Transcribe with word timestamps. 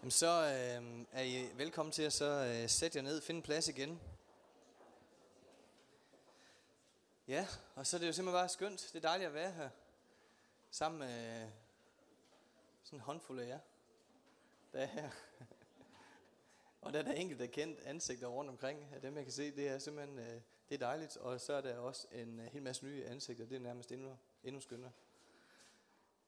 Jamen, 0.00 0.10
så 0.10 0.26
øh, 0.26 1.06
er 1.12 1.22
I 1.22 1.58
velkommen 1.58 1.92
til 1.92 2.02
at 2.02 2.12
så 2.12 2.24
øh, 2.24 2.68
sætte 2.68 2.98
jer 2.98 3.02
ned, 3.02 3.20
finde 3.20 3.42
plads 3.42 3.68
igen. 3.68 4.00
Ja, 7.28 7.46
og 7.74 7.86
så 7.86 7.96
er 7.96 7.98
det 7.98 8.06
jo 8.06 8.12
simpelthen 8.12 8.40
bare 8.40 8.48
skønt. 8.48 8.90
Det 8.92 9.04
er 9.04 9.08
dejligt 9.08 9.28
at 9.28 9.34
være 9.34 9.52
her. 9.52 9.70
Sammen 10.70 10.98
med 10.98 11.42
øh, 11.42 11.48
sådan 12.82 12.96
en 12.96 13.00
håndfuld 13.00 13.40
af 13.40 13.46
jer. 13.46 13.58
Der 14.72 14.78
er 14.78 14.86
her. 14.86 15.10
og 16.82 16.92
der 16.92 16.98
er 16.98 17.02
der 17.02 17.12
enkelte 17.12 17.48
kendt 17.48 17.80
ansigter 17.80 18.26
rundt 18.26 18.50
omkring 18.50 18.88
af 18.94 19.00
dem, 19.00 19.16
jeg 19.16 19.24
kan 19.24 19.32
se. 19.32 19.56
Det 19.56 19.68
er 19.68 19.78
simpelthen 19.78 20.18
øh, 20.18 20.40
det 20.68 20.74
er 20.74 20.78
dejligt. 20.78 21.16
Og 21.16 21.40
så 21.40 21.52
er 21.52 21.60
der 21.60 21.78
også 21.78 22.06
en 22.12 22.40
øh, 22.40 22.46
hel 22.46 22.62
masse 22.62 22.84
nye 22.84 23.04
ansigter. 23.04 23.46
Det 23.46 23.56
er 23.56 23.60
nærmest 23.60 23.92
endnu, 23.92 24.18
endnu 24.44 24.60
skønnere. 24.60 24.92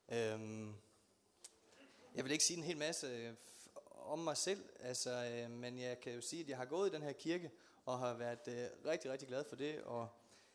Øhm, 0.09 0.75
jeg 2.15 2.25
vil 2.25 2.33
ikke 2.33 2.45
sige 2.45 2.57
en 2.57 2.65
hel 2.65 2.77
masse 2.77 3.07
øh, 3.07 3.35
om 4.07 4.19
mig 4.19 4.37
selv, 4.37 4.69
altså, 4.81 5.11
øh, 5.11 5.51
men 5.51 5.79
jeg 5.79 6.01
kan 6.01 6.13
jo 6.13 6.21
sige, 6.21 6.43
at 6.43 6.49
jeg 6.49 6.57
har 6.57 6.65
gået 6.65 6.91
i 6.91 6.95
den 6.95 7.03
her 7.03 7.13
kirke, 7.13 7.51
og 7.87 7.99
har 7.99 8.15
været 8.15 8.49
øh, 8.49 8.91
rigtig, 8.91 9.11
rigtig 9.11 9.29
glad 9.29 9.45
for 9.45 9.57
det, 9.57 9.83
og 9.83 10.09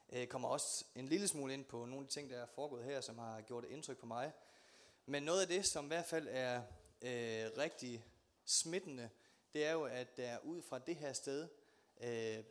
øh, 0.09 0.27
kommer 0.27 0.47
også 0.47 0.85
en 0.95 1.07
lille 1.07 1.27
smule 1.27 1.53
ind 1.53 1.65
på 1.65 1.85
nogle 1.85 1.97
af 1.97 2.07
de 2.07 2.13
ting, 2.13 2.29
der 2.29 2.37
er 2.37 2.45
foregået 2.45 2.83
her, 2.83 3.01
som 3.01 3.17
har 3.17 3.41
gjort 3.41 3.65
et 3.65 3.69
indtryk 3.69 3.97
på 3.97 4.05
mig. 4.05 4.31
Men 5.05 5.23
noget 5.23 5.41
af 5.41 5.47
det, 5.47 5.65
som 5.65 5.85
i 5.85 5.87
hvert 5.87 6.05
fald 6.05 6.27
er 6.31 6.57
øh, 7.01 7.51
rigtig 7.57 8.05
smittende, 8.45 9.09
det 9.53 9.65
er 9.65 9.71
jo, 9.71 9.83
at 9.83 10.17
der 10.17 10.37
ud 10.39 10.61
fra 10.61 10.79
det 10.79 10.95
her 10.95 11.13
sted 11.13 11.47
øh, 12.01 12.43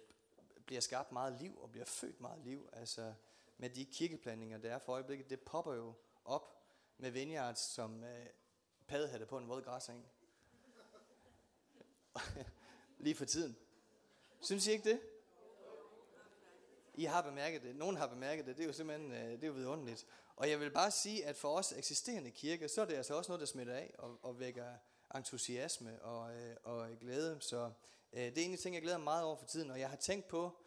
bliver 0.67 0.81
skabt 0.81 1.13
meget 1.13 1.33
liv, 1.41 1.59
og 1.63 1.71
bliver 1.71 1.87
født 1.87 2.21
meget 2.21 2.41
liv. 2.45 2.69
Altså 2.73 3.15
med 3.59 3.71
de 3.71 3.85
kirkeplanninger, 3.85 4.59
der 4.59 4.75
er 4.75 4.79
for 4.79 4.93
øjeblikket, 4.93 5.31
det 5.31 5.41
popper 5.41 5.75
jo 5.75 5.95
op 6.25 6.63
med 6.99 7.11
vineyards, 7.11 7.59
som 7.59 8.05
øh, 8.05 8.27
paddehatte 8.87 9.27
på 9.27 9.39
en 9.39 9.49
våd 9.49 9.63
græsring. 9.63 10.07
Lige 13.05 13.15
for 13.15 13.25
tiden. 13.25 13.57
Synes 14.41 14.67
I 14.67 14.71
ikke 14.71 14.91
det? 14.91 15.01
I 16.95 17.05
har 17.05 17.23
bemærket 17.23 17.63
det. 17.63 17.77
Nogen 17.77 17.97
har 17.97 18.07
bemærket 18.07 18.47
det. 18.47 18.57
Det 18.57 18.63
er 18.63 18.67
jo 18.67 18.73
simpelthen 18.73 19.13
øh, 19.13 19.33
det 19.33 19.43
er 19.43 19.47
jo 19.47 19.53
vidunderligt. 19.53 20.07
Og 20.37 20.51
jeg 20.51 20.61
vil 20.61 20.71
bare 20.71 20.91
sige, 20.91 21.27
at 21.27 21.37
for 21.37 21.49
os 21.59 21.73
eksisterende 21.73 22.31
kirker, 22.31 22.69
så 22.69 22.81
er 22.81 22.85
det 22.85 22.95
altså 22.95 23.15
også 23.15 23.31
noget, 23.31 23.41
der 23.41 23.47
smitter 23.47 23.75
af 23.75 23.95
og, 23.99 24.19
og 24.23 24.41
vækker 24.41 24.67
entusiasme 25.15 26.03
og, 26.03 26.37
øh, 26.37 26.57
og 26.63 26.89
glæde. 27.01 27.37
Så 27.41 27.71
øh, 28.13 28.23
det 28.23 28.39
er 28.39 28.45
en 28.45 28.53
af 28.53 28.59
ting, 28.59 28.75
jeg 28.75 28.83
glæder 28.83 28.99
mig 28.99 29.05
meget 29.05 29.25
over 29.25 29.37
for 29.37 29.47
tiden. 29.47 29.71
Og 29.71 29.81
jeg 29.81 29.91
har 29.91 29.97
tænkt 29.97 30.29
på 30.29 30.59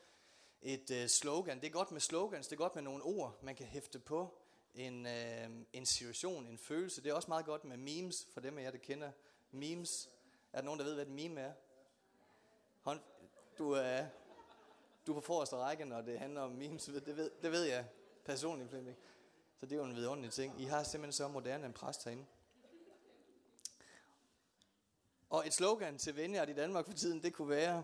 et 0.61 0.92
øh, 0.92 1.08
slogan. 1.08 1.59
Det 1.59 1.67
er 1.67 1.72
godt 1.72 1.92
med 1.92 2.02
slogans, 2.02 2.47
det 2.47 2.53
er 2.53 2.58
godt 2.58 2.75
med 2.75 2.83
nogle 2.83 3.03
ord, 3.03 3.44
man 3.44 3.55
kan 3.55 3.66
hæfte 3.66 4.00
på 4.00 4.42
en, 4.73 5.05
øh, 5.05 5.50
en 5.73 5.86
situation, 5.86 6.47
en 6.47 6.58
følelse. 6.58 7.03
Det 7.03 7.09
er 7.09 7.14
også 7.14 7.27
meget 7.27 7.45
godt 7.45 7.66
med 7.66 7.77
memes, 7.77 8.27
for 8.33 8.42
dem 8.42 8.58
af 8.58 8.64
jer, 8.64 8.72
der 8.72 8.77
kender 8.77 9.11
memes. 9.52 10.09
Er 10.53 10.58
der 10.58 10.66
nogen, 10.66 10.80
der 10.80 10.86
ved, 10.86 10.94
hvad 10.94 11.05
et 11.05 11.11
meme 11.11 11.42
er? 11.42 11.53
Hånd, 12.81 13.02
du, 13.58 13.72
er, 13.72 14.05
du 15.08 15.11
er 15.11 15.16
på 15.16 15.22
forreste 15.22 15.55
række, 15.55 15.86
når 15.86 16.02
det 16.02 16.19
handler 16.19 16.42
om 16.42 16.52
memes. 16.52 16.86
Det 16.86 17.17
ved, 17.17 17.31
det 17.42 17.52
ved 17.52 17.64
jeg 17.64 17.86
personligt, 18.25 18.70
Flemming. 18.70 18.97
Så 19.59 19.66
det 19.66 19.72
er 19.72 19.77
jo 19.77 19.83
en 19.83 19.95
vidunderlig 19.95 20.33
ting. 20.33 20.61
I 20.61 20.66
har 20.66 20.83
simpelthen 20.83 21.14
så 21.14 21.27
moderne 21.27 21.66
en 21.66 21.73
præst 21.73 22.03
herinde. 22.03 22.25
Og 25.30 25.47
et 25.47 25.53
slogan 25.53 25.97
til 25.97 26.16
venner 26.16 26.45
i 26.45 26.53
Danmark 26.53 26.86
for 26.86 26.94
tiden, 26.94 27.23
det 27.23 27.33
kunne 27.33 27.50
være, 27.50 27.83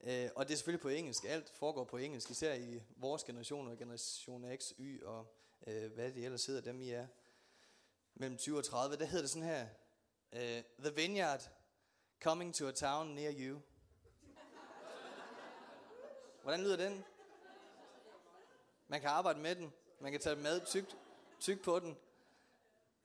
øh, 0.00 0.30
og 0.34 0.48
det 0.48 0.52
er 0.52 0.56
selvfølgelig 0.56 0.82
på 0.82 0.88
engelsk, 0.88 1.24
alt 1.24 1.50
foregår 1.50 1.84
på 1.84 1.96
engelsk, 1.96 2.30
især 2.30 2.54
i 2.54 2.82
vores 2.96 3.24
generation 3.24 3.68
og 3.68 3.78
generation 3.78 4.56
X, 4.56 4.72
Y 4.78 5.02
og 5.04 5.34
øh, 5.66 5.92
hvad 5.92 6.12
det 6.12 6.24
ellers 6.24 6.46
hedder, 6.46 6.60
dem 6.60 6.80
I 6.80 6.90
er, 6.90 7.06
mellem 8.14 8.38
20 8.38 8.58
og 8.58 8.64
30, 8.64 8.96
der 8.96 9.04
hedder 9.04 9.22
det 9.22 9.30
sådan 9.30 9.48
her, 9.48 9.66
øh, 10.32 10.62
The 10.78 10.94
Vineyard 10.94 11.50
Coming 12.22 12.54
to 12.54 12.68
a 12.68 12.72
town 12.72 13.14
near 13.14 13.32
you. 13.32 13.60
Hvordan 16.42 16.60
lyder 16.60 16.76
den? 16.76 17.04
Man 18.88 19.00
kan 19.00 19.10
arbejde 19.10 19.40
med 19.40 19.54
den. 19.54 19.72
Man 20.00 20.12
kan 20.12 20.20
tage 20.20 20.36
med 20.36 20.66
tyk, 20.66 20.84
tyk 21.40 21.62
på 21.62 21.78
den. 21.78 21.98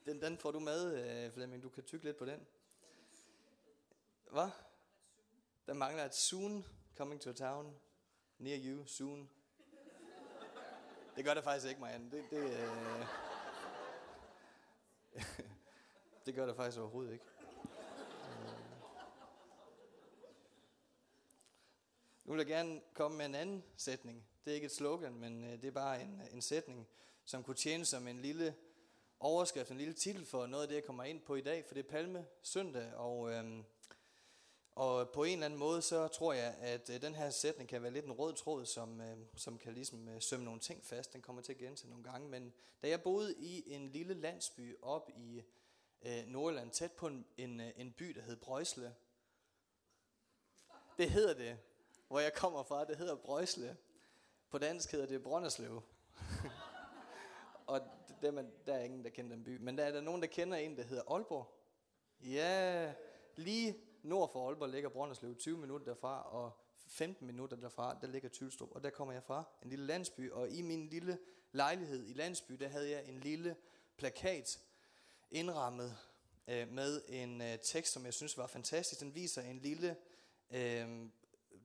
den. 0.06 0.22
Den 0.22 0.38
får 0.38 0.52
du 0.52 0.59
med, 0.59 1.09
øh, 1.25 1.31
Flemming. 1.31 1.64
Du 1.64 1.69
kan 1.69 1.84
tykke 1.84 2.06
lidt 2.06 2.18
på 2.18 2.25
den. 2.25 2.47
Hvad? 4.31 4.50
Der 5.68 5.74
mangler 5.74 6.06
et 6.06 6.16
soon 6.16 6.66
coming 6.97 7.22
to 7.22 7.30
a 7.30 7.34
town 7.34 7.75
near 8.38 8.59
you 8.66 8.86
soon. 8.86 9.30
Det 11.16 11.25
gør 11.25 11.34
det 11.34 11.44
faktisk 11.44 11.68
ikke, 11.68 11.81
Marianne. 11.81 12.12
Det, 12.12 12.24
det, 12.31 12.44
øh... 12.44 13.06
det 16.25 16.36
gør 16.36 16.46
det 16.46 16.56
faktisk 16.56 16.80
overhovedet 16.80 17.14
ikke. 17.14 17.25
Nu 22.28 22.34
vil 22.34 22.40
jeg 22.40 22.48
gerne 22.48 22.82
komme 22.94 23.18
med 23.18 23.26
en 23.26 23.36
anden 23.36 23.64
sætning. 23.78 24.28
Det 24.46 24.52
er 24.52 24.56
ikke 24.56 24.66
et 24.66 24.72
slogan, 24.72 25.14
men 25.14 25.44
øh, 25.44 25.52
det 25.52 25.66
er 25.66 25.72
bare 25.72 26.02
en, 26.02 26.22
øh, 26.22 26.34
en 26.34 26.42
sætning, 26.42 26.88
som 27.26 27.44
kunne 27.44 27.56
tjene 27.56 27.86
som 27.86 28.08
en 28.08 28.22
lille 28.22 28.56
overskrift, 29.20 29.72
en 29.72 29.78
lille 29.78 29.94
titel 29.94 30.26
for 30.26 30.46
noget 30.46 30.64
af 30.64 30.68
det, 30.68 30.76
jeg 30.76 30.84
kommer 30.84 31.04
ind 31.04 31.22
på 31.22 31.36
i 31.36 31.42
dag, 31.42 31.66
for 31.66 31.74
det 31.74 31.86
er 31.86 31.90
Palme 31.90 32.26
søndag, 32.42 32.94
og, 32.94 33.32
øhm, 33.32 33.64
og 34.72 35.10
på 35.10 35.24
en 35.24 35.34
eller 35.34 35.46
anden 35.46 35.60
måde, 35.60 35.82
så 35.82 36.08
tror 36.08 36.34
jeg, 36.34 36.56
at 36.60 36.90
øh, 36.90 37.02
den 37.02 37.16
her 37.16 37.30
sætning 37.30 37.70
kan 37.70 37.84
være 37.84 37.94
lidt 37.94 38.06
en 38.06 38.12
rød 38.12 38.34
tråd, 38.34 38.66
som, 38.66 39.02
øh, 39.02 39.18
som 39.36 39.58
kan 39.58 39.74
ligesom 39.74 40.09
øh, 40.09 40.22
sømme 40.22 40.46
nogle 40.46 40.59
ting 40.59 40.86
fast. 40.86 41.14
Den 41.14 41.22
kommer 41.22 41.42
til 41.42 41.54
at 41.54 41.59
gentage 41.59 41.90
nogle 41.90 42.04
gange, 42.04 42.30
men 42.30 42.54
da 42.82 42.88
jeg 42.88 43.04
boede 43.04 43.36
i 43.40 43.74
en 43.74 43.88
lille 43.88 44.14
landsby 44.14 44.78
op 44.82 45.09
i 45.16 45.44
øh, 46.02 46.26
Nordland, 46.26 46.72
tæt 46.72 46.92
på 46.92 47.08
en, 47.08 47.26
en, 47.38 47.59
øh, 47.59 47.72
en 47.76 47.92
by, 47.92 48.06
der 48.06 48.22
hed 48.22 48.36
Brøsle, 48.36 48.96
det 50.98 51.12
hedder 51.12 51.34
det 51.34 51.58
hvor 52.07 52.19
jeg 52.19 52.34
kommer 52.34 52.63
fra, 52.63 52.85
det 52.85 52.97
hedder 52.97 53.16
Brøsle. 53.16 53.78
På 54.50 54.57
dansk 54.57 54.91
hedder 54.91 55.06
det 55.06 55.23
Brønderslev. 55.23 55.81
og 57.68 57.81
det, 58.22 58.34
man, 58.34 58.51
der 58.66 58.73
er 58.73 58.84
ingen, 58.84 59.03
der 59.03 59.09
kender 59.09 59.35
den 59.35 59.44
by. 59.44 59.57
Men 59.57 59.78
der 59.78 59.84
er 59.84 59.91
der 59.91 60.01
nogen, 60.01 60.22
der 60.22 60.28
kender 60.28 60.57
en, 60.57 60.78
der 60.78 60.84
hedder 60.84 61.03
Aalborg. 61.12 61.53
Ja, 62.22 62.94
lige 63.35 63.75
nord 64.03 64.31
for 64.31 64.47
Aalborg 64.47 64.69
ligger 64.69 64.90
Brønderslev, 64.90 65.35
20 65.35 65.57
minutter 65.57 65.85
derfra, 65.85 66.35
og 66.35 66.51
15 66.88 67.28
minutter 67.28 67.57
derfra, 67.57 67.97
der 68.01 68.07
ligger 68.07 68.29
Tylstrup. 68.29 68.72
Og 68.72 68.84
der 68.84 68.90
kommer 68.90 69.13
jeg 69.13 69.23
fra, 69.23 69.44
en 69.63 69.69
lille 69.69 69.85
landsby. 69.85 70.31
Og 70.31 70.50
i 70.50 70.62
min 70.62 70.88
lille 70.88 71.17
lejlighed 71.51 72.07
i 72.07 72.13
landsby, 72.13 72.53
der 72.53 72.67
havde 72.67 72.90
jeg 72.90 73.06
en 73.06 73.19
lille 73.19 73.56
plakat 73.97 74.59
indrammet 75.31 75.97
øh, 76.47 76.72
med 76.72 77.01
en 77.07 77.41
øh, 77.41 77.59
tekst, 77.63 77.94
som 77.94 78.06
jeg 78.06 78.13
synes 78.13 78.38
var 78.38 78.47
fantastisk. 78.47 79.01
Den 79.01 79.16
viser 79.16 79.41
en 79.41 79.59
lille 79.59 79.96
øh, 80.51 81.09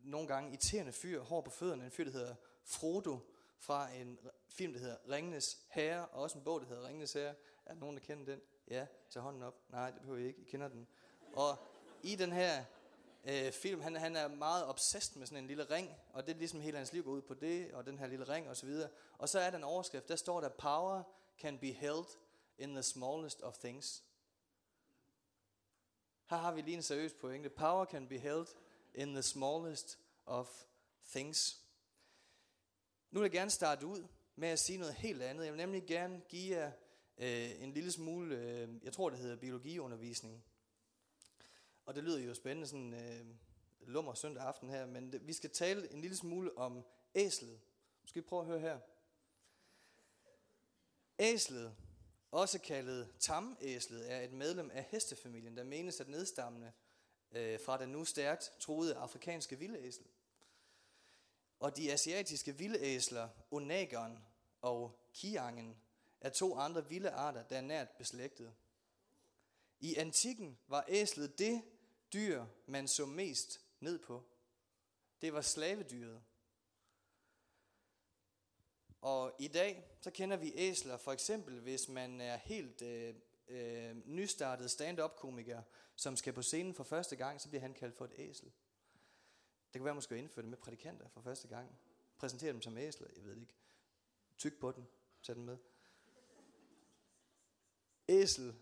nogle 0.04 0.28
gange 0.28 0.50
irriterende 0.50 0.92
fyr, 0.92 1.22
hår 1.22 1.40
på 1.40 1.50
fødderne, 1.50 1.84
en 1.84 1.90
fyr, 1.90 2.04
der 2.04 2.10
hedder 2.10 2.34
Frodo, 2.64 3.18
fra 3.58 3.90
en 3.90 4.18
film, 4.48 4.72
der 4.72 4.80
hedder 4.80 4.96
Ringnes 5.10 5.58
Herre, 5.68 6.06
og 6.06 6.22
også 6.22 6.38
en 6.38 6.44
bog, 6.44 6.60
der 6.60 6.66
hedder 6.66 6.88
Ringnes 6.88 7.12
Herre. 7.12 7.34
Er 7.66 7.72
der 7.72 7.80
nogen, 7.80 7.96
der 7.96 8.02
kender 8.02 8.24
den? 8.24 8.40
Ja, 8.68 8.86
tag 9.10 9.22
hånden 9.22 9.42
op. 9.42 9.54
Nej, 9.68 9.90
det 9.90 10.00
behøver 10.00 10.20
I 10.20 10.26
ikke. 10.26 10.40
I 10.40 10.44
kender 10.44 10.68
den. 10.68 10.88
Og 11.32 11.58
i 12.02 12.16
den 12.16 12.32
her 12.32 12.64
øh, 13.24 13.52
film, 13.52 13.80
han, 13.80 13.96
han 13.96 14.16
er 14.16 14.28
meget 14.28 14.66
obsessed 14.66 15.18
med 15.18 15.26
sådan 15.26 15.38
en 15.38 15.46
lille 15.46 15.64
ring, 15.64 15.90
og 16.12 16.26
det 16.26 16.34
er 16.34 16.38
ligesom 16.38 16.60
hele 16.60 16.76
hans 16.76 16.92
liv 16.92 17.04
går 17.04 17.10
ud 17.10 17.22
på 17.22 17.34
det, 17.34 17.74
og 17.74 17.86
den 17.86 17.98
her 17.98 18.06
lille 18.06 18.28
ring 18.28 18.48
og 18.48 18.56
så 18.56 18.66
videre. 18.66 18.90
Og 19.18 19.28
så 19.28 19.38
er 19.38 19.50
der 19.50 19.58
en 19.58 19.64
overskrift, 19.64 20.08
der 20.08 20.16
står 20.16 20.40
der, 20.40 20.48
power 20.48 21.02
can 21.38 21.58
be 21.58 21.72
held 21.72 22.06
in 22.58 22.74
the 22.74 22.82
smallest 22.82 23.42
of 23.42 23.58
things. 23.58 24.04
Her 26.30 26.36
har 26.36 26.52
vi 26.52 26.60
lige 26.60 26.76
en 26.76 26.82
seriøs 26.82 27.12
pointe. 27.14 27.50
Power 27.50 27.84
can 27.84 28.08
be 28.08 28.18
held 28.18 28.46
in 28.94 29.12
the 29.14 29.22
smallest 29.22 29.98
of 30.26 30.64
things. 31.10 31.60
Nu 33.10 33.20
vil 33.20 33.24
jeg 33.24 33.32
gerne 33.32 33.50
starte 33.50 33.86
ud 33.86 34.06
med 34.36 34.48
at 34.48 34.58
sige 34.58 34.78
noget 34.78 34.94
helt 34.94 35.22
andet. 35.22 35.44
Jeg 35.44 35.52
vil 35.52 35.58
nemlig 35.58 35.86
gerne 35.86 36.20
give 36.28 36.56
jer 36.56 36.72
øh, 37.18 37.62
en 37.62 37.72
lille 37.72 37.92
smule, 37.92 38.36
øh, 38.36 38.68
jeg 38.82 38.92
tror 38.92 39.10
det 39.10 39.18
hedder 39.18 39.36
biologiundervisning. 39.36 40.44
Og 41.86 41.94
det 41.94 42.04
lyder 42.04 42.18
jo 42.18 42.34
spændende, 42.34 42.68
sådan 42.68 42.94
øh, 42.94 43.26
lummer 43.80 44.14
søndag 44.14 44.42
aften 44.42 44.70
her, 44.70 44.86
men 44.86 45.12
det, 45.12 45.26
vi 45.26 45.32
skal 45.32 45.50
tale 45.50 45.92
en 45.92 46.00
lille 46.00 46.16
smule 46.16 46.58
om 46.58 46.84
æslet. 47.14 47.60
Skal 48.04 48.22
vi 48.22 48.26
prøve 48.26 48.42
at 48.42 48.48
høre 48.48 48.60
her? 48.60 48.78
Æslet, 51.18 51.76
også 52.30 52.58
kaldet 52.58 53.08
tamæslet, 53.20 54.12
er 54.12 54.20
et 54.20 54.32
medlem 54.32 54.70
af 54.70 54.84
hestefamilien, 54.90 55.56
der 55.56 55.64
menes 55.64 56.00
at 56.00 56.08
nedstammende 56.08 56.72
øh, 57.32 57.60
fra 57.60 57.78
den 57.78 57.88
nu 57.88 58.04
stærkt 58.04 58.52
troede 58.60 58.94
afrikanske 58.94 59.58
vildæsel. 59.58 60.04
Og 61.58 61.76
de 61.76 61.92
asiatiske 61.92 62.58
vildæsler, 62.58 63.28
onageren 63.50 64.18
og 64.60 64.98
kiangen, 65.14 65.76
er 66.20 66.30
to 66.30 66.56
andre 66.56 66.88
vilde 66.88 67.10
arter, 67.10 67.42
der 67.42 67.56
er 67.56 67.60
nært 67.60 67.88
beslægtet. 67.90 68.54
I 69.80 69.96
antikken 69.96 70.58
var 70.66 70.84
æslet 70.88 71.38
det 71.38 71.62
dyr, 72.12 72.46
man 72.66 72.88
så 72.88 73.06
mest 73.06 73.60
ned 73.80 73.98
på. 73.98 74.24
Det 75.20 75.32
var 75.32 75.40
slavedyret. 75.40 76.22
Og 79.00 79.32
i 79.38 79.48
dag, 79.48 79.84
så 80.00 80.10
kender 80.10 80.36
vi 80.36 80.52
æsler, 80.54 80.96
for 80.96 81.12
eksempel 81.12 81.60
hvis 81.60 81.88
man 81.88 82.20
er 82.20 82.36
helt 82.36 82.82
øh, 82.82 83.14
øh, 83.48 83.96
nystartet 84.04 84.70
stand-up-komiker, 84.70 85.62
som 85.96 86.16
skal 86.16 86.32
på 86.32 86.42
scenen 86.42 86.74
for 86.74 86.84
første 86.84 87.16
gang, 87.16 87.40
så 87.40 87.48
bliver 87.48 87.62
han 87.62 87.74
kaldt 87.74 87.96
for 87.96 88.04
et 88.04 88.12
æsel. 88.16 88.44
Det 89.72 89.78
kan 89.78 89.84
være, 89.84 89.90
at 89.90 89.96
man 89.96 90.02
skal 90.02 90.18
indføre 90.18 90.42
det 90.42 90.50
med 90.50 90.58
prædikanter 90.58 91.08
for 91.08 91.20
første 91.20 91.48
gang. 91.48 91.78
Præsentere 92.18 92.52
dem 92.52 92.62
som 92.62 92.78
æsler, 92.78 93.06
jeg 93.16 93.24
ved 93.24 93.34
det 93.34 93.40
ikke. 93.40 93.54
Tyk 94.38 94.60
på 94.60 94.72
den, 94.72 94.86
tag 95.22 95.34
den 95.34 95.44
med. 95.44 95.56
Æsel 98.08 98.54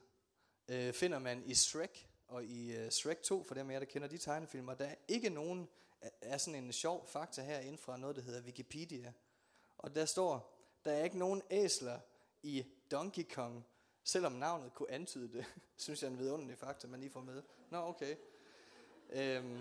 øh, 0.68 0.92
finder 0.92 1.18
man 1.18 1.42
i 1.46 1.54
Shrek, 1.54 2.08
og 2.28 2.44
i 2.44 2.76
øh, 2.76 2.90
Shrek 2.90 3.22
2, 3.22 3.42
for 3.42 3.54
dem 3.54 3.70
af 3.70 3.74
jer, 3.74 3.78
der 3.78 3.86
kender 3.86 4.08
de 4.08 4.18
tegnefilmer, 4.18 4.74
der 4.74 4.84
er 4.84 4.94
ikke 5.08 5.30
nogen 5.30 5.68
er 6.00 6.38
sådan 6.38 6.64
en 6.64 6.72
sjov 6.72 7.06
fakta 7.06 7.42
her 7.42 7.58
inden 7.60 7.78
fra 7.78 7.96
noget, 7.96 8.16
der 8.16 8.22
hedder 8.22 8.42
Wikipedia. 8.42 9.12
Og 9.78 9.94
der 9.94 10.04
står, 10.04 10.56
der 10.84 10.92
er 10.92 11.04
ikke 11.04 11.18
nogen 11.18 11.42
æsler 11.50 12.00
i 12.42 12.66
Donkey 12.90 13.24
Kong, 13.34 13.66
selvom 14.04 14.32
navnet 14.32 14.74
kunne 14.74 14.90
antyde 14.90 15.32
det. 15.32 15.44
synes 15.76 16.02
jeg 16.02 16.08
er 16.08 16.12
en 16.12 16.18
vidunderlig 16.18 16.58
fakta, 16.58 16.86
man 16.86 17.00
lige 17.00 17.10
får 17.10 17.20
med. 17.20 17.42
Nå, 17.70 17.78
okay. 17.78 18.16
Øhm, 19.10 19.60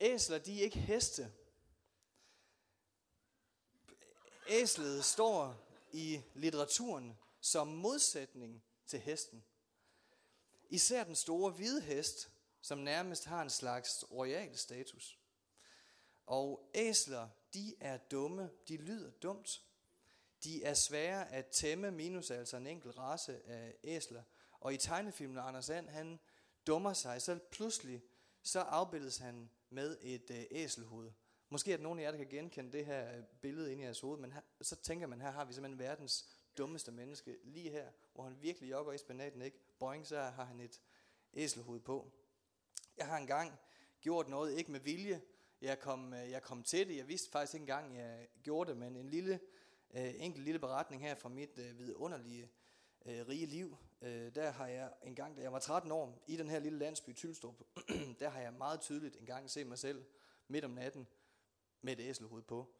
æsler, 0.00 0.38
de 0.38 0.58
er 0.58 0.64
ikke 0.64 0.78
heste. 0.78 1.32
Æslet 4.48 5.04
står 5.04 5.54
i 5.92 6.20
litteraturen 6.34 7.18
som 7.40 7.66
modsætning 7.66 8.62
til 8.86 8.98
hesten. 8.98 9.44
Især 10.70 11.04
den 11.04 11.16
store 11.16 11.50
hvide 11.50 11.80
hest, 11.80 12.30
som 12.60 12.78
nærmest 12.78 13.24
har 13.24 13.42
en 13.42 13.50
slags 13.50 14.04
royal 14.10 14.58
status. 14.58 15.18
Og 16.26 16.70
æsler, 16.74 17.28
de 17.54 17.74
er 17.80 17.96
dumme, 17.96 18.50
de 18.68 18.76
lyder 18.76 19.10
dumt. 19.10 19.62
De 20.44 20.64
er 20.64 20.74
svære 20.74 21.32
at 21.32 21.46
tæmme, 21.46 21.90
minus 21.90 22.30
altså 22.30 22.56
en 22.56 22.66
enkelt 22.66 22.98
race 22.98 23.46
af 23.46 23.74
æsler. 23.84 24.22
Og 24.60 24.74
i 24.74 24.76
tegnefilmen, 24.76 25.38
Anders 25.38 25.70
And, 25.70 25.88
han 25.88 26.18
dummer 26.66 26.92
sig, 26.92 27.22
så 27.22 27.38
pludselig 27.50 28.02
så 28.42 28.60
afbildes 28.60 29.16
han 29.16 29.50
med 29.70 29.98
et 30.00 30.30
øh, 30.30 30.44
æselhoved. 30.50 31.10
Måske 31.48 31.74
at 31.74 31.80
nogen 31.80 31.98
af 31.98 32.02
jer, 32.02 32.10
der 32.10 32.18
kan 32.18 32.28
genkende 32.28 32.72
det 32.72 32.86
her 32.86 33.16
øh, 33.16 33.24
billede 33.40 33.72
ind 33.72 33.80
i 33.80 33.84
jeres 33.84 34.00
hoved, 34.00 34.18
men 34.18 34.32
her, 34.32 34.40
så 34.60 34.76
tænker 34.76 35.06
man, 35.06 35.20
her 35.20 35.30
har 35.30 35.44
vi 35.44 35.52
simpelthen 35.52 35.78
verdens 35.78 36.28
dummeste 36.58 36.92
menneske 36.92 37.36
lige 37.44 37.70
her, 37.70 37.90
hvor 38.14 38.24
han 38.24 38.36
virkelig 38.42 38.70
jogger 38.70 38.92
i 38.92 38.98
spanaten, 38.98 39.42
ikke? 39.42 39.58
Boing, 39.78 40.06
så 40.06 40.20
har 40.20 40.44
han 40.44 40.60
et 40.60 40.80
æselhoved 41.34 41.80
på. 41.80 42.12
Jeg 42.96 43.06
har 43.06 43.18
engang 43.18 43.52
gjort 44.00 44.28
noget, 44.28 44.58
ikke 44.58 44.72
med 44.72 44.80
vilje. 44.80 45.22
Jeg 45.60 45.78
kom, 45.78 46.14
øh, 46.14 46.30
jeg 46.30 46.42
kom 46.42 46.62
til 46.62 46.88
det. 46.88 46.96
Jeg 46.96 47.08
vidste 47.08 47.30
faktisk 47.30 47.54
ikke 47.54 47.62
engang, 47.62 47.96
jeg 47.96 48.28
gjorde 48.42 48.70
det, 48.70 48.78
men 48.78 48.96
en 48.96 49.08
lille, 49.08 49.40
øh, 49.94 50.14
enkelt 50.16 50.44
lille 50.44 50.58
beretning 50.58 51.02
her 51.02 51.14
fra 51.14 51.28
mit 51.28 51.58
øh, 51.58 51.78
vidunderlige 51.78 52.48
øh, 53.06 53.28
rige 53.28 53.46
liv. 53.46 53.76
Øh, 54.02 54.34
der 54.34 54.50
har 54.50 54.66
jeg 54.66 54.92
en 55.02 55.14
gang, 55.14 55.36
da 55.36 55.42
jeg 55.42 55.52
var 55.52 55.58
13 55.58 55.92
år, 55.92 56.24
i 56.26 56.36
den 56.36 56.48
her 56.48 56.58
lille 56.58 56.78
landsby 56.78 57.14
Tylstrup, 57.16 57.62
der 58.20 58.28
har 58.28 58.40
jeg 58.40 58.52
meget 58.52 58.80
tydeligt 58.80 59.16
en 59.20 59.26
gang 59.26 59.50
set 59.50 59.66
mig 59.66 59.78
selv 59.78 60.04
midt 60.48 60.64
om 60.64 60.70
natten 60.70 61.06
med 61.82 61.92
et 61.92 62.08
æselhoved 62.08 62.42
på. 62.42 62.74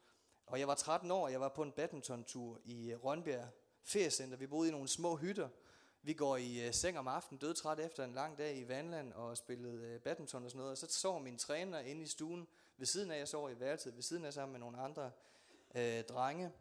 Og 0.47 0.59
jeg 0.59 0.69
var 0.69 0.75
13 0.75 1.11
år, 1.11 1.25
og 1.25 1.33
jeg 1.33 1.41
var 1.41 1.49
på 1.49 1.63
en 1.63 1.73
badmintontur 1.73 2.61
i 2.65 2.91
øh, 2.91 3.05
Rønbjerg 3.05 3.49
Feriecenter. 3.85 4.37
Vi 4.37 4.47
boede 4.47 4.69
i 4.69 4.73
nogle 4.73 4.89
små 4.89 5.17
hytter, 5.17 5.49
vi 6.03 6.13
går 6.13 6.37
i 6.37 6.67
øh, 6.67 6.75
seng 6.75 6.99
om 6.99 7.09
aftenen, 7.09 7.39
dødtræt 7.39 7.81
efter 7.81 8.05
en 8.05 8.13
lang 8.13 8.39
dag 8.39 8.59
i 8.59 8.69
vandland 8.69 9.13
og 9.13 9.37
spillede 9.37 9.87
øh, 9.87 10.01
badminton 10.01 10.45
og 10.45 10.51
sådan 10.51 10.59
noget. 10.59 10.71
Og 10.71 10.79
så 10.79 10.87
sov 10.87 11.21
min 11.21 11.39
træner 11.39 11.79
inde 11.79 12.03
i 12.03 12.07
stuen 12.07 12.49
ved 12.77 12.87
siden 12.87 13.11
af, 13.11 13.19
jeg 13.19 13.29
sov 13.29 13.51
i 13.51 13.61
værelset 13.61 13.95
ved 13.95 14.03
siden 14.03 14.25
af 14.25 14.33
sammen 14.33 14.53
med 14.53 14.61
nogle 14.61 14.79
andre 14.79 15.11
øh, 15.75 16.05
drenge. 16.05 16.53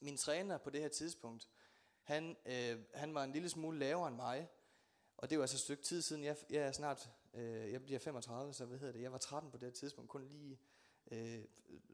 Min 0.00 0.16
træner 0.16 0.58
på 0.58 0.70
det 0.70 0.80
her 0.80 0.88
tidspunkt, 0.88 1.48
han, 2.02 2.36
øh, 2.46 2.78
han 2.94 3.14
var 3.14 3.24
en 3.24 3.32
lille 3.32 3.48
smule 3.48 3.78
lavere 3.78 4.08
end 4.08 4.16
mig. 4.16 4.48
Og 5.16 5.30
det 5.30 5.38
var 5.38 5.42
altså 5.42 5.56
et 5.56 5.60
stykke 5.60 5.82
tid 5.82 6.02
siden. 6.02 6.24
Jeg, 6.24 6.36
jeg 6.50 6.62
er 6.62 6.72
snart, 6.72 7.10
øh, 7.34 7.72
jeg 7.72 7.82
bliver 7.82 7.98
35, 7.98 8.52
så 8.52 8.64
hvad 8.64 8.78
hedder 8.78 8.92
det? 8.92 9.02
Jeg 9.02 9.12
var 9.12 9.18
13 9.18 9.50
på 9.50 9.56
det 9.56 9.66
her 9.66 9.72
tidspunkt, 9.72 10.10
kun 10.10 10.24
lige 10.24 10.58
øh, 11.10 11.44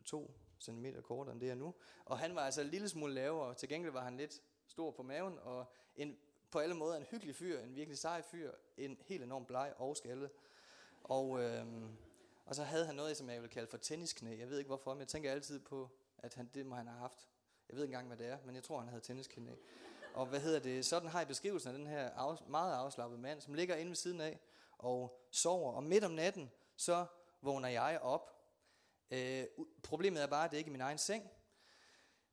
to 0.05 0.35
centimeter 0.61 1.01
kortere 1.01 1.33
end 1.33 1.41
det 1.41 1.51
er 1.51 1.55
nu. 1.55 1.75
Og 2.05 2.19
han 2.19 2.35
var 2.35 2.41
altså 2.41 2.61
en 2.61 2.67
lille 2.67 2.89
smule 2.89 3.15
lavere, 3.15 3.55
til 3.55 3.69
gengæld 3.69 3.93
var 3.93 4.05
han 4.05 4.17
lidt 4.17 4.43
stor 4.67 4.91
på 4.91 5.03
maven, 5.03 5.39
og 5.39 5.73
en 5.97 6.19
på 6.51 6.59
alle 6.59 6.75
måder 6.75 6.97
en 6.97 7.03
hyggelig 7.03 7.37
fyr, 7.37 7.61
en 7.61 7.77
virkelig 7.77 7.99
sej 7.99 8.23
fyr, 8.23 8.53
en 8.77 8.99
helt 9.01 9.23
enorm 9.23 9.47
bleg 9.47 9.73
og 9.77 9.97
skaldet. 9.97 10.31
Og, 11.05 11.43
øh, 11.43 11.67
og 12.45 12.55
så 12.55 12.65
havde 12.65 12.87
han 12.87 12.95
noget, 12.95 13.17
som 13.17 13.29
jeg 13.29 13.43
ville 13.43 13.53
kalde 13.53 13.67
for 13.67 13.77
tennisknæ. 13.77 14.39
Jeg 14.39 14.49
ved 14.49 14.59
ikke 14.59 14.69
hvorfor, 14.69 14.95
men 14.95 15.01
jeg 15.01 15.09
tænker 15.09 15.33
altid 15.33 15.61
på, 15.61 15.91
at 16.19 16.35
han, 16.35 16.51
det 16.55 16.67
må 16.67 16.75
han 16.75 16.87
have 16.87 16.99
haft. 16.99 17.29
Jeg 17.69 17.77
ved 17.77 17.83
ikke 17.83 17.93
engang, 17.93 18.07
hvad 18.07 18.17
det 18.17 18.27
er, 18.27 18.39
men 18.47 18.55
jeg 18.55 18.63
tror, 18.63 18.79
han 18.79 18.89
havde 18.89 19.01
tennisknæ. 19.01 19.53
Og 20.15 20.27
hvad 20.27 20.41
hedder 20.41 20.61
det? 20.61 20.87
Sådan 20.87 21.09
har 21.09 21.21
jeg 21.21 21.29
beskrivelsen 21.29 21.71
af 21.71 21.79
den 21.79 21.87
her 21.87 22.11
af, 22.11 22.49
meget 22.49 22.75
afslappede 22.75 23.21
mand, 23.21 23.41
som 23.41 23.55
ligger 23.55 23.77
inde 23.77 23.89
ved 23.89 23.97
siden 23.97 24.21
af 24.21 24.41
og 24.79 25.21
sover. 25.31 25.73
Og 25.73 25.83
midt 25.83 26.05
om 26.05 26.11
natten, 26.11 26.51
så 26.77 27.07
vågner 27.43 27.69
jeg 27.69 27.99
op. 28.03 28.31
Øh, 29.11 29.45
problemet 29.83 30.23
er 30.23 30.27
bare, 30.27 30.45
at 30.45 30.51
det 30.51 30.59
ikke 30.59 30.69
er 30.69 30.73
min 30.73 30.81
egen 30.81 30.99
seng. 30.99 31.31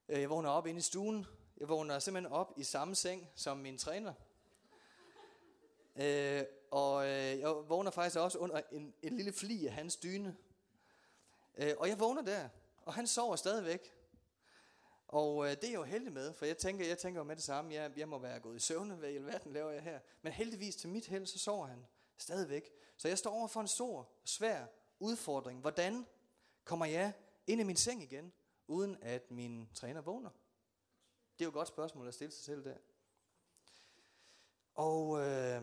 Øh, 0.10 0.22
jeg 0.22 0.30
vågner 0.30 0.50
op 0.50 0.68
inde 0.68 0.78
i 0.78 0.82
stuen, 0.82 1.26
jeg 1.58 1.70
vågner 1.70 2.00
simpelthen 2.00 2.34
op 2.34 2.54
i 2.58 2.64
samme 2.64 2.96
seng 2.96 3.30
som 3.36 3.58
min 3.58 3.78
træner. 3.78 4.14
Øh, 5.96 6.44
og 6.72 7.06
øh, 7.06 7.40
jeg 7.40 7.50
vågner 7.50 7.92
faktisk 7.92 8.18
også 8.18 8.38
under 8.38 8.62
en, 8.72 8.94
en 9.02 9.16
lille 9.18 9.34
fli 9.34 9.68
af 9.68 9.74
hans 9.74 9.96
dyne. 9.96 10.38
Øh, 11.58 11.74
og 11.78 11.90
jeg 11.90 12.00
vågner 12.00 12.22
der, 12.22 12.50
og 12.86 12.94
han 12.94 13.08
sover 13.08 13.36
stadigvæk. 13.36 14.01
Og 15.12 15.46
øh, 15.46 15.52
det 15.52 15.64
er 15.64 15.68
jeg 15.68 15.76
jo 15.76 15.84
heldig 15.84 16.14
med, 16.14 16.34
for 16.34 16.46
jeg 16.46 16.58
tænker, 16.58 16.88
jeg 16.88 16.98
tænker 16.98 17.20
jo 17.20 17.24
med 17.24 17.36
det 17.36 17.44
samme. 17.44 17.74
Jeg, 17.74 17.92
jeg 17.98 18.10
må 18.10 18.18
være 18.18 18.40
gået 18.40 18.56
i 18.56 18.60
søvne, 18.60 18.96
hvad 18.96 19.10
i 19.10 19.16
alverden 19.16 19.54
laver 19.54 19.72
jeg 19.72 19.84
her? 19.84 20.00
Men 20.22 20.34
heldigvis 20.34 20.76
til 20.76 20.90
mit 20.90 21.08
held, 21.08 21.26
så 21.26 21.40
sover 21.40 21.68
han 21.68 21.86
stadigvæk. 22.18 22.72
Så 22.98 23.08
jeg 23.08 23.18
står 23.18 23.32
over 23.32 23.48
for 23.48 23.62
en 23.62 23.68
stor, 23.68 24.10
svær 24.26 24.66
udfordring. 25.00 25.62
Hvordan 25.62 26.06
kommer 26.64 26.86
jeg 26.86 27.14
ind 27.48 27.62
i 27.62 27.64
min 27.64 27.76
seng 27.76 28.04
igen, 28.04 28.34
uden 28.68 28.98
at 29.02 29.32
min 29.32 29.70
træner 29.74 30.02
vågner? 30.02 30.30
Det 31.34 31.42
er 31.42 31.46
jo 31.46 31.50
et 31.50 31.54
godt 31.54 31.68
spørgsmål 31.68 32.08
at 32.08 32.14
stille 32.14 32.32
sig 32.32 32.44
selv 32.44 32.64
der. 32.64 32.78
Og 34.74 35.20
øh, 35.20 35.62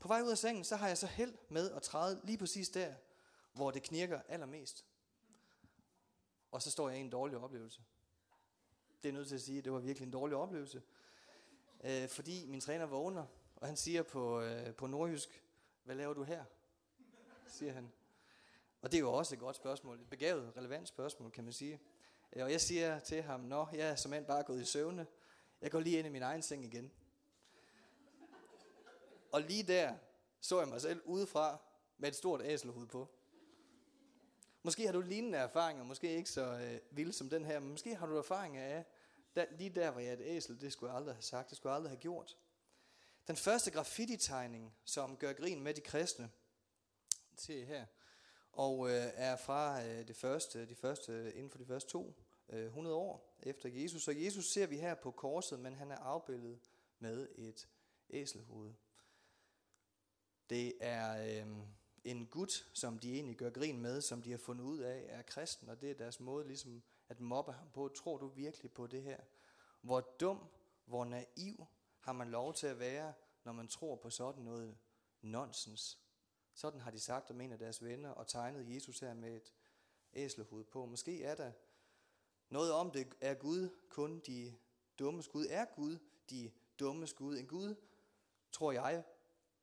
på 0.00 0.08
vej 0.08 0.20
ud 0.20 0.30
af 0.30 0.38
sengen, 0.38 0.64
så 0.64 0.76
har 0.76 0.88
jeg 0.88 0.98
så 0.98 1.06
held 1.06 1.34
med 1.48 1.70
at 1.70 1.82
træde 1.82 2.20
lige 2.24 2.38
præcis 2.38 2.68
der, 2.68 2.94
hvor 3.52 3.70
det 3.70 3.82
knirker 3.82 4.20
allermest. 4.28 4.84
Og 6.50 6.62
så 6.62 6.70
står 6.70 6.88
jeg 6.88 6.98
i 6.98 7.00
en 7.00 7.10
dårlig 7.10 7.38
oplevelse. 7.38 7.82
Det 9.04 9.10
er 9.10 9.12
nødt 9.12 9.28
til 9.28 9.34
at 9.34 9.40
sige, 9.40 9.58
at 9.58 9.64
det 9.64 9.72
var 9.72 9.78
virkelig 9.78 10.06
en 10.06 10.12
dårlig 10.12 10.36
oplevelse. 10.36 10.82
Øh, 11.84 12.08
fordi 12.08 12.46
min 12.46 12.60
træner 12.60 12.86
vågner, 12.86 13.26
og 13.56 13.66
han 13.66 13.76
siger 13.76 14.02
på, 14.02 14.40
øh, 14.40 14.74
på 14.74 14.86
nordjysk, 14.86 15.44
hvad 15.82 15.96
laver 15.96 16.14
du 16.14 16.22
her? 16.22 16.44
Siger 17.46 17.72
han. 17.72 17.92
Og 18.82 18.92
det 18.92 18.96
er 18.96 19.00
jo 19.00 19.12
også 19.12 19.34
et 19.34 19.38
godt 19.38 19.56
spørgsmål. 19.56 20.00
Et 20.00 20.10
begavet, 20.10 20.56
relevant 20.56 20.88
spørgsmål, 20.88 21.30
kan 21.30 21.44
man 21.44 21.52
sige. 21.52 21.80
Øh, 22.32 22.44
og 22.44 22.50
jeg 22.50 22.60
siger 22.60 22.98
til 22.98 23.22
ham, 23.22 23.40
nå, 23.40 23.66
jeg 23.72 23.88
er 23.88 23.94
som 23.94 24.14
bare 24.28 24.42
gået 24.42 24.60
i 24.60 24.64
søvne. 24.64 25.06
Jeg 25.60 25.70
går 25.70 25.80
lige 25.80 25.98
ind 25.98 26.06
i 26.06 26.10
min 26.10 26.22
egen 26.22 26.42
seng 26.42 26.64
igen. 26.64 26.92
Og 29.32 29.42
lige 29.42 29.62
der 29.62 29.94
så 30.40 30.58
jeg 30.58 30.68
mig 30.68 30.80
selv 30.80 31.02
udefra 31.04 31.58
med 31.98 32.08
et 32.08 32.16
stort 32.16 32.42
æselhoved 32.44 32.86
på. 32.86 33.08
Måske 34.62 34.86
har 34.86 34.92
du 34.92 35.00
lignende 35.00 35.38
erfaringer, 35.38 35.84
måske 35.84 36.16
ikke 36.16 36.30
så 36.30 36.44
øh, 36.44 36.80
vilde 36.90 37.12
som 37.12 37.30
den 37.30 37.44
her, 37.44 37.60
men 37.60 37.70
måske 37.70 37.94
har 37.94 38.06
du 38.06 38.16
erfaringer 38.16 38.64
af, 38.64 38.84
der, 39.36 39.46
lige 39.50 39.70
der 39.70 39.88
var 39.88 40.00
jeg 40.00 40.12
et 40.12 40.20
æsel, 40.22 40.60
det 40.60 40.72
skulle 40.72 40.90
jeg 40.90 40.96
aldrig 40.96 41.14
have 41.14 41.22
sagt, 41.22 41.50
det 41.50 41.56
skulle 41.56 41.70
jeg 41.70 41.76
aldrig 41.76 41.90
have 41.90 42.00
gjort. 42.00 42.36
Den 43.28 43.36
første 43.36 43.70
graffiti-tegning, 43.70 44.76
som 44.84 45.16
gør 45.16 45.32
grin 45.32 45.62
med 45.62 45.74
de 45.74 45.80
kristne, 45.80 46.30
se 47.36 47.64
her, 47.64 47.86
og 48.52 48.90
øh, 48.90 49.10
er 49.14 49.36
fra 49.36 49.84
øh, 49.84 50.08
det 50.08 50.16
første, 50.16 50.66
de 50.66 50.74
første, 50.74 51.32
inden 51.34 51.50
for 51.50 51.58
de 51.58 51.66
første 51.66 51.90
to 51.90 52.14
øh, 52.48 52.66
100 52.66 52.96
år 52.96 53.36
efter 53.42 53.68
Jesus. 53.68 54.02
Så 54.02 54.12
Jesus 54.12 54.52
ser 54.52 54.66
vi 54.66 54.76
her 54.76 54.94
på 54.94 55.10
korset, 55.10 55.60
men 55.60 55.74
han 55.74 55.90
er 55.90 55.96
afbildet 55.96 56.60
med 56.98 57.28
et 57.34 57.68
æselhoved. 58.10 58.72
Det 60.50 60.72
er 60.80 61.40
øh, 61.42 61.56
en 62.04 62.26
gut, 62.26 62.68
som 62.72 62.98
de 62.98 63.14
egentlig 63.14 63.36
gør 63.36 63.50
grin 63.50 63.80
med, 63.80 64.00
som 64.00 64.22
de 64.22 64.30
har 64.30 64.38
fundet 64.38 64.64
ud 64.64 64.78
af 64.78 65.04
er 65.08 65.22
kristen, 65.22 65.68
og 65.68 65.80
det 65.80 65.90
er 65.90 65.94
deres 65.94 66.20
måde 66.20 66.46
ligesom 66.46 66.82
at 67.08 67.20
mobbe 67.20 67.52
ham 67.52 67.70
på. 67.70 67.88
Tror 67.88 68.16
du 68.18 68.28
virkelig 68.28 68.72
på 68.72 68.86
det 68.86 69.02
her? 69.02 69.20
Hvor 69.80 70.00
dum, 70.00 70.48
hvor 70.84 71.04
naiv 71.04 71.66
har 72.00 72.12
man 72.12 72.30
lov 72.30 72.54
til 72.54 72.66
at 72.66 72.78
være, 72.78 73.12
når 73.44 73.52
man 73.52 73.68
tror 73.68 73.96
på 73.96 74.10
sådan 74.10 74.42
noget 74.42 74.78
nonsens? 75.20 75.98
Sådan 76.54 76.80
har 76.80 76.90
de 76.90 77.00
sagt 77.00 77.30
om 77.30 77.40
en 77.40 77.52
af 77.52 77.58
deres 77.58 77.84
venner 77.84 78.10
og 78.10 78.26
tegnet 78.26 78.74
Jesus 78.74 79.00
her 79.00 79.14
med 79.14 79.36
et 79.36 79.54
æselhoved 80.12 80.64
på. 80.64 80.86
Måske 80.86 81.22
er 81.22 81.34
der 81.34 81.52
noget 82.48 82.72
om 82.72 82.90
det. 82.90 83.14
Er 83.20 83.34
Gud 83.34 83.68
kun 83.88 84.20
de 84.20 84.54
dumme 84.98 85.22
skud? 85.22 85.46
Er 85.50 85.64
Gud 85.64 85.98
de 86.30 86.52
dumme 86.78 87.06
skud? 87.06 87.38
En 87.38 87.46
Gud, 87.46 87.74
tror 88.52 88.72
jeg, 88.72 89.04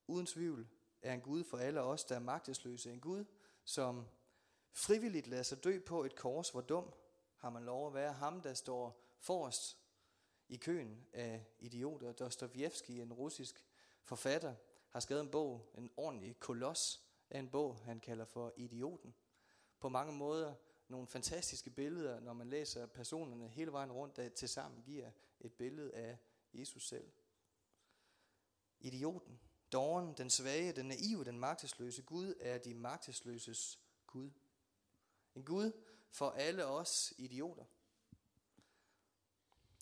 uden 0.07 0.25
tvivl, 0.25 0.67
er 1.01 1.13
en 1.13 1.21
Gud 1.21 1.43
for 1.43 1.57
alle 1.57 1.81
os, 1.81 2.03
der 2.03 2.15
er 2.15 2.19
magtesløse. 2.19 2.91
En 2.91 2.99
Gud, 2.99 3.25
som 3.63 4.07
frivilligt 4.71 5.27
lader 5.27 5.43
sig 5.43 5.63
dø 5.63 5.79
på 5.79 6.03
et 6.03 6.15
kors. 6.15 6.49
Hvor 6.49 6.61
dum 6.61 6.93
har 7.41 7.49
man 7.49 7.63
lov 7.63 7.87
at 7.87 7.93
være? 7.93 8.13
Ham, 8.13 8.41
der 8.41 8.53
står 8.53 9.01
forrest 9.19 9.77
i 10.49 10.57
køen 10.57 11.07
af 11.13 11.45
idioter. 11.59 12.11
Dostojevski, 12.11 13.01
en 13.01 13.13
russisk 13.13 13.65
forfatter, 14.03 14.55
har 14.89 14.99
skrevet 14.99 15.21
en 15.21 15.31
bog, 15.31 15.71
en 15.75 15.89
ordentlig 15.97 16.39
koloss 16.39 17.01
af 17.29 17.39
en 17.39 17.49
bog, 17.49 17.77
han 17.77 17.99
kalder 17.99 18.25
for 18.25 18.53
Idioten. 18.57 19.15
På 19.79 19.89
mange 19.89 20.13
måder 20.13 20.55
nogle 20.87 21.07
fantastiske 21.07 21.69
billeder, 21.69 22.19
når 22.19 22.33
man 22.33 22.49
læser 22.49 22.85
personerne 22.85 23.47
hele 23.47 23.71
vejen 23.71 23.91
rundt, 23.91 24.15
der 24.15 24.29
til 24.29 24.49
sammen 24.49 24.81
giver 24.81 25.11
et 25.39 25.53
billede 25.53 25.93
af 25.93 26.17
Jesus 26.53 26.87
selv. 26.87 27.11
Idioten, 28.79 29.39
dåren, 29.71 30.13
den 30.17 30.29
svage, 30.29 30.71
den 30.71 30.85
naive, 30.85 31.23
den 31.23 31.39
magtesløse. 31.39 32.01
Gud 32.01 32.33
er 32.39 32.57
de 32.57 32.73
magtesløses 32.73 33.79
Gud. 34.07 34.31
En 35.35 35.45
Gud 35.45 35.71
for 36.11 36.29
alle 36.29 36.65
os 36.65 37.13
idioter. 37.17 37.65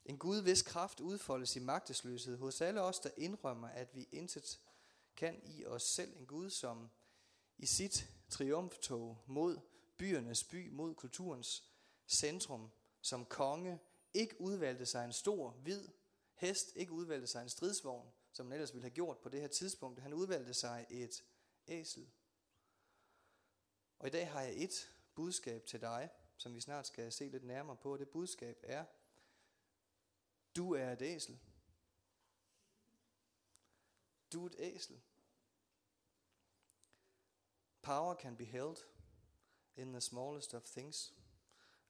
En 0.05 0.17
Gud, 0.17 0.41
hvis 0.41 0.61
kraft 0.61 0.99
udfoldes 0.99 1.55
i 1.55 1.59
magtesløshed 1.59 2.37
hos 2.37 2.61
alle 2.61 2.81
os, 2.81 2.99
der 2.99 3.09
indrømmer, 3.17 3.67
at 3.67 3.95
vi 3.95 4.07
intet 4.11 4.59
kan 5.15 5.41
i 5.43 5.65
os 5.65 5.83
selv. 5.83 6.17
En 6.17 6.25
Gud, 6.25 6.49
som 6.49 6.89
i 7.57 7.65
sit 7.65 8.09
triumftog 8.29 9.23
mod 9.27 9.59
byernes 9.97 10.43
by, 10.43 10.69
mod 10.69 10.95
kulturens 10.95 11.63
centrum, 12.07 12.71
som 13.01 13.25
konge, 13.25 13.79
ikke 14.13 14.41
udvalgte 14.41 14.85
sig 14.85 15.05
en 15.05 15.13
stor, 15.13 15.51
hvid 15.51 15.87
hest, 16.33 16.71
ikke 16.75 16.91
udvalgte 16.91 17.27
sig 17.27 17.41
en 17.41 17.49
stridsvogn, 17.49 18.11
som 18.31 18.45
han 18.45 18.53
ellers 18.53 18.73
ville 18.73 18.83
have 18.83 18.95
gjort 18.95 19.17
på 19.17 19.29
det 19.29 19.41
her 19.41 19.47
tidspunkt. 19.47 19.99
Han 19.99 20.13
udvalgte 20.13 20.53
sig 20.53 20.85
et 20.89 21.23
æsel. 21.67 22.09
Og 23.99 24.07
i 24.07 24.11
dag 24.11 24.31
har 24.31 24.41
jeg 24.41 24.63
et 24.63 24.91
budskab 25.19 25.65
til 25.65 25.81
dig, 25.81 26.09
som 26.37 26.55
vi 26.55 26.61
snart 26.61 26.87
skal 26.87 27.11
se 27.11 27.29
lidt 27.29 27.43
nærmere 27.43 27.77
på. 27.77 27.97
Det 27.97 28.09
budskab 28.09 28.59
er, 28.63 28.85
du 30.55 30.73
er 30.73 30.91
et 30.91 31.01
æsel. 31.01 31.39
Du 34.33 34.45
er 34.45 34.49
et 34.49 34.55
æsel. 34.59 35.01
Power 37.81 38.15
can 38.15 38.37
be 38.37 38.45
held 38.45 38.77
in 39.75 39.93
the 39.93 40.01
smallest 40.01 40.53
of 40.53 40.63
things. 40.63 41.13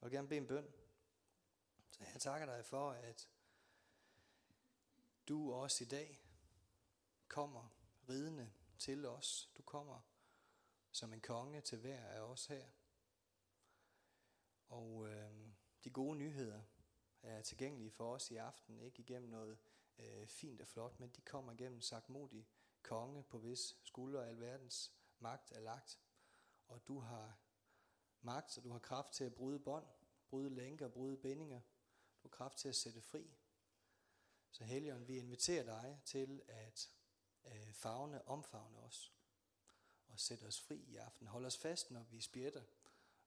Jeg 0.01 0.05
vil 0.05 0.11
gerne 0.11 0.27
bede 0.27 0.39
en 0.39 0.47
bøn. 0.47 0.73
Så 1.91 2.03
jeg 2.13 2.21
takker 2.21 2.45
dig 2.45 2.65
for, 2.65 2.91
at 2.91 3.29
du 5.27 5.53
også 5.53 5.83
i 5.83 5.87
dag 5.87 6.21
kommer 7.27 7.69
ridende 8.09 8.51
til 8.79 9.05
os. 9.05 9.51
Du 9.57 9.61
kommer 9.61 10.01
som 10.91 11.13
en 11.13 11.21
konge 11.21 11.61
til 11.61 11.77
hver 11.77 12.07
af 12.07 12.19
os 12.19 12.45
her. 12.45 12.78
Og 14.69 15.09
øh, 15.09 15.31
de 15.83 15.89
gode 15.89 16.17
nyheder 16.17 16.61
er 17.21 17.41
tilgængelige 17.41 17.91
for 17.91 18.13
os 18.13 18.31
i 18.31 18.35
aften, 18.35 18.79
ikke 18.79 18.99
igennem 18.99 19.29
noget 19.29 19.57
øh, 19.99 20.27
fint 20.27 20.61
og 20.61 20.67
flot, 20.67 20.99
men 20.99 21.09
de 21.09 21.21
kommer 21.21 21.53
igennem 21.53 21.81
sagtmodig 21.81 22.47
konge, 22.81 23.23
på 23.23 23.39
hvis 23.39 23.75
skulder 23.83 24.23
alverdens 24.23 24.93
magt 25.19 25.51
er 25.51 25.59
lagt. 25.59 25.99
Og 26.67 26.87
du 26.87 26.99
har 26.99 27.39
magt, 28.21 28.51
så 28.51 28.61
du 28.61 28.71
har 28.71 28.79
kraft 28.79 29.13
til 29.13 29.23
at 29.23 29.33
bryde 29.33 29.59
bånd, 29.59 29.85
bryde 30.27 30.49
lænker, 30.49 30.87
bryde 30.87 31.17
bindinger. 31.17 31.61
Du 32.23 32.27
har 32.27 32.29
kraft 32.29 32.57
til 32.57 32.69
at 32.69 32.75
sætte 32.75 33.01
fri. 33.01 33.37
Så 34.51 34.63
Helion, 34.63 35.07
vi 35.07 35.17
inviterer 35.17 35.63
dig 35.63 36.01
til 36.05 36.41
at 36.47 36.91
øh, 37.45 37.73
fagne, 37.73 38.27
omfavne 38.27 38.79
os 38.79 39.13
og 40.07 40.19
sætte 40.19 40.43
os 40.43 40.61
fri 40.61 40.75
i 40.75 40.95
aften. 40.95 41.27
Hold 41.27 41.45
os 41.45 41.57
fast, 41.57 41.91
når 41.91 42.03
vi 42.03 42.21
spjætter 42.21 42.63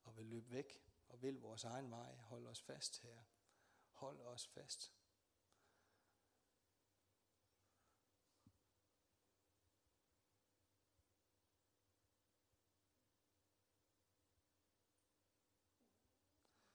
og 0.03 0.17
vil 0.17 0.27
løbe 0.27 0.51
væk 0.51 0.92
og 1.13 1.23
vil 1.23 1.41
vores 1.41 1.65
egen 1.65 1.91
vej. 1.91 2.17
Hold 2.17 2.47
os 2.47 2.63
fast 2.63 3.01
her. 3.01 3.23
Hold 3.91 4.21
os 4.21 4.47
fast. 4.47 4.95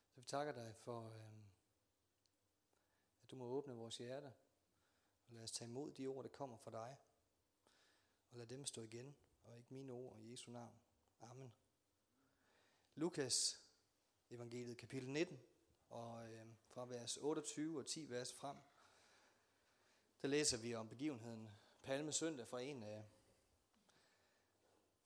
Så 0.08 0.22
vi 0.22 0.26
takker 0.26 0.54
dig 0.54 0.76
for, 0.76 1.10
øhm, 1.10 1.50
at 3.22 3.32
du 3.32 3.36
må 3.36 3.46
åbne 3.46 3.74
vores 3.74 3.98
hjerte. 3.98 4.34
og 5.26 5.34
lad 5.34 5.44
os 5.44 5.52
tage 5.52 5.70
imod 5.70 5.92
de 5.92 6.08
ord, 6.08 6.24
der 6.24 6.30
kommer 6.30 6.58
fra 6.58 6.72
dig, 6.72 6.98
og 8.30 8.38
lad 8.38 8.48
dem 8.48 8.66
stå 8.66 8.82
igen, 8.82 9.18
og 9.44 9.58
ikke 9.58 9.74
mine 9.74 9.94
ord 9.94 10.20
i 10.20 10.32
Jesu 10.32 10.52
navn. 10.52 10.82
Amen. 11.22 11.54
Lukas 12.96 13.67
evangeliet 14.32 14.78
kapitel 14.78 15.10
19, 15.10 15.40
og 15.90 16.32
øh, 16.32 16.46
fra 16.68 16.86
vers 16.86 17.18
28 17.18 17.80
og 17.80 17.86
10 17.86 18.10
vers 18.10 18.34
frem, 18.34 18.58
der 20.22 20.28
læser 20.28 20.58
vi 20.58 20.76
om 20.76 20.90
begivenheden 20.90 21.50
Palme 21.82 22.12
søndag 22.12 22.48
fra 22.48 22.62
en 22.62 22.84
af, 22.84 23.06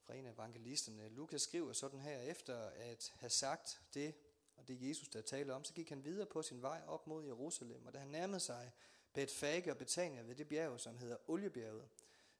fra 0.04 0.13
en 0.13 0.25
af 0.25 0.34
evangelisterne. 0.34 1.10
Lukas 1.10 1.42
skriver 1.42 1.74
sådan 1.74 2.00
her, 2.00 2.20
efter 2.20 2.70
at 2.70 3.13
have 3.16 3.30
sagt 3.30 3.82
det, 3.94 4.16
og 4.56 4.68
det 4.68 4.84
er 4.84 4.88
Jesus, 4.88 5.08
der 5.08 5.22
taler 5.22 5.54
om, 5.54 5.63
så 5.63 5.74
gik 5.74 5.90
han 5.90 6.06
videre 6.06 6.25
på 6.25 6.42
sin 6.42 6.62
vej 6.62 6.82
op 6.88 7.08
mod 7.08 7.25
Jerusalem, 7.25 7.86
og 7.86 7.94
da 7.94 8.00
han 8.00 8.08
nærmede 8.08 8.40
sig 8.40 8.72
Betfage 9.13 9.72
og 9.72 9.78
Betania 9.78 10.22
ved 10.22 10.36
det 10.36 10.48
bjerg, 10.48 10.80
som 10.80 10.98
hedder 10.98 11.18
Oliebjerget, 11.28 11.90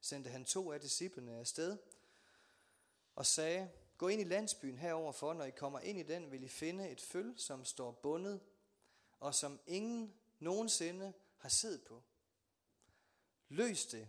sendte 0.00 0.30
han 0.30 0.44
to 0.44 0.72
af 0.72 0.80
disciplene 0.80 1.38
afsted 1.38 1.78
og 3.14 3.26
sagde, 3.26 3.70
gå 3.98 4.08
ind 4.08 4.20
i 4.20 4.24
landsbyen 4.24 4.78
herover 4.78 5.12
for, 5.12 5.32
når 5.32 5.44
I 5.44 5.50
kommer 5.50 5.80
ind 5.80 5.98
i 5.98 6.02
den, 6.02 6.30
vil 6.30 6.42
I 6.42 6.48
finde 6.48 6.90
et 6.90 7.00
føl, 7.00 7.38
som 7.38 7.64
står 7.64 7.92
bundet, 7.92 8.40
og 9.20 9.34
som 9.34 9.60
ingen 9.66 10.14
nogensinde 10.38 11.12
har 11.36 11.48
siddet 11.48 11.84
på. 11.84 12.02
Løs 13.48 13.86
det, 13.86 14.08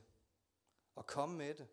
og 0.95 1.07
kom 1.07 1.29
med 1.29 1.53
det. 1.53 1.67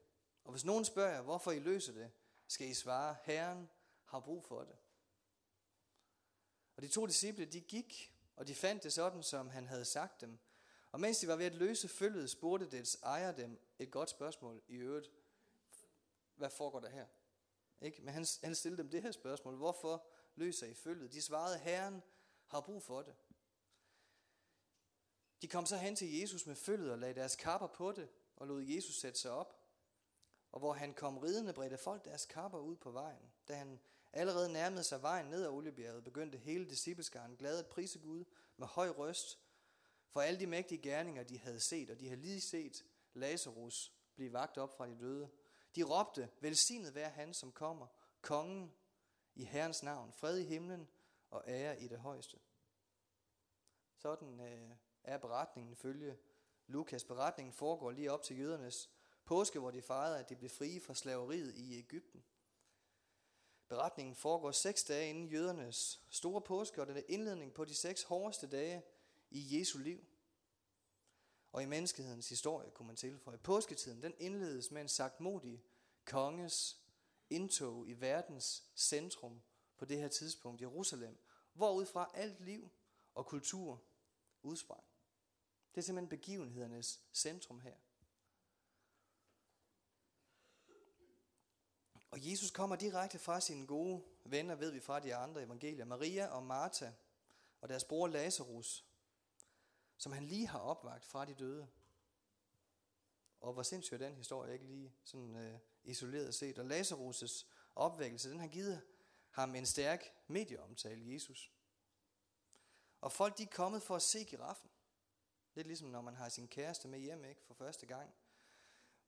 Og 0.45 0.51
hvis 0.51 0.65
nogen 0.65 0.85
spørger 0.85 1.15
jer, 1.15 1.23
hvorfor 1.23 1.51
I 1.51 1.59
løser 1.59 1.93
det, 1.93 2.11
skal 2.47 2.69
I 2.69 2.75
svare, 2.75 3.17
Herren 3.25 3.71
har 4.05 4.21
brug 4.21 4.45
for 4.45 4.61
det. 4.61 4.77
Og 6.77 6.83
de 6.83 6.89
to 6.89 7.07
disciple, 7.07 7.45
de 7.45 7.61
gik, 7.61 8.17
og 8.37 8.47
de 8.47 8.55
fandt 8.55 8.83
det 8.83 8.93
sådan, 8.93 9.23
som 9.23 9.49
han 9.49 9.67
havde 9.67 9.85
sagt 9.85 10.21
dem. 10.21 10.39
Og 10.93 11.01
mens 11.01 11.19
de 11.19 11.29
var 11.29 11.37
ved 11.37 11.47
at 11.47 11.55
løse 11.55 11.89
følget, 11.89 12.31
spurgte 12.31 12.71
dets 12.71 12.99
ejer 13.03 13.33
dem 13.33 13.61
et 13.79 13.91
godt 13.91 14.11
spørgsmål 14.11 14.63
i 14.69 14.77
øvrigt. 14.77 15.11
Hvad 16.35 16.51
foregår 16.51 16.81
der 16.81 16.89
her? 16.89 17.07
Ikke? 17.81 18.03
Men 18.03 18.15
han, 18.15 18.27
han 18.45 18.55
stillede 18.55 18.83
dem 18.83 18.91
det 18.91 19.03
her 19.03 19.13
spørgsmål. 19.13 19.57
Hvorfor 19.57 20.07
løser 20.35 20.67
I 20.67 20.75
følget? 20.75 21.13
De 21.13 21.23
svarede, 21.23 21.59
Herren 21.59 22.03
har 22.47 22.61
brug 22.61 22.83
for 22.83 23.03
det. 23.03 23.15
De 25.43 25.49
kom 25.49 25.67
så 25.67 25.77
hen 25.77 25.97
til 25.97 26.19
Jesus 26.19 26.47
med 26.47 26.57
følget 26.57 26.93
og 26.93 26.99
lagde 26.99 27.15
deres 27.15 27.37
kapper 27.37 27.67
på 27.67 27.93
det, 27.93 28.09
og 28.37 28.47
lod 28.47 28.63
Jesus 28.63 28.95
sætte 28.95 29.21
sig 29.21 29.31
op. 29.31 29.57
Og 30.53 30.59
hvor 30.59 30.73
han 30.73 30.95
kom 30.95 31.19
ridende, 31.19 31.53
bredte 31.53 31.79
folk 31.79 32.05
deres 32.05 32.27
kapper 32.27 32.59
ud 32.59 32.77
på 32.77 32.91
vejen. 32.91 33.33
Da 33.49 33.55
han 33.55 33.81
allerede 34.13 34.53
nærmede 34.53 34.85
sig 34.85 35.03
vejen 35.03 35.27
ned 35.27 35.43
ad 35.43 35.49
Oliebjerget, 35.49 36.05
begyndte 36.05 36.39
hele 36.39 36.71
discipleskaren 36.71 37.37
glad 37.37 37.59
at 37.59 37.67
prise 37.67 37.99
Gud 37.99 38.25
med 38.57 38.67
høj 38.67 38.89
røst 38.89 39.39
for 40.09 40.21
alle 40.21 40.41
de 40.41 40.47
mægtige 40.47 40.83
gerninger, 40.83 41.23
de 41.23 41.39
havde 41.39 41.61
set, 41.61 41.91
og 41.91 42.01
de 42.01 42.09
havde 42.09 42.21
lige 42.21 42.41
set 42.41 42.85
Lazarus 43.15 43.93
blive 44.15 44.33
vagt 44.33 44.59
op 44.59 44.77
fra 44.77 44.87
de 44.87 44.99
døde. 45.01 45.31
De 45.75 45.83
råbte, 45.83 46.31
velsignet 46.41 46.95
være 46.95 47.09
han, 47.09 47.35
som 47.35 47.53
kommer, 47.53 47.87
kongen 48.21 48.73
i 49.35 49.45
Herrens 49.45 49.83
navn, 49.83 50.13
fred 50.13 50.39
i 50.39 50.45
himlen 50.45 50.89
og 51.31 51.45
ære 51.47 51.81
i 51.81 51.89
det 51.89 51.99
højeste. 51.99 52.39
Sådan 53.97 54.41
øh, 54.41 54.71
er 55.05 55.19
beretningen 55.19 55.77
følge 55.77 56.19
Lukas. 56.67 57.05
Beretningen 57.05 57.53
foregår 57.53 57.91
lige 57.91 58.13
op 58.13 58.23
til 58.23 58.39
jødernes 58.39 58.91
påske, 59.25 59.59
hvor 59.59 59.71
de 59.71 59.83
fejrede, 59.83 60.19
at 60.19 60.29
de 60.29 60.37
blev 60.37 60.51
frie 60.51 60.81
fra 60.81 60.95
slaveriet 60.95 61.55
i 61.55 61.79
Ægypten. 61.79 62.25
Beretningen 63.69 64.15
foregår 64.15 64.51
seks 64.51 64.85
dage 64.85 65.11
inden 65.11 65.29
jødernes 65.29 66.01
store 66.11 66.41
påske, 66.41 66.81
og 66.81 66.87
den 66.87 66.97
er 66.97 67.03
indledning 67.09 67.55
på 67.55 67.65
de 67.65 67.75
seks 67.75 68.03
hårdeste 68.03 68.47
dage 68.47 68.83
i 69.31 69.59
Jesu 69.59 69.79
liv. 69.79 70.05
Og 71.53 71.63
i 71.63 71.67
menneskehedens 71.67 72.29
historie, 72.29 72.71
kunne 72.71 72.87
man 72.87 72.97
tilføje. 72.97 73.39
Påsketiden, 73.39 74.03
den 74.03 74.15
indledes 74.19 74.71
med 74.71 74.83
en 74.83 74.89
sagtmodig 74.89 75.63
konges 76.05 76.83
indtog 77.31 77.89
i 77.89 77.93
verdens 77.93 78.65
centrum 78.77 79.43
på 79.77 79.85
det 79.85 79.99
her 79.99 80.09
tidspunkt, 80.09 80.61
Jerusalem, 80.61 81.19
hvorudfra 81.53 82.11
alt 82.15 82.41
liv 82.41 82.71
og 83.15 83.27
kultur 83.27 83.83
udsprang. 84.43 84.85
Det 85.75 85.81
er 85.81 85.83
simpelthen 85.83 86.09
begivenhedernes 86.09 87.01
centrum 87.13 87.61
her. 87.61 87.77
Og 92.11 92.31
Jesus 92.31 92.51
kommer 92.51 92.77
direkte 92.77 93.19
fra 93.19 93.41
sine 93.41 93.67
gode 93.67 94.03
venner, 94.25 94.55
ved 94.55 94.71
vi 94.71 94.81
fra 94.81 95.01
de 95.01 95.15
andre 95.15 95.43
evangelier, 95.43 95.85
Maria 95.85 96.27
og 96.27 96.43
Martha 96.43 96.93
og 97.61 97.69
deres 97.69 97.85
bror 97.85 98.07
Lazarus, 98.07 98.90
som 100.01 100.13
han 100.13 100.25
lige 100.25 100.47
har 100.47 100.59
opvagt 100.59 101.05
fra 101.05 101.25
de 101.25 101.35
døde. 101.35 101.69
Og 103.41 103.53
hvor 103.53 103.63
sindssygt 103.63 104.03
er 104.03 104.07
den 104.07 104.17
historie 104.17 104.53
ikke 104.53 104.67
lige 104.67 104.95
sådan 105.05 105.37
øh, 105.37 105.59
isoleret 105.85 106.35
set. 106.35 106.59
Og 106.59 106.67
Lazarus' 106.67 107.47
opvækkelse, 107.75 108.31
den 108.31 108.41
har 108.41 108.49
givet 108.49 108.83
ham 109.31 109.55
en 109.55 109.67
stærk 109.67 110.05
medieomtale, 110.27 111.13
Jesus. 111.13 111.53
Og 113.01 113.13
folk 113.13 113.39
de 113.39 113.43
er 113.43 113.47
kommet 113.47 113.83
for 113.83 113.97
at 113.97 114.03
se 114.03 114.25
giraffen. 114.25 114.71
Lidt 115.55 115.67
ligesom 115.67 115.89
når 115.89 116.01
man 116.01 116.15
har 116.15 116.29
sin 116.29 116.49
kæreste 116.49 116.89
med 116.89 116.99
hjem, 116.99 117.25
ikke, 117.25 117.43
for 117.45 117.55
første 117.55 117.87
gang, 117.87 118.15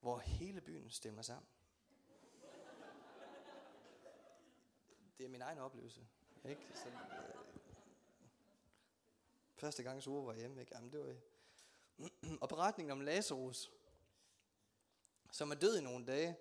hvor 0.01 0.19
hele 0.19 0.61
byen 0.61 0.91
stemmer 0.91 1.23
sammen. 1.23 1.49
Det 5.19 5.25
er 5.25 5.29
min 5.29 5.43
egen 5.43 5.59
oplevelse. 5.59 6.07
Ikke? 6.45 6.61
Så, 6.75 6.89
øh, 6.89 7.52
første 9.62 9.83
gang 9.83 10.02
så 10.02 10.11
var 10.11 10.35
hjemme, 10.35 10.61
ikke? 10.61 10.75
Jamen, 10.75 10.92
det 10.92 11.00
var 11.00 11.16
og 12.42 12.49
beretningen 12.49 12.92
om 12.92 13.00
Lazarus, 13.00 13.71
som 15.33 15.50
er 15.50 15.54
død 15.54 15.78
i 15.78 15.83
nogle 15.83 16.07
dage, 16.07 16.37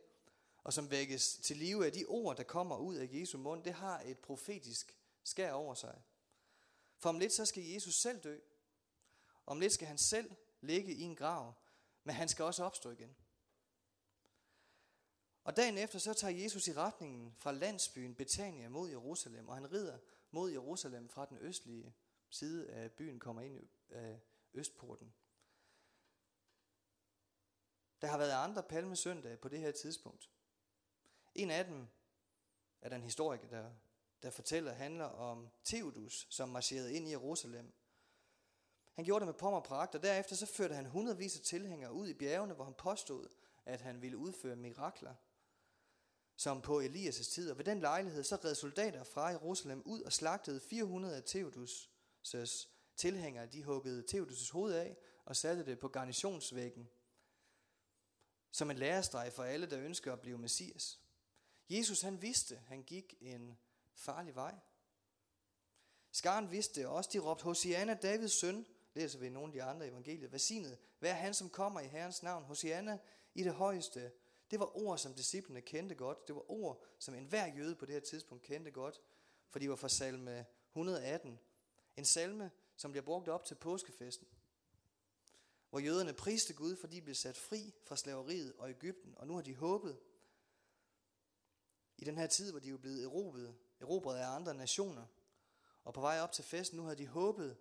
og 0.64 0.74
som 0.74 0.92
vækkes 0.92 1.24
til 1.44 1.58
live 1.58 1.86
af 1.86 1.92
de 1.92 2.06
ord, 2.06 2.38
der 2.38 2.44
kommer 2.44 2.78
ud 2.78 2.96
af 2.96 3.10
Jesu 3.12 3.38
mund, 3.38 3.64
det 3.64 3.74
har 3.74 4.02
et 4.06 4.20
profetisk 4.20 4.98
skær 5.24 5.52
over 5.52 5.74
sig. 5.74 6.02
For 6.98 7.10
om 7.10 7.20
lidt 7.20 7.34
så 7.34 7.46
skal 7.46 7.64
Jesus 7.64 7.94
selv 8.04 8.20
dø. 8.20 8.40
Om 9.46 9.60
lidt 9.60 9.74
skal 9.74 9.88
han 9.88 9.98
selv 9.98 10.32
ligge 10.62 10.94
i 10.94 11.02
en 11.02 11.16
grav, 11.16 11.54
men 12.04 12.16
han 12.16 12.30
skal 12.30 12.46
også 12.46 12.64
opstå 12.64 12.90
igen. 12.92 13.16
Og 15.44 15.58
dagen 15.58 15.78
efter 15.78 16.00
så 16.00 16.14
tager 16.14 16.42
Jesus 16.44 16.68
i 16.68 16.74
retningen 16.74 17.36
fra 17.38 17.52
landsbyen 17.52 18.16
Betania 18.16 18.70
mod 18.70 18.90
Jerusalem, 18.90 19.48
og 19.48 19.56
han 19.56 19.72
rider 19.72 19.98
mod 20.32 20.52
Jerusalem 20.52 21.10
fra 21.10 21.26
den 21.26 21.38
østlige 21.38 21.96
side 22.32 22.70
af 22.70 22.92
byen, 22.92 23.20
kommer 23.20 23.42
ind 23.42 23.68
af 23.90 24.20
Østporten. 24.54 25.14
Der 28.02 28.08
har 28.08 28.18
været 28.18 28.32
andre 28.32 28.64
palmesøndage 28.64 29.38
på 29.38 29.50
det 29.50 29.60
her 29.60 29.72
tidspunkt. 29.72 30.30
En 31.36 31.52
af 31.52 31.66
dem 31.66 31.88
er 32.82 32.90
den 32.90 32.98
en 32.98 33.04
historiker, 33.04 33.48
der, 33.48 33.72
der 34.24 34.30
fortæller, 34.30 34.74
handler 34.74 35.06
om 35.06 35.50
Theodus, 35.66 36.28
som 36.30 36.50
marcherede 36.50 36.94
ind 36.94 37.08
i 37.08 37.12
Jerusalem. 37.12 37.74
Han 38.94 39.06
gjorde 39.06 39.20
det 39.20 39.28
med 39.34 39.40
pommer 39.40 39.60
og 39.60 39.66
pragt, 39.66 39.96
og 39.96 40.04
derefter 40.04 40.36
så 40.36 40.46
førte 40.46 40.76
han 40.76 40.86
hundredvis 40.86 41.38
af 41.38 41.42
tilhængere 41.42 41.94
ud 41.94 42.08
i 42.08 42.14
bjergene, 42.14 42.54
hvor 42.54 42.64
han 42.64 42.74
påstod, 42.74 43.28
at 43.66 43.82
han 43.82 44.02
ville 44.02 44.18
udføre 44.18 44.56
mirakler, 44.56 45.16
som 46.36 46.62
på 46.62 46.82
Elias' 46.82 47.34
tid. 47.34 47.52
Og 47.52 47.58
ved 47.58 47.66
den 47.66 47.80
lejlighed 47.80 48.24
så 48.24 48.36
red 48.36 48.56
soldater 48.56 49.04
fra 49.04 49.28
Jerusalem 49.28 49.82
ud 49.86 50.02
og 50.02 50.14
slagtede 50.14 50.60
400 50.60 51.16
af 51.16 51.22
Theodus' 51.22 51.91
tilhængere. 52.98 53.46
De 53.46 53.64
huggede 53.64 54.04
Theodus' 54.12 54.52
hoved 54.52 54.74
af 54.74 54.98
og 55.26 55.36
satte 55.36 55.66
det 55.66 55.80
på 55.80 55.88
garnitionsvæggen, 55.88 56.90
som 58.52 58.72
en 58.72 58.78
lærestreg 58.78 59.34
for 59.34 59.44
alle, 59.44 59.66
der 59.66 59.80
ønsker 59.80 60.14
at 60.14 60.22
blive 60.22 60.38
messias. 60.38 61.00
Jesus 61.70 62.02
han 62.02 62.22
vidste, 62.22 62.56
han 62.68 62.84
gik 62.84 63.14
en 63.22 63.58
farlig 63.94 64.36
vej. 64.36 64.56
Skaren 66.12 66.52
vidste 66.52 66.90
også. 66.90 67.10
De 67.14 67.20
råbte, 67.20 67.44
Hosianna, 67.44 67.94
Davids 67.94 68.34
søn, 68.34 68.66
læser 68.94 69.20
vi 69.20 69.26
i 69.26 69.30
nogle 69.30 69.48
af 69.48 69.54
de 69.54 69.64
andre 69.64 69.88
evangelier, 69.88 70.30
Vasinet, 70.30 70.78
hvad 71.00 71.10
er 71.10 71.14
han, 71.14 71.34
som 71.34 71.50
kommer 71.50 71.80
i 71.80 71.88
Herrens 71.88 72.24
navn? 72.24 72.44
Hosianna 72.44 73.00
i 73.36 73.44
det 73.44 73.54
højeste. 73.54 74.12
Det 74.52 74.60
var 74.60 74.78
ord, 74.78 74.98
som 74.98 75.14
disciplene 75.14 75.62
kendte 75.62 75.96
godt. 75.96 76.28
Det 76.28 76.36
var 76.36 76.52
ord, 76.52 76.84
som 77.00 77.16
enhver 77.16 77.56
jøde 77.56 77.76
på 77.76 77.86
det 77.86 77.94
her 77.94 78.02
tidspunkt 78.02 78.44
kendte 78.44 78.72
godt, 78.72 79.02
for 79.50 79.60
de 79.60 79.70
var 79.70 79.76
fra 79.76 79.90
salme 79.90 80.46
118. 80.70 81.40
En 81.98 82.06
salme, 82.06 82.52
som 82.76 82.92
bliver 82.92 83.06
brugt 83.06 83.30
op 83.30 83.46
til 83.46 83.56
påskefesten 83.56 84.28
hvor 85.72 85.80
jøderne 85.80 86.14
priste 86.14 86.54
Gud, 86.54 86.76
fordi 86.76 86.96
de 86.96 87.02
blev 87.02 87.16
sat 87.16 87.38
fri 87.38 87.74
fra 87.84 87.96
slaveriet 87.96 88.54
og 88.58 88.70
Ægypten, 88.70 89.14
og 89.18 89.28
nu 89.28 89.36
har 89.36 89.42
de 89.42 89.56
håbet 89.56 90.00
i 91.98 92.04
den 92.06 92.18
her 92.18 92.28
tid, 92.28 92.52
hvor 92.52 92.60
de 92.60 92.70
er 92.70 92.78
blevet 92.78 93.04
erobret, 93.04 93.56
erobret 93.80 94.18
af 94.18 94.28
andre 94.28 94.54
nationer, 94.54 95.06
og 95.84 95.94
på 95.94 96.02
vej 96.02 96.20
op 96.20 96.32
til 96.32 96.44
festen, 96.44 96.78
nu 96.78 96.84
har 96.84 96.96
de 96.96 97.08
håbet, 97.08 97.58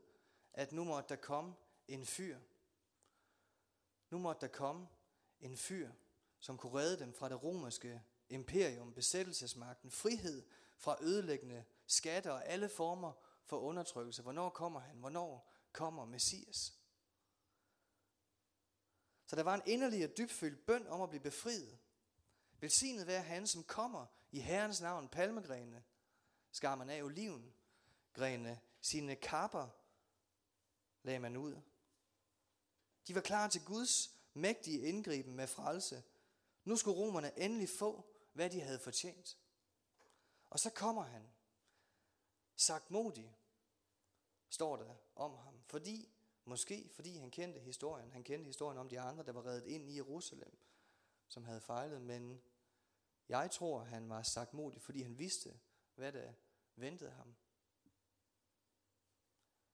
at 0.52 0.72
nu 0.72 0.84
måtte 0.84 1.08
der 1.08 1.16
komme 1.16 1.54
en 1.88 2.06
fyr. 2.06 2.38
Nu 4.10 4.18
måtte 4.18 4.40
der 4.40 4.52
komme 4.52 4.88
en 5.40 5.56
fyr, 5.56 5.90
som 6.40 6.58
kunne 6.58 6.78
redde 6.78 6.99
dem 6.99 7.12
fra 7.12 7.28
det 7.28 7.42
romerske 7.42 8.02
imperium, 8.28 8.94
besættelsesmagten, 8.94 9.90
frihed 9.90 10.46
fra 10.76 10.96
ødelæggende 11.00 11.64
skatter 11.86 12.30
og 12.30 12.47
alle 12.47 12.69
former 12.69 13.12
for 13.44 13.58
undertrykkelse. 13.58 14.22
Hvornår 14.22 14.50
kommer 14.50 14.80
han? 14.80 14.96
Hvornår 14.96 15.52
kommer 15.72 16.04
Messias? 16.04 16.80
Så 19.26 19.36
der 19.36 19.42
var 19.42 19.54
en 19.54 19.62
inderlig 19.66 20.04
og 20.04 20.16
dybfølt 20.16 20.66
bøn 20.66 20.86
om 20.86 21.02
at 21.02 21.08
blive 21.08 21.22
befriet. 21.22 21.78
Velsignet 22.60 23.06
være 23.06 23.22
han, 23.22 23.46
som 23.46 23.64
kommer 23.64 24.06
i 24.30 24.40
Herrens 24.40 24.80
navn, 24.80 25.08
palmegrene, 25.08 25.84
skar 26.52 26.74
man 26.74 26.90
af 26.90 27.02
oliven, 27.02 27.54
grene, 28.12 28.60
sine 28.80 29.16
kapper 29.16 29.68
lagde 31.02 31.18
man 31.18 31.36
ud. 31.36 31.60
De 33.06 33.14
var 33.14 33.20
klar 33.20 33.48
til 33.48 33.64
Guds 33.64 34.16
mægtige 34.34 34.80
indgriben 34.80 35.34
med 35.34 35.46
frelse. 35.46 36.02
Nu 36.64 36.76
skulle 36.76 36.96
romerne 36.96 37.38
endelig 37.38 37.68
få, 37.78 38.14
hvad 38.32 38.50
de 38.50 38.60
havde 38.60 38.78
fortjent. 38.78 39.38
Og 40.50 40.58
så 40.58 40.70
kommer 40.70 41.02
han, 41.02 41.30
sagt 42.60 42.90
modig, 42.90 43.36
står 44.49 44.76
der 44.76 44.94
om 45.14 45.36
ham, 45.36 45.62
fordi 45.66 46.12
Måske 46.50 46.88
fordi 46.88 47.16
han 47.16 47.30
kendte 47.30 47.60
historien. 47.60 48.10
Han 48.10 48.25
kendte 48.25 48.46
historien 48.46 48.78
om 48.78 48.88
de 48.88 49.00
andre, 49.00 49.25
der 49.25 49.32
var 49.32 49.46
reddet 49.46 49.66
ind 49.66 49.88
i 49.88 49.96
Jerusalem, 49.96 50.58
som 51.28 51.44
havde 51.44 51.60
fejlet. 51.60 52.02
Men 52.02 52.42
jeg 53.28 53.50
tror, 53.50 53.84
han 53.84 54.08
var 54.08 54.23
sagt 54.23 54.54
modig, 54.54 54.82
fordi 54.82 55.02
han 55.02 55.18
vidste, 55.18 55.60
hvad 55.94 56.12
der 56.12 56.32
ventede 56.76 57.10
ham. 57.10 57.36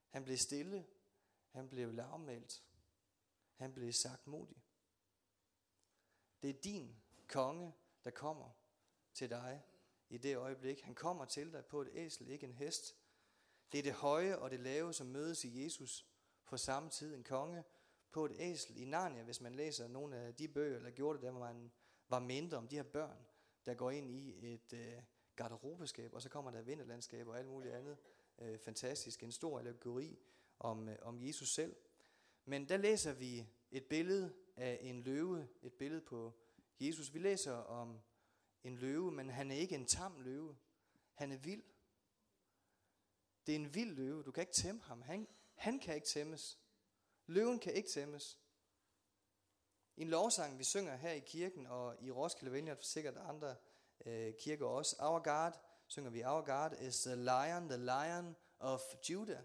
Han 0.09 0.25
blev 0.25 0.37
stille. 0.37 0.87
Han 1.51 1.69
blev 1.69 1.93
lavmældt. 1.93 2.65
Han 3.55 3.75
blev 3.75 3.93
sagt 3.93 4.27
modig. 4.27 4.65
Det 6.43 6.51
er 6.51 6.61
din 6.61 7.03
konge, 7.29 7.75
der 8.05 8.11
kommer 8.11 8.51
til 9.15 9.31
dig 9.31 9.65
i 10.09 10.19
det 10.19 10.37
øjeblik. 10.37 10.81
Han 10.81 10.95
kommer 10.95 11.25
til 11.25 11.53
dig 11.53 11.65
på 11.65 11.83
et 11.83 11.89
æsel, 11.93 12.29
ikke 12.29 12.47
en 12.47 12.53
hest. 12.53 12.97
Det 13.73 13.79
er 13.79 13.83
det 13.83 13.93
høje 13.93 14.39
og 14.39 14.51
det 14.51 14.61
lave, 14.61 14.93
som 14.93 15.07
mødes 15.07 15.45
i 15.45 15.65
Jesus 15.65 16.07
på 16.47 16.57
samme 16.57 16.91
tid 16.91 17.15
en 17.15 17.25
konge 17.25 17.65
på 18.13 18.25
et 18.25 18.33
æsel 18.39 18.77
i 18.77 18.85
Narnia, 18.85 19.23
hvis 19.23 19.41
man 19.41 19.55
læser 19.55 19.89
nogle 19.89 20.17
af 20.17 20.35
de 20.35 20.49
bøger, 20.49 20.79
der 20.79 20.91
gjorde 20.91 21.19
det, 21.19 21.27
der 21.27 21.33
man 21.33 21.73
var 22.09 22.19
mindre 22.19 22.57
om 22.57 22.69
de 22.69 22.77
her 22.77 22.83
børn, 22.83 23.27
der 23.67 23.75
går 23.75 23.91
ind 23.91 24.11
i 24.11 24.53
et 24.55 24.73
øh, 24.73 25.03
garderobeskab, 25.37 26.15
og 26.15 26.23
så 26.23 26.29
kommer 26.29 26.51
der 26.51 26.63
vinterlandskab 26.63 27.29
og 27.29 27.39
alt 27.39 27.49
muligt 27.49 27.75
andet 27.75 27.97
øh, 28.39 28.59
fantastisk. 28.59 29.23
En 29.23 29.33
stor 29.33 29.59
allegori 29.59 30.19
om, 30.59 30.89
øh, 30.89 30.99
om 31.03 31.23
Jesus 31.23 31.55
selv. 31.55 31.77
Men 32.45 32.69
der 32.69 32.77
læser 32.77 33.13
vi 33.13 33.47
et 33.71 33.85
billede 33.85 34.35
af 34.57 34.79
en 34.83 35.03
løve, 35.03 35.49
et 35.63 35.73
billede 35.73 36.01
på 36.01 36.33
Jesus. 36.81 37.15
Vi 37.15 37.19
læser 37.19 37.53
om 37.53 38.01
en 38.67 38.77
løve, 38.77 39.13
men 39.13 39.31
han 39.31 39.51
er 39.51 39.57
ikke 39.57 39.75
en 39.75 39.87
tam 39.87 40.21
løve. 40.21 40.57
Han 41.15 41.33
er 41.33 41.37
vild. 41.37 41.63
Det 43.47 43.55
er 43.55 43.59
en 43.59 43.75
vild 43.75 43.95
løve. 43.95 44.23
Du 44.23 44.31
kan 44.31 44.43
ikke 44.43 44.53
tæmme 44.53 44.83
ham. 44.83 45.03
Han, 45.03 45.29
han 45.55 45.79
kan 45.79 45.95
ikke 45.95 46.07
tæmmes. 46.07 46.59
Løven 47.27 47.59
kan 47.59 47.75
ikke 47.75 47.89
tæmmes. 47.89 48.39
I 49.97 50.03
en 50.03 50.09
lovsang, 50.09 50.59
vi 50.59 50.65
synger 50.65 50.97
her 50.97 51.13
i 51.13 51.21
kirken, 51.21 51.67
og 51.67 51.97
i 52.01 52.11
Roskilde 52.11 52.53
Vineyard, 52.53 52.79
sikkert 52.81 53.17
andre 53.17 53.57
øh, 54.07 54.35
kirker 54.39 54.67
også, 54.67 54.97
Our 54.99 55.19
God, 55.19 55.53
synger 55.87 56.11
vi, 56.11 56.25
Our 56.25 56.43
God 56.43 56.79
is 56.81 57.01
the 57.01 57.17
lion, 57.17 57.69
the 57.69 57.79
lion 57.79 58.37
of 58.59 58.81
Judah. 59.11 59.43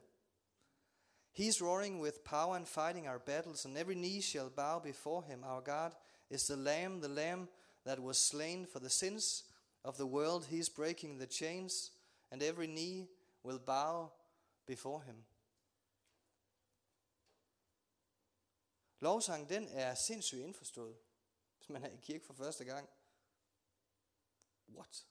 He's 1.40 1.62
roaring 1.62 2.02
with 2.02 2.20
power 2.26 2.56
and 2.56 2.66
fighting 2.66 3.08
our 3.08 3.20
battles, 3.20 3.66
and 3.66 3.78
every 3.78 3.96
knee 3.96 4.22
shall 4.22 4.50
bow 4.50 4.80
before 4.80 5.24
him. 5.24 5.44
Our 5.44 5.62
God 5.62 5.92
is 6.30 6.44
the 6.44 6.56
lamb, 6.56 7.02
the 7.02 7.08
lamb 7.08 7.50
that 7.86 8.00
was 8.00 8.18
slain 8.18 8.66
for 8.66 8.80
the 8.80 8.90
sins 8.90 9.46
of 9.84 9.96
the 9.96 10.06
world. 10.06 10.46
He's 10.46 10.70
breaking 10.70 11.20
the 11.20 11.28
chains, 11.28 11.92
and 12.32 12.44
every 12.44 12.68
knee 12.68 13.08
will 13.44 13.60
bow 13.60 14.12
before 14.66 15.02
him. 15.04 15.26
Lovsang, 19.00 19.50
den 19.50 19.68
er 19.68 19.96
sindssygt 19.96 20.42
indforstået, 20.42 20.98
hvis 21.58 21.70
man 21.70 21.84
er 21.84 21.90
i 21.90 21.98
kirke 22.02 22.26
for 22.26 22.34
første 22.34 22.66
gang. 22.66 22.90
What? 24.68 25.06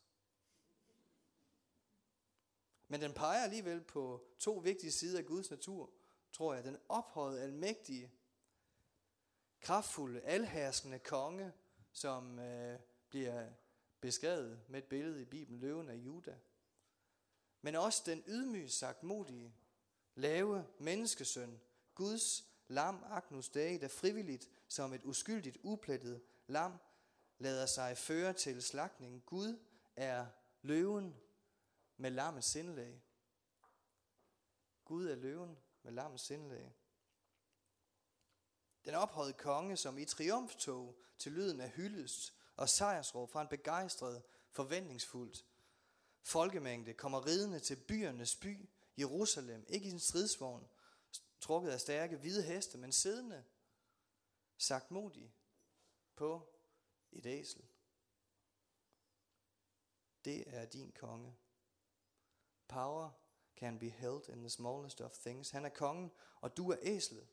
Men 2.88 3.00
den 3.00 3.14
peger 3.14 3.42
alligevel 3.42 3.80
på 3.80 4.26
to 4.38 4.52
vigtige 4.52 4.92
sider 4.92 5.18
af 5.18 5.26
Guds 5.26 5.50
natur, 5.50 5.90
tror 6.33 6.54
jeg. 6.54 6.64
Den 6.64 6.78
ophøjede, 6.88 7.42
almægtige, 7.42 8.12
kraftfulde, 9.61 10.20
alherskende 10.20 10.98
konge, 10.98 11.52
som 11.92 12.38
øh, 12.38 12.79
bliver 13.09 13.50
beskrevet 14.00 14.61
med 14.68 14.79
et 14.79 14.88
billede 14.88 15.22
i 15.22 15.24
Bibelen, 15.24 15.61
løven 15.61 15.88
af 15.88 15.94
Juda. 15.94 16.38
Men 17.62 17.74
også 17.74 18.03
den 18.07 18.22
ydmyge, 18.26 18.68
sagtmodige, 18.68 19.55
lave 20.14 20.66
menneskesøn, 20.79 21.61
Guds 21.94 22.44
lam 22.68 23.05
Agnus 23.07 23.48
Dei, 23.48 23.79
der 23.79 23.88
frivilligt 23.88 24.50
som 24.68 24.92
et 24.92 25.05
uskyldigt, 25.05 25.59
uplettet 25.62 26.22
lam 26.46 26.72
lader 27.38 27.66
sig 27.66 27.98
føre 27.98 28.33
til 28.33 28.62
slagtning. 28.62 29.22
Gud 29.26 29.59
er 29.96 30.26
løven 30.62 31.16
med 31.96 32.11
lammets 32.11 32.46
sindlag. 32.46 33.03
Gud 34.85 35.07
er 35.07 35.14
løven 35.14 35.59
med 35.83 35.92
lammets 35.92 36.24
sindlag. 36.24 36.72
Den 38.84 38.94
ophøjede 38.94 39.32
konge, 39.32 39.76
som 39.76 39.98
i 39.98 40.04
triumftog 40.04 40.98
til 41.18 41.32
lyden 41.32 41.60
af 41.60 41.70
hyldest 41.70 42.34
og 42.56 42.68
sejrsråb 42.68 43.30
fra 43.30 43.42
en 43.42 43.48
begejstret, 43.48 44.22
forventningsfuldt 44.50 45.44
folkemængde 46.22 46.94
kommer 46.94 47.26
ridende 47.26 47.60
til 47.60 47.76
byernes 47.76 48.36
by, 48.36 48.68
Jerusalem, 48.98 49.64
ikke 49.68 49.88
i 49.88 49.92
en 49.92 50.00
stridsvogn, 50.00 50.68
trukket 51.40 51.70
af 51.70 51.80
stærke 51.80 52.16
hvide 52.16 52.42
heste, 52.42 52.78
men 52.78 52.92
siddende, 52.92 53.44
sagt 54.58 54.90
modig, 54.90 55.34
på 56.16 56.48
et 57.12 57.26
æsel. 57.26 57.64
Det 60.24 60.44
er 60.46 60.64
din 60.64 60.92
konge. 60.92 61.36
Power 62.68 63.10
can 63.56 63.78
be 63.78 63.88
held 63.88 64.28
in 64.28 64.40
the 64.40 64.50
smallest 64.50 65.00
of 65.00 65.12
things. 65.12 65.50
Han 65.50 65.64
er 65.64 65.68
kongen, 65.68 66.12
og 66.40 66.56
du 66.56 66.70
er 66.70 66.76
æslet. 66.82 67.28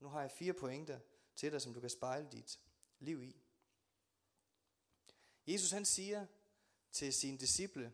Nu 0.00 0.08
har 0.08 0.20
jeg 0.20 0.30
fire 0.30 0.52
pointer 0.52 1.00
til 1.36 1.52
dig, 1.52 1.62
som 1.62 1.74
du 1.74 1.80
kan 1.80 1.90
spejle 1.90 2.28
dit 2.32 2.60
liv 2.98 3.22
i. 3.22 3.36
Jesus 5.46 5.70
han 5.70 5.84
siger 5.84 6.26
til 6.92 7.12
sine 7.12 7.38
disciple, 7.38 7.92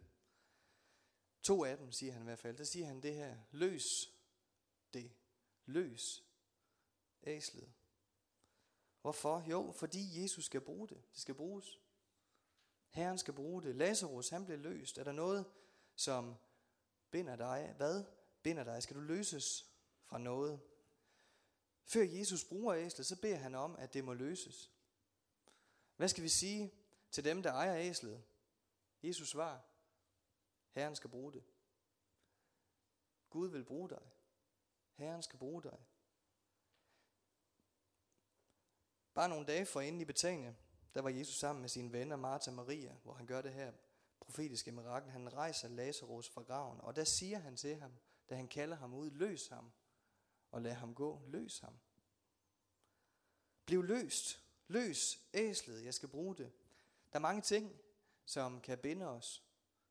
to 1.43 1.65
af 1.65 1.77
dem 1.77 1.93
siger 1.93 2.13
han 2.13 2.23
i 2.23 2.25
hvert 2.25 2.39
fald, 2.39 2.57
der 2.57 2.65
siger 2.65 2.87
han 2.87 3.03
det 3.03 3.15
her, 3.15 3.37
løs 3.51 3.85
det, 4.93 5.13
løs 5.67 6.25
æslet. 7.23 7.73
Hvorfor? 9.01 9.45
Jo, 9.51 9.73
fordi 9.73 10.23
Jesus 10.23 10.45
skal 10.45 10.61
bruge 10.61 10.89
det. 10.89 11.03
Det 11.13 11.21
skal 11.21 11.35
bruges. 11.35 11.81
Herren 12.89 13.19
skal 13.19 13.35
bruge 13.35 13.63
det. 13.63 13.77
Lazarus, 13.77 14.29
han 14.29 14.47
blev 14.47 14.59
løst. 14.59 14.99
Er 14.99 15.05
der 15.05 15.13
noget, 15.13 15.45
som 15.95 16.35
binder 17.11 17.37
dig? 17.37 17.75
Hvad 17.77 18.05
binder 18.43 18.65
dig? 18.65 18.83
Skal 18.83 18.97
du 18.97 19.01
løses 19.01 19.67
fra 20.05 20.19
noget? 20.19 20.61
Før 21.85 22.03
Jesus 22.03 22.45
bruger 22.45 22.75
æslet, 22.75 23.07
så 23.07 23.17
beder 23.21 23.37
han 23.37 23.55
om, 23.55 23.77
at 23.77 23.95
det 23.95 24.05
må 24.05 24.13
løses. 24.15 24.71
Hvad 25.97 26.09
skal 26.09 26.23
vi 26.23 26.29
sige 26.29 26.73
til 27.11 27.25
dem, 27.25 27.43
der 27.43 27.53
ejer 27.53 27.77
æslet? 27.77 28.23
Jesus 29.03 29.29
svar, 29.29 29.65
Herren 30.71 30.97
skal 30.97 31.11
bruge 31.11 31.33
det. 31.33 31.45
Gud 33.31 33.49
vil 33.49 33.65
bruge 33.65 33.89
dig. 33.89 34.03
Herren 34.95 35.23
skal 35.23 35.39
bruge 35.39 35.63
dig. 35.63 35.79
Bare 39.15 39.29
nogle 39.29 39.47
dage 39.47 39.67
forinden 39.67 40.01
i 40.01 40.05
Betania, 40.05 40.55
der 40.95 41.03
var 41.03 41.11
Jesus 41.11 41.39
sammen 41.39 41.61
med 41.61 41.69
sine 41.69 41.93
venner 41.93 42.17
Martha 42.17 42.51
og 42.51 42.57
Maria, 42.57 42.97
hvor 43.03 43.13
han 43.13 43.27
gør 43.27 43.43
det 43.43 43.53
her 43.53 43.73
profetiske 44.21 44.73
mirakel. 44.73 45.11
Han 45.11 45.35
rejser 45.35 45.69
Lazarus 45.69 46.29
fra 46.29 46.43
graven, 46.43 46.81
og 46.81 46.97
der 46.97 47.05
siger 47.05 47.39
han 47.39 47.57
til 47.57 47.77
ham, 47.77 47.93
da 48.31 48.35
han 48.35 48.49
kalder 48.49 48.77
ham 48.77 48.95
ud, 48.95 49.11
løs 49.11 49.49
ham 49.49 49.73
og 50.51 50.63
lad 50.63 50.73
ham 50.73 50.95
gå, 50.95 51.23
løs 51.27 51.59
ham. 51.59 51.79
Bliv 53.67 53.83
løst, 53.83 54.41
løs 54.69 55.19
æslet, 55.35 55.85
jeg 55.85 55.95
skal 55.95 56.09
bruge 56.09 56.37
det. 56.37 56.53
Der 57.13 57.19
er 57.19 57.23
mange 57.23 57.43
ting, 57.43 57.81
som 58.25 58.61
kan 58.61 58.79
binde 58.79 59.07
os 59.07 59.45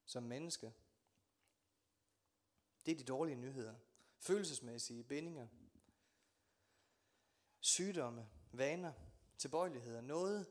som 0.05 0.23
mennesker. 0.23 0.71
Det 2.85 2.91
er 2.91 2.95
de 2.95 3.03
dårlige 3.03 3.35
nyheder. 3.35 3.75
Følelsesmæssige 4.19 5.03
bindinger. 5.03 5.47
Sygdomme, 7.59 8.29
vaner, 8.51 8.93
tilbøjeligheder. 9.37 10.01
Noget 10.01 10.45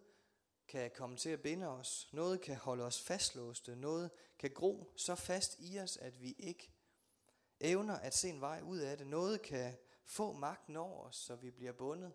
kan 0.68 0.90
komme 0.94 1.16
til 1.16 1.31
at 1.31 1.42
binde 1.42 1.66
os. 1.66 2.09
Noget 2.12 2.40
kan 2.40 2.57
holde 2.57 2.85
os 2.85 3.01
fastlåste. 3.01 3.77
Noget 3.77 4.11
kan 4.38 4.51
gro 4.51 4.92
så 4.97 5.14
fast 5.14 5.57
i 5.59 5.79
os, 5.79 5.97
at 5.97 6.23
vi 6.23 6.33
ikke 6.38 6.73
evner 7.61 7.94
at 7.94 8.14
se 8.14 8.29
en 8.29 8.40
vej 8.40 8.61
ud 8.62 8.79
af 8.79 8.99
det. 8.99 9.07
Noget 9.07 9.42
kan 9.42 9.77
få 10.09 10.33
magten 10.33 10.77
over 10.77 11.05
os, 11.05 11.16
så 11.16 11.37
vi 11.37 11.51
bliver 11.51 11.73
bundet. 11.73 12.14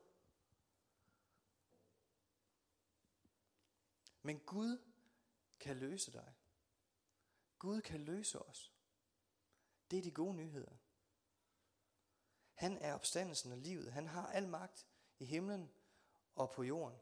Men 4.22 4.40
Gud 4.40 4.78
kan 5.60 5.78
løse 5.78 6.12
dig. 6.12 6.34
Gud 7.60 7.82
kan 7.82 8.00
løse 8.00 8.40
os. 8.40 8.74
Det 9.92 10.00
er 10.00 10.04
de 10.04 10.12
gode 10.12 10.36
nyheder. 10.36 10.76
Han 12.54 12.78
er 12.78 12.94
opstandelsen 12.94 13.52
af 13.52 13.64
livet. 13.64 13.92
Han 13.92 14.08
har 14.08 14.28
al 14.28 14.48
magt 14.48 14.88
i 15.20 15.26
himlen 15.26 15.72
og 16.36 16.52
på 16.52 16.64
jorden. 16.64 17.00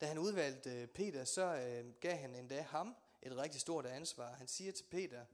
Da 0.00 0.06
han 0.06 0.18
udvalgte 0.18 0.86
Peter, 0.94 1.24
så 1.24 1.56
øh, 1.56 1.94
gav 2.00 2.16
han 2.16 2.34
endda 2.34 2.62
ham 2.62 2.96
et 3.22 3.36
rigtig 3.36 3.60
stort 3.60 3.86
ansvar. 3.86 4.32
Han 4.32 4.48
siger 4.48 4.72
til 4.72 4.84
Peter, 4.84 5.26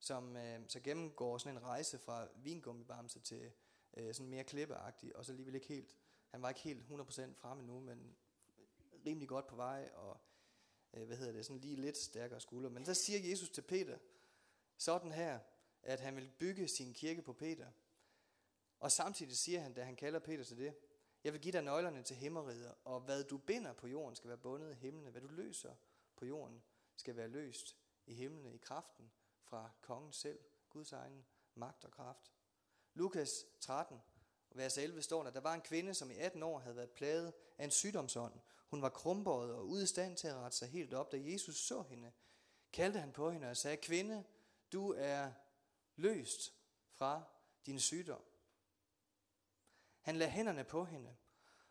som 0.00 0.36
øh, 0.36 0.60
så 0.68 0.80
gennemgår 0.80 1.38
sådan 1.38 1.56
en 1.56 1.62
rejse 1.62 1.98
fra 1.98 2.28
vingummibamse 2.36 3.20
til 3.20 3.52
øh, 3.96 4.14
sådan 4.14 4.30
mere 4.30 4.44
klippeagtig, 4.44 5.16
og 5.16 5.24
så 5.24 5.32
alligevel 5.32 5.54
ikke 5.54 5.66
helt, 5.66 5.96
han 6.28 6.42
var 6.42 6.48
ikke 6.48 6.60
helt 6.60 6.82
100% 6.82 7.34
fremme 7.34 7.62
nu, 7.62 7.80
men 7.80 8.16
rimelig 9.06 9.28
godt 9.28 9.46
på 9.46 9.56
vej, 9.56 9.90
og 9.94 10.20
øh, 10.94 11.06
hvad 11.06 11.16
hedder 11.16 11.32
det, 11.32 11.46
sådan 11.46 11.60
lige 11.60 11.76
lidt 11.76 11.96
stærkere 11.96 12.40
skulder. 12.40 12.70
Men 12.70 12.84
så 12.84 12.94
siger 12.94 13.30
Jesus 13.30 13.50
til 13.50 13.62
Peter, 13.62 13.98
sådan 14.76 15.12
her, 15.12 15.38
at 15.82 16.00
han 16.00 16.16
vil 16.16 16.32
bygge 16.38 16.68
sin 16.68 16.94
kirke 16.94 17.22
på 17.22 17.32
Peter. 17.32 17.70
Og 18.80 18.92
samtidig 18.92 19.36
siger 19.36 19.60
han, 19.60 19.74
da 19.74 19.82
han 19.82 19.96
kalder 19.96 20.18
Peter 20.18 20.44
til 20.44 20.58
det, 20.58 20.74
jeg 21.24 21.32
vil 21.32 21.40
give 21.40 21.52
dig 21.52 21.62
nøglerne 21.62 22.02
til 22.02 22.16
himmeriget, 22.16 22.74
og 22.84 23.00
hvad 23.00 23.24
du 23.24 23.38
binder 23.38 23.72
på 23.72 23.86
jorden 23.86 24.16
skal 24.16 24.28
være 24.28 24.38
bundet 24.38 24.70
i 24.70 24.74
himlene, 24.74 25.10
Hvad 25.10 25.20
du 25.20 25.28
løser 25.28 25.74
på 26.16 26.24
jorden 26.26 26.62
skal 26.96 27.16
være 27.16 27.28
løst 27.28 27.76
i 28.06 28.14
himlene, 28.14 28.54
i 28.54 28.58
kraften 28.58 29.10
fra 29.50 29.70
kongen 29.80 30.12
selv, 30.12 30.38
Guds 30.70 30.92
egen 30.92 31.26
magt 31.54 31.84
og 31.84 31.90
kraft. 31.90 32.32
Lukas 32.94 33.44
13, 33.60 34.02
vers 34.50 34.78
11 34.78 35.02
står 35.02 35.22
der, 35.22 35.30
der 35.30 35.40
var 35.40 35.54
en 35.54 35.60
kvinde, 35.60 35.94
som 35.94 36.10
i 36.10 36.14
18 36.14 36.42
år 36.42 36.58
havde 36.58 36.76
været 36.76 36.90
plaget 36.90 37.32
af 37.58 37.64
en 37.64 37.70
sygdomsånd. 37.70 38.40
Hun 38.68 38.82
var 38.82 38.88
krumbøjet 38.88 39.54
og 39.54 39.68
ude 39.68 39.82
i 39.82 39.86
stand 39.86 40.16
til 40.16 40.28
at 40.28 40.34
rette 40.34 40.56
sig 40.56 40.68
helt 40.68 40.94
op. 40.94 41.12
Da 41.12 41.16
Jesus 41.20 41.56
så 41.56 41.82
hende, 41.82 42.12
kaldte 42.72 43.00
han 43.00 43.12
på 43.12 43.30
hende 43.30 43.50
og 43.50 43.56
sagde, 43.56 43.76
kvinde, 43.76 44.24
du 44.72 44.94
er 44.96 45.32
løst 45.96 46.54
fra 46.92 47.22
din 47.66 47.80
sygdom. 47.80 48.22
Han 50.00 50.16
lagde 50.16 50.32
hænderne 50.32 50.64
på 50.64 50.84
hende, 50.84 51.16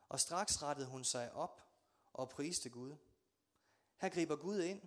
og 0.10 0.20
straks 0.20 0.64
rettede 0.64 0.88
hun 0.88 1.04
sig 1.04 1.34
op 1.34 1.62
og 2.14 2.30
priste 2.30 2.70
Gud. 2.70 2.96
Her 3.98 4.10
griber 4.10 4.36
Gud 4.36 4.62
ind 4.62 4.82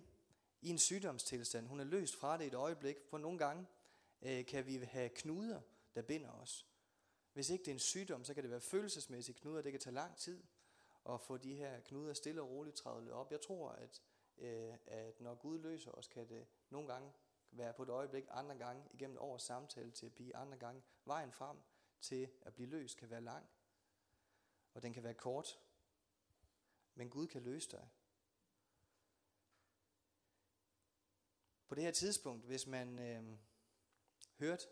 i 0.63 0.69
en 0.69 0.77
sygdomstilstand. 0.77 1.67
Hun 1.67 1.79
er 1.79 1.83
løst 1.83 2.15
fra 2.15 2.37
det 2.37 2.47
et 2.47 2.53
øjeblik, 2.53 2.95
for 3.09 3.17
nogle 3.17 3.37
gange 3.37 3.67
øh, 4.21 4.45
kan 4.45 4.65
vi 4.65 4.77
have 4.77 5.09
knuder, 5.09 5.61
der 5.95 6.01
binder 6.01 6.31
os. 6.31 6.67
Hvis 7.33 7.49
ikke 7.49 7.63
det 7.63 7.71
er 7.71 7.75
en 7.75 7.79
sygdom, 7.79 8.23
så 8.23 8.33
kan 8.33 8.43
det 8.43 8.51
være 8.51 8.61
følelsesmæssige 8.61 9.35
knuder. 9.39 9.61
Det 9.61 9.71
kan 9.71 9.81
tage 9.81 9.93
lang 9.93 10.17
tid 10.17 10.43
at 11.09 11.21
få 11.21 11.37
de 11.37 11.55
her 11.55 11.79
knuder 11.79 12.13
stille 12.13 12.41
og 12.41 12.49
roligt 12.49 12.75
trædet 12.75 13.11
op. 13.11 13.31
Jeg 13.31 13.41
tror, 13.41 13.69
at, 13.69 14.01
øh, 14.37 14.73
at 14.85 15.21
når 15.21 15.35
Gud 15.35 15.59
løser 15.59 15.91
os, 15.91 16.07
kan 16.07 16.29
det 16.29 16.47
nogle 16.69 16.87
gange 16.87 17.11
være 17.51 17.73
på 17.73 17.83
et 17.83 17.89
øjeblik, 17.89 18.25
andre 18.29 18.55
gange 18.55 18.83
igennem 18.91 19.17
års 19.17 19.43
samtale 19.43 19.91
til 19.91 20.05
at 20.05 20.13
blive, 20.13 20.35
andre 20.35 20.57
gange 20.57 20.81
vejen 21.05 21.31
frem 21.31 21.57
til 22.01 22.29
at 22.41 22.53
blive 22.53 22.69
løst 22.69 22.97
kan 22.97 23.09
være 23.09 23.21
lang. 23.21 23.49
Og 24.73 24.81
den 24.81 24.93
kan 24.93 25.03
være 25.03 25.13
kort. 25.13 25.59
Men 26.95 27.09
Gud 27.09 27.27
kan 27.27 27.41
løse 27.41 27.71
dig. 27.71 27.87
På 31.67 31.75
det 31.75 31.83
her 31.83 31.91
tidspunkt, 31.91 32.45
hvis 32.45 32.67
man 32.67 32.99
øh, 32.99 33.37
hørte 34.39 34.67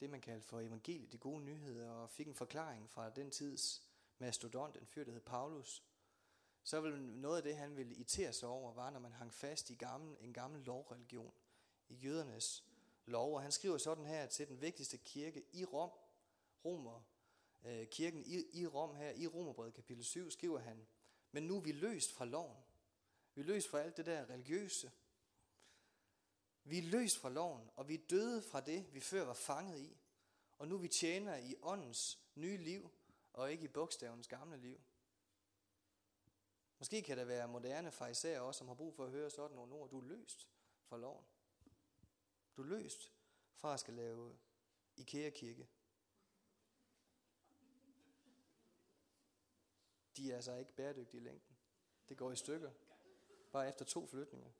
det, 0.00 0.10
man 0.10 0.20
kaldte 0.20 0.46
for 0.46 0.60
evangeliet, 0.60 1.12
de 1.12 1.18
gode 1.18 1.44
nyheder, 1.44 1.90
og 1.90 2.10
fik 2.10 2.28
en 2.28 2.34
forklaring 2.34 2.90
fra 2.90 3.10
den 3.10 3.30
tids 3.30 3.82
mastodont, 4.18 4.76
en 4.76 4.86
fyr, 4.86 5.04
der 5.04 5.12
hed 5.12 5.20
Paulus, 5.20 5.82
så 6.62 6.80
vil 6.80 7.02
noget 7.02 7.36
af 7.36 7.42
det, 7.42 7.56
han 7.56 7.76
ville 7.76 7.94
irritere 7.94 8.32
sig 8.32 8.48
over, 8.48 8.72
var, 8.72 8.90
når 8.90 9.00
man 9.00 9.12
hang 9.12 9.34
fast 9.34 9.70
i 9.70 9.74
gammel, 9.74 10.16
en 10.20 10.32
gammel 10.32 10.62
lovreligion, 10.62 11.32
i 11.88 11.94
jødernes 11.94 12.64
lov. 13.06 13.34
Og 13.34 13.42
han 13.42 13.52
skriver 13.52 13.78
sådan 13.78 14.06
her 14.06 14.26
til 14.26 14.48
den 14.48 14.60
vigtigste 14.60 14.96
kirke 14.96 15.44
i 15.52 15.64
Rom, 15.64 15.90
Romer, 16.64 17.02
øh, 17.64 17.86
kirken 17.86 18.24
i, 18.26 18.44
i 18.52 18.66
Rom 18.66 18.94
her, 18.96 19.10
i 19.10 19.26
Romerbrevet 19.26 19.74
kapitel 19.74 20.04
7, 20.04 20.30
skriver 20.30 20.58
han, 20.58 20.86
men 21.32 21.42
nu 21.42 21.56
er 21.56 21.60
vi 21.60 21.72
løst 21.72 22.12
fra 22.12 22.24
loven. 22.24 22.64
Vi 23.34 23.40
er 23.40 23.46
løst 23.46 23.68
fra 23.68 23.80
alt 23.80 23.96
det 23.96 24.06
der 24.06 24.30
religiøse. 24.30 24.90
Vi 26.64 26.78
er 26.78 26.82
løst 26.82 27.18
fra 27.18 27.28
loven, 27.28 27.70
og 27.76 27.88
vi 27.88 27.94
er 27.94 28.06
døde 28.10 28.42
fra 28.42 28.60
det, 28.60 28.94
vi 28.94 29.00
før 29.00 29.24
var 29.24 29.34
fanget 29.34 29.80
i. 29.80 29.96
Og 30.58 30.68
nu 30.68 30.78
vi 30.78 30.88
tjener 30.88 31.36
i 31.36 31.54
åndens 31.62 32.18
nye 32.34 32.56
liv, 32.56 32.90
og 33.32 33.52
ikke 33.52 33.64
i 33.64 33.68
bogstavens 33.68 34.28
gamle 34.28 34.56
liv. 34.56 34.80
Måske 36.78 37.02
kan 37.02 37.18
der 37.18 37.24
være 37.24 37.48
moderne 37.48 37.92
farisæer 37.92 38.40
også, 38.40 38.58
som 38.58 38.68
har 38.68 38.74
brug 38.74 38.94
for 38.94 39.04
at 39.04 39.10
høre 39.10 39.30
sådan 39.30 39.56
nogle 39.56 39.74
ord. 39.74 39.90
Du 39.90 39.98
er 39.98 40.04
løst 40.04 40.48
fra 40.84 40.96
loven. 40.96 41.24
Du 42.56 42.62
er 42.62 42.66
løst 42.66 43.12
fra 43.54 43.74
at 43.74 43.80
skal 43.80 43.94
lave 43.94 44.38
IKEA-kirke. 44.96 45.68
De 50.16 50.30
er 50.30 50.36
altså 50.36 50.54
ikke 50.54 50.72
bæredygtige 50.72 51.20
i 51.20 51.24
længden. 51.24 51.56
Det 52.08 52.16
går 52.16 52.32
i 52.32 52.36
stykker. 52.36 52.70
Bare 53.52 53.68
efter 53.68 53.84
to 53.84 54.06
flytninger. 54.06 54.50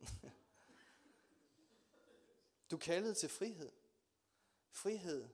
Du 2.70 2.76
er 2.76 2.80
kaldet 2.80 3.16
til 3.16 3.28
frihed. 3.28 3.72
Frihed 4.70 5.28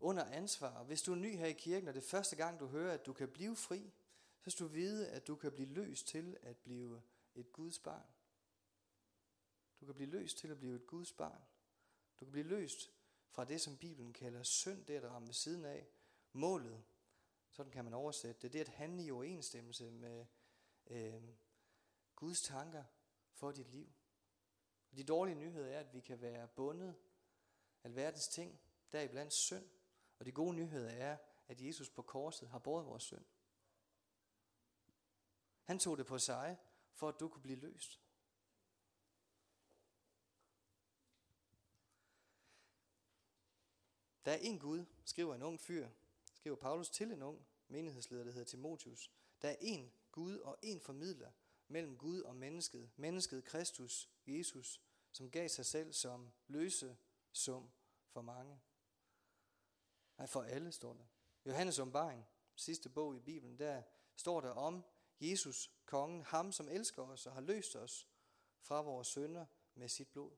under 0.00 0.24
ansvar. 0.24 0.82
Hvis 0.82 1.02
du 1.02 1.12
er 1.12 1.16
ny 1.16 1.36
her 1.36 1.46
i 1.46 1.52
kirken, 1.52 1.88
og 1.88 1.94
det 1.94 2.02
er 2.02 2.08
første 2.08 2.36
gang, 2.36 2.60
du 2.60 2.66
hører, 2.66 2.94
at 2.94 3.06
du 3.06 3.12
kan 3.12 3.28
blive 3.28 3.56
fri, 3.56 3.92
så 4.40 4.50
skal 4.50 4.66
du 4.66 4.72
vide, 4.72 5.08
at 5.08 5.26
du 5.26 5.36
kan 5.36 5.52
blive 5.52 5.68
løst 5.68 6.06
til 6.06 6.36
at 6.42 6.56
blive 6.56 7.02
et 7.34 7.52
Guds 7.52 7.78
barn. 7.78 8.06
Du 9.80 9.86
kan 9.86 9.94
blive 9.94 10.10
løst 10.10 10.38
til 10.38 10.48
at 10.48 10.58
blive 10.58 10.76
et 10.76 10.86
Guds 10.86 11.12
barn. 11.12 11.42
Du 12.20 12.24
kan 12.24 12.32
blive 12.32 12.46
løst 12.46 12.90
fra 13.30 13.44
det, 13.44 13.60
som 13.60 13.76
Bibelen 13.76 14.12
kalder 14.12 14.42
synd, 14.42 14.86
det 14.86 14.96
er 14.96 15.00
der 15.00 15.08
rammer 15.08 15.26
ved 15.26 15.34
siden 15.34 15.64
af. 15.64 15.88
Målet, 16.32 16.82
sådan 17.50 17.72
kan 17.72 17.84
man 17.84 17.94
oversætte 17.94 18.42
det, 18.42 18.52
det 18.52 18.60
er 18.60 18.64
at 18.64 18.68
handle 18.68 19.04
i 19.04 19.10
overensstemmelse 19.10 19.90
med 19.90 20.26
øh, 20.86 21.22
Guds 22.16 22.42
tanker 22.42 22.84
for 23.40 23.52
dit 23.52 23.68
liv. 23.68 23.92
Og 24.90 24.96
de 24.96 25.04
dårlige 25.04 25.34
nyheder 25.34 25.66
er, 25.66 25.80
at 25.80 25.94
vi 25.94 26.00
kan 26.00 26.20
være 26.20 26.48
bundet 26.48 26.96
af 27.84 27.96
verdens 27.96 28.28
ting, 28.28 28.60
deriblandt 28.92 29.32
synd. 29.32 29.70
Og 30.18 30.26
de 30.26 30.32
gode 30.32 30.54
nyheder 30.54 30.90
er, 30.90 31.18
at 31.48 31.60
Jesus 31.60 31.90
på 31.90 32.02
korset 32.02 32.48
har 32.48 32.58
båret 32.58 32.86
vores 32.86 33.02
synd. 33.02 33.24
Han 35.62 35.78
tog 35.78 35.98
det 35.98 36.06
på 36.06 36.18
sig, 36.18 36.58
for 36.92 37.08
at 37.08 37.20
du 37.20 37.28
kunne 37.28 37.42
blive 37.42 37.58
løst. 37.58 38.00
Der 44.24 44.32
er 44.32 44.36
en 44.36 44.58
Gud, 44.58 44.84
skriver 45.04 45.34
en 45.34 45.42
ung 45.42 45.60
fyr, 45.60 45.88
skriver 46.34 46.56
Paulus 46.56 46.90
til 46.90 47.12
en 47.12 47.22
ung 47.22 47.46
menighedsleder, 47.68 48.24
der 48.24 48.32
hedder 48.32 48.46
Timotius. 48.46 49.10
Der 49.42 49.48
er 49.48 49.56
en 49.60 49.92
Gud 50.12 50.38
og 50.38 50.58
en 50.62 50.80
formidler 50.80 51.30
mellem 51.70 51.98
Gud 51.98 52.20
og 52.20 52.36
mennesket, 52.36 52.90
mennesket 52.96 53.44
Kristus, 53.44 54.10
Jesus, 54.26 54.80
som 55.12 55.30
gav 55.30 55.48
sig 55.48 55.66
selv 55.66 55.92
som 55.92 56.32
løse 56.46 56.96
sum 57.32 57.70
for 58.08 58.22
mange. 58.22 58.60
Nej, 60.18 60.26
for 60.26 60.42
alle 60.42 60.72
står 60.72 60.94
der. 60.94 61.04
Johannes 61.46 61.78
åbenbaring, 61.78 62.26
sidste 62.54 62.88
bog 62.88 63.16
i 63.16 63.20
Bibelen, 63.20 63.58
der 63.58 63.82
står 64.16 64.40
der 64.40 64.50
om 64.50 64.84
Jesus, 65.20 65.70
kongen, 65.86 66.22
ham 66.22 66.52
som 66.52 66.68
elsker 66.68 67.02
os 67.02 67.26
og 67.26 67.32
har 67.32 67.40
løst 67.40 67.76
os 67.76 68.08
fra 68.60 68.82
vores 68.82 69.08
sønder 69.08 69.46
med 69.74 69.88
sit 69.88 70.08
blod. 70.08 70.30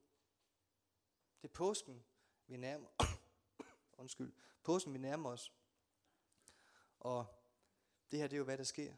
Det 1.41 1.47
er 1.47 1.53
påsken, 1.53 2.05
vi 2.47 2.57
nærmer, 2.57 2.89
undskyld, 4.01 4.33
påsken, 4.63 4.93
vi 4.93 4.99
nærmer 4.99 5.29
os. 5.29 5.53
Og 6.99 7.25
det 8.11 8.19
her, 8.19 8.27
det 8.27 8.35
er 8.35 8.37
jo, 8.37 8.43
hvad 8.43 8.57
der 8.57 8.63
sker. 8.63 8.95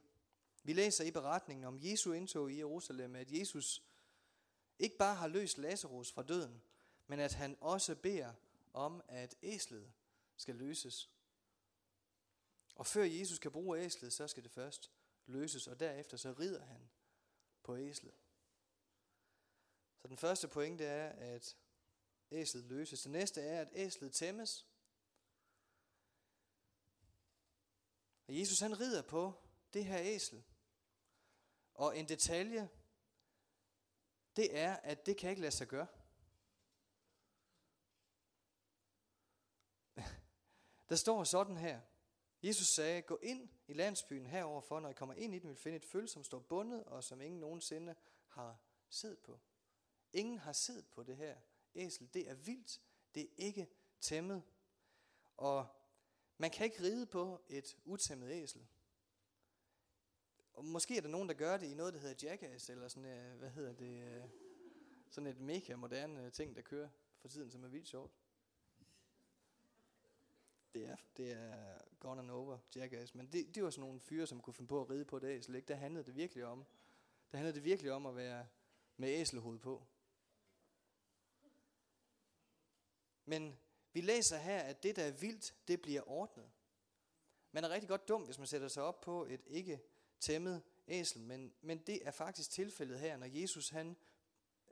Vi 0.65 0.73
læser 0.73 1.04
i 1.04 1.12
beretningen 1.12 1.63
om 1.63 1.80
Jesu 1.82 2.12
indtog 2.12 2.51
i 2.51 2.58
Jerusalem, 2.58 3.15
at 3.15 3.32
Jesus 3.32 3.84
ikke 4.80 4.97
bare 4.97 5.15
har 5.15 5.28
løst 5.28 5.58
Lazarus 5.58 6.12
fra 6.12 6.23
døden, 6.23 6.62
men 7.08 7.19
at 7.19 7.34
han 7.34 7.58
også 7.62 7.95
beder 7.95 8.34
om, 8.73 9.01
at 9.08 9.36
æslet 9.43 9.91
skal 10.38 10.56
løses. 10.56 11.10
Og 12.75 12.86
før 12.86 13.04
Jesus 13.04 13.39
kan 13.39 13.51
bruge 13.51 13.80
æslet, 13.80 14.13
så 14.13 14.28
skal 14.28 14.43
det 14.43 14.51
først 14.51 14.91
løses, 15.25 15.67
og 15.67 15.80
derefter 15.80 16.17
så 16.17 16.36
rider 16.39 16.65
han 16.65 16.89
på 17.63 17.78
æslet. 17.78 18.15
Så 20.01 20.08
den 20.08 20.17
første 20.17 20.47
pointe 20.47 20.86
er, 20.86 21.10
at 21.10 21.58
æslet 22.32 22.65
løses. 22.65 23.01
Det 23.01 23.12
næste 23.12 23.41
er, 23.41 23.62
at 23.62 23.69
æslet 23.73 24.13
tæmmes. 24.13 24.65
Og 28.28 28.39
Jesus 28.39 28.60
han 28.60 28.80
rider 28.80 29.01
på 29.01 29.34
det 29.73 29.86
her 29.86 29.99
æsel. 30.01 30.43
Og 31.75 31.97
en 31.97 32.07
detalje, 32.09 32.69
det 34.35 34.57
er, 34.57 34.75
at 34.75 35.05
det 35.05 35.17
kan 35.17 35.29
ikke 35.29 35.41
lade 35.41 35.51
sig 35.51 35.67
gøre. 35.67 35.88
Der 40.89 40.95
står 40.95 41.23
sådan 41.23 41.57
her. 41.57 41.81
Jesus 42.43 42.67
sagde, 42.67 43.01
gå 43.01 43.19
ind 43.21 43.49
i 43.67 43.73
landsbyen 43.73 44.25
herover 44.25 44.61
for, 44.61 44.79
når 44.79 44.89
I 44.89 44.93
kommer 44.93 45.15
ind 45.15 45.35
i 45.35 45.39
den, 45.39 45.49
vil 45.49 45.57
finde 45.57 45.75
et 45.75 45.85
føl, 45.85 46.09
som 46.09 46.23
står 46.23 46.39
bundet, 46.39 46.83
og 46.83 47.03
som 47.03 47.21
ingen 47.21 47.39
nogensinde 47.39 47.95
har 48.27 48.57
siddet 48.89 49.19
på. 49.19 49.39
Ingen 50.13 50.39
har 50.39 50.53
siddet 50.53 50.88
på 50.88 51.03
det 51.03 51.17
her 51.17 51.38
æsel. 51.75 52.13
Det 52.13 52.29
er 52.29 52.33
vildt. 52.33 52.81
Det 53.15 53.23
er 53.23 53.29
ikke 53.38 53.67
tæmmet. 54.01 54.43
Og 55.38 55.67
man 56.38 56.51
kan 56.51 56.65
ikke 56.65 56.83
ride 56.83 57.05
på 57.05 57.41
et 57.47 57.77
utæmmet 57.85 58.31
æsel. 58.31 58.67
Og 60.55 60.65
måske 60.65 60.97
er 60.97 61.01
der 61.01 61.09
nogen, 61.09 61.29
der 61.29 61.35
gør 61.35 61.57
det 61.57 61.67
i 61.67 61.73
noget, 61.73 61.93
der 61.93 61.99
hedder 61.99 62.27
Jackass, 62.27 62.69
eller 62.69 62.87
sådan, 62.87 63.05
øh, 63.05 63.37
hvad 63.37 63.49
hedder 63.49 63.73
det, 63.73 64.03
øh, 64.03 64.23
sådan 65.09 65.27
et 65.27 65.39
mega 65.39 65.75
moderne 65.75 66.25
øh, 66.25 66.31
ting, 66.31 66.55
der 66.55 66.61
kører 66.61 66.89
for 67.17 67.27
tiden, 67.27 67.51
som 67.51 67.63
er 67.63 67.67
vildt 67.67 67.87
sjovt. 67.87 68.11
Det 70.73 70.85
er, 70.85 70.95
det 71.17 71.31
er 71.31 71.77
gone 71.99 72.21
and 72.21 72.31
over, 72.31 72.57
Jackass. 72.75 73.15
Men 73.15 73.27
det, 73.27 73.55
det 73.55 73.63
var 73.63 73.69
sådan 73.69 73.81
nogle 73.81 73.99
fyre, 73.99 74.27
som 74.27 74.41
kunne 74.41 74.53
finde 74.53 74.67
på 74.67 74.81
at 74.81 74.89
ride 74.89 75.05
på 75.05 75.17
et 75.17 75.23
æsel. 75.23 75.55
Ikke? 75.55 75.67
Der 75.67 75.75
handlede 75.75 76.05
det 76.05 76.15
virkelig 76.15 76.45
om. 76.45 76.65
Der 77.31 77.37
handlede 77.37 77.55
det 77.55 77.63
virkelig 77.63 77.91
om 77.91 78.05
at 78.05 78.15
være 78.15 78.47
med 78.97 79.09
æselhoved 79.09 79.59
på. 79.59 79.87
Men 83.25 83.59
vi 83.93 84.01
læser 84.01 84.37
her, 84.37 84.59
at 84.59 84.83
det, 84.83 84.95
der 84.95 85.03
er 85.03 85.11
vildt, 85.11 85.55
det 85.67 85.81
bliver 85.81 86.09
ordnet. 86.09 86.51
Man 87.51 87.63
er 87.63 87.69
rigtig 87.69 87.89
godt 87.89 88.07
dum, 88.07 88.21
hvis 88.21 88.37
man 88.37 88.47
sætter 88.47 88.67
sig 88.67 88.83
op 88.83 89.01
på 89.01 89.25
et 89.25 89.41
ikke 89.47 89.81
tæmmet 90.19 90.63
æsel, 90.88 91.21
men, 91.21 91.54
men 91.62 91.78
det 91.78 92.08
er 92.08 92.12
faktisk 92.12 92.51
tilfældet 92.51 92.99
her, 92.99 93.17
når 93.17 93.28
Jesus 93.28 93.69
han 93.69 93.97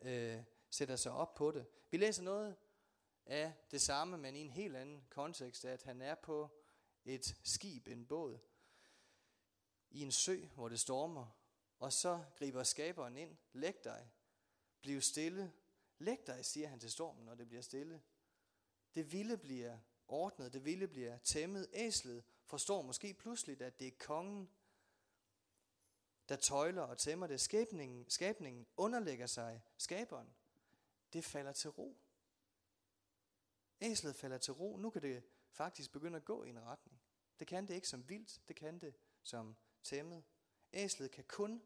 øh, 0.01 0.43
sætter 0.69 0.95
sig 0.95 1.12
op 1.12 1.34
på 1.34 1.51
det. 1.51 1.65
Vi 1.91 1.97
læser 1.97 2.23
noget 2.23 2.56
af 3.25 3.53
det 3.71 3.82
samme, 3.82 4.17
men 4.17 4.36
i 4.36 4.39
en 4.39 4.49
helt 4.49 4.75
anden 4.75 5.03
kontekst, 5.10 5.65
at 5.65 5.84
han 5.84 6.01
er 6.01 6.15
på 6.15 6.49
et 7.06 7.36
skib, 7.43 7.88
en 7.88 8.06
båd, 8.06 8.39
i 9.89 10.01
en 10.01 10.12
sø, 10.12 10.45
hvor 10.56 10.69
det 10.69 10.79
stormer, 10.79 11.27
og 11.79 11.93
så 11.93 12.23
griber 12.38 12.63
skaberen 12.63 13.17
ind, 13.17 13.38
læg 13.53 13.84
dig, 13.84 14.12
bliv 14.82 15.01
stille, 15.01 15.53
læg 15.97 16.27
dig, 16.27 16.45
siger 16.45 16.67
han 16.67 16.79
til 16.79 16.91
stormen, 16.91 17.25
når 17.25 17.36
det 17.36 17.47
bliver 17.47 17.62
stille. 17.62 18.01
Det 18.95 19.12
vilde 19.12 19.38
bliver 19.38 19.77
ordnet, 20.08 20.53
det 20.53 20.65
vilde 20.65 20.88
bliver 20.88 21.17
tæmmet. 21.17 21.67
Æslet 21.73 22.23
forstår 22.45 22.82
måske 22.82 23.13
pludselig, 23.13 23.62
at 23.62 23.79
det 23.79 23.88
er 23.88 23.97
kongen, 23.99 24.49
der 26.29 26.36
tøjler 26.36 26.81
og 26.81 26.97
tæmmer 26.97 27.27
det. 27.27 27.41
Skabningen, 27.41 28.09
skabningen 28.09 28.67
underlægger 28.77 29.27
sig 29.27 29.62
skaberen. 29.77 30.33
Det 31.13 31.23
falder 31.23 31.51
til 31.51 31.69
ro. 31.69 31.97
Æslet 33.81 34.15
falder 34.15 34.38
til 34.38 34.53
ro. 34.53 34.77
Nu 34.77 34.89
kan 34.89 35.01
det 35.01 35.23
faktisk 35.51 35.91
begynde 35.91 36.15
at 36.15 36.25
gå 36.25 36.43
i 36.43 36.49
en 36.49 36.62
retning. 36.62 37.01
Det 37.39 37.47
kan 37.47 37.67
det 37.67 37.73
ikke 37.73 37.88
som 37.88 38.09
vildt, 38.09 38.41
det 38.47 38.55
kan 38.55 38.79
det 38.79 38.93
som 39.23 39.55
tæmmet. 39.83 40.23
Æslet 40.73 41.12
kan 41.12 41.23
kun 41.23 41.62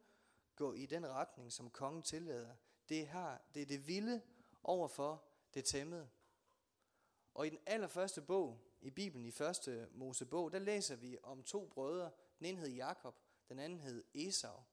gå 0.56 0.74
i 0.74 0.86
den 0.86 1.08
retning, 1.08 1.52
som 1.52 1.70
kongen 1.70 2.04
tillader. 2.04 2.56
Det, 2.90 3.08
har, 3.08 3.42
det 3.54 3.62
er 3.62 3.66
det 3.66 3.88
vilde 3.88 4.22
overfor 4.64 5.24
det 5.54 5.66
tæmmede. 5.66 6.10
Og 7.34 7.48
i 7.48 7.50
den 7.50 7.60
allerførste 7.66 8.22
bog 8.22 8.60
i 8.82 8.90
Bibelen, 8.90 9.26
i 9.26 9.32
første 9.32 9.90
Mosebog, 9.92 10.52
der 10.52 10.60
læser 10.60 10.96
vi 10.96 11.18
om 11.24 11.44
to 11.44 11.68
brødre. 11.68 12.12
Den 12.40 12.46
ene 12.46 12.60
hed 12.60 12.70
Jakob, 12.70 13.16
den 13.50 13.60
anden 13.60 13.80
hed 13.80 14.04
Esau. 14.14 14.64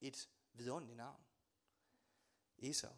Et 0.00 0.28
vidunderligt 0.52 0.96
navn. 0.96 1.24
Esau. 2.58 2.92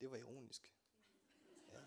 Det 0.00 0.10
var 0.10 0.16
ironisk. 0.16 0.72
Ja. 1.72 1.80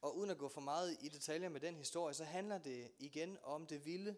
Og 0.00 0.16
uden 0.16 0.30
at 0.30 0.38
gå 0.38 0.48
for 0.48 0.60
meget 0.60 0.96
i 1.00 1.08
detaljer 1.08 1.48
med 1.48 1.60
den 1.60 1.76
historie, 1.76 2.14
så 2.14 2.24
handler 2.24 2.58
det 2.58 2.92
igen 2.98 3.38
om 3.42 3.66
det 3.66 3.84
vilde 3.84 4.16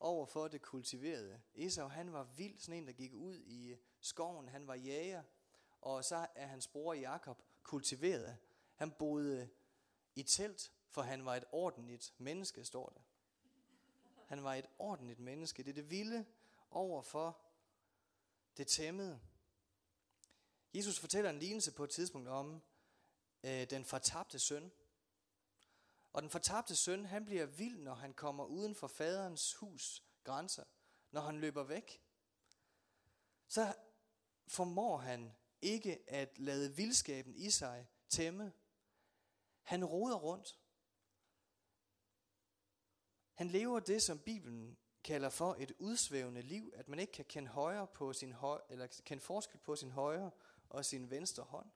over 0.00 0.26
for 0.26 0.48
det 0.48 0.62
kultiverede. 0.62 1.42
Esau, 1.54 1.88
han 1.88 2.12
var 2.12 2.24
vild, 2.24 2.58
sådan 2.58 2.74
en, 2.74 2.86
der 2.86 2.92
gik 2.92 3.14
ud 3.14 3.38
i 3.38 3.76
skoven. 4.00 4.48
Han 4.48 4.66
var 4.66 4.74
jæger, 4.74 5.22
og 5.80 6.04
så 6.04 6.26
er 6.34 6.46
hans 6.46 6.68
bror 6.68 6.94
Jakob 6.94 7.42
kultiveret. 7.62 8.38
Han 8.74 8.92
boede 8.92 9.48
i 10.14 10.22
telt, 10.22 10.72
for 10.92 11.02
han 11.02 11.24
var 11.24 11.36
et 11.36 11.44
ordentligt 11.52 12.14
menneske, 12.18 12.64
står 12.64 12.88
det. 12.88 13.02
Han 14.26 14.44
var 14.44 14.54
et 14.54 14.66
ordentligt 14.78 15.18
menneske. 15.18 15.62
Det 15.62 15.70
er 15.70 15.74
det 15.74 15.90
vilde 15.90 16.26
over 16.70 17.02
for 17.02 17.40
det 18.56 18.66
tæmmede. 18.66 19.20
Jesus 20.74 20.98
fortæller 20.98 21.30
en 21.30 21.38
lignelse 21.38 21.72
på 21.72 21.84
et 21.84 21.90
tidspunkt 21.90 22.28
om 22.28 22.62
øh, 23.42 23.70
den 23.70 23.84
fortabte 23.84 24.38
søn. 24.38 24.72
Og 26.12 26.22
den 26.22 26.30
fortabte 26.30 26.76
søn, 26.76 27.04
han 27.04 27.24
bliver 27.24 27.46
vild, 27.46 27.78
når 27.78 27.94
han 27.94 28.14
kommer 28.14 28.44
uden 28.44 28.74
for 28.74 28.86
faderens 28.86 29.54
hus 29.54 30.04
grænser. 30.24 30.64
Når 31.10 31.20
han 31.20 31.40
løber 31.40 31.62
væk. 31.62 32.02
Så 33.48 33.74
formår 34.46 34.96
han 34.96 35.32
ikke 35.62 36.10
at 36.10 36.38
lade 36.38 36.76
vildskaben 36.76 37.34
i 37.34 37.50
sig 37.50 37.88
tæmme. 38.08 38.52
Han 39.62 39.84
roder 39.84 40.16
rundt. 40.16 40.61
Han 43.42 43.50
lever 43.50 43.80
det, 43.80 44.02
som 44.02 44.18
Bibelen 44.18 44.76
kalder 45.04 45.28
for 45.28 45.56
et 45.58 45.72
udsvævende 45.78 46.42
liv, 46.42 46.72
at 46.76 46.88
man 46.88 46.98
ikke 46.98 47.12
kan 47.12 47.24
kende 47.24 47.48
højre 47.48 47.86
på 47.86 48.12
sin 48.12 48.32
høj, 48.32 48.60
eller 48.68 48.86
kende 49.04 49.22
forskel 49.22 49.58
på 49.58 49.76
sin 49.76 49.90
højre 49.90 50.30
og 50.68 50.84
sin 50.84 51.10
venstre 51.10 51.42
hånd. 51.42 51.70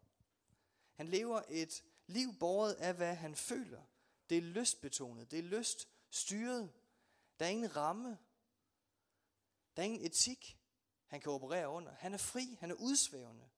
Han 0.95 1.09
lever 1.09 1.43
et 1.49 1.83
Liv 2.07 2.39
båret 2.39 2.75
af, 2.75 2.95
hvad 2.95 3.15
han 3.15 3.37
føler. 3.37 3.83
Det 4.31 4.39
er 4.39 4.43
lystbetonet, 4.43 5.31
det 5.31 5.39
er 5.39 5.43
lyststyret. 5.43 6.73
Der 7.39 7.45
er 7.45 7.51
ingen 7.51 7.77
ramme. 7.77 8.19
Der 9.77 9.83
er 9.83 9.87
ingen 9.87 10.07
etik, 10.07 10.59
han 11.07 11.21
kan 11.21 11.33
operere 11.33 11.69
under. 11.69 11.93
Han 11.93 12.15
er 12.15 12.19
fri, 12.19 12.57
han 12.61 12.71
er 12.71 12.75
udsvævende. 12.75 13.49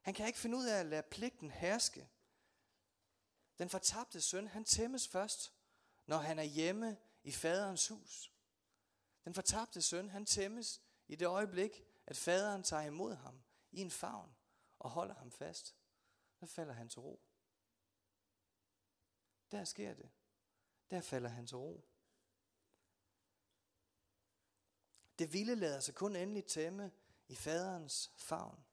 Han 0.00 0.14
kan 0.14 0.26
ikke 0.26 0.38
finde 0.38 0.56
ud 0.56 0.66
af 0.66 0.80
at 0.80 0.86
lade 0.86 1.02
pligten 1.10 1.50
herske. 1.50 2.08
Den 3.58 3.68
fortabte 3.68 4.20
søn, 4.20 4.48
han 4.48 4.64
tæmmes 4.64 5.08
først, 5.08 5.53
når 6.06 6.16
han 6.16 6.38
er 6.38 6.42
hjemme 6.42 6.96
i 7.22 7.32
faderens 7.32 7.88
hus. 7.88 8.32
Den 9.24 9.34
fortabte 9.34 9.82
søn, 9.82 10.10
han 10.10 10.26
tæmmes 10.26 10.82
i 11.08 11.16
det 11.16 11.26
øjeblik, 11.26 11.84
at 12.06 12.16
faderen 12.16 12.62
tager 12.62 12.82
imod 12.82 13.14
ham 13.14 13.42
i 13.70 13.80
en 13.80 13.90
favn 13.90 14.34
og 14.78 14.90
holder 14.90 15.14
ham 15.14 15.30
fast. 15.30 15.76
Der 16.40 16.46
falder 16.46 16.74
han 16.74 16.88
til 16.88 17.00
ro. 17.00 17.20
Der 19.50 19.64
sker 19.64 19.94
det. 19.94 20.10
Der 20.90 21.00
falder 21.00 21.28
han 21.28 21.46
til 21.46 21.56
ro. 21.56 21.84
Det 25.18 25.32
vilde 25.32 25.54
lader 25.54 25.80
sig 25.80 25.94
kun 25.94 26.16
endelig 26.16 26.44
tæmme 26.44 26.92
i 27.28 27.34
faderens 27.34 28.12
favn. 28.16 28.64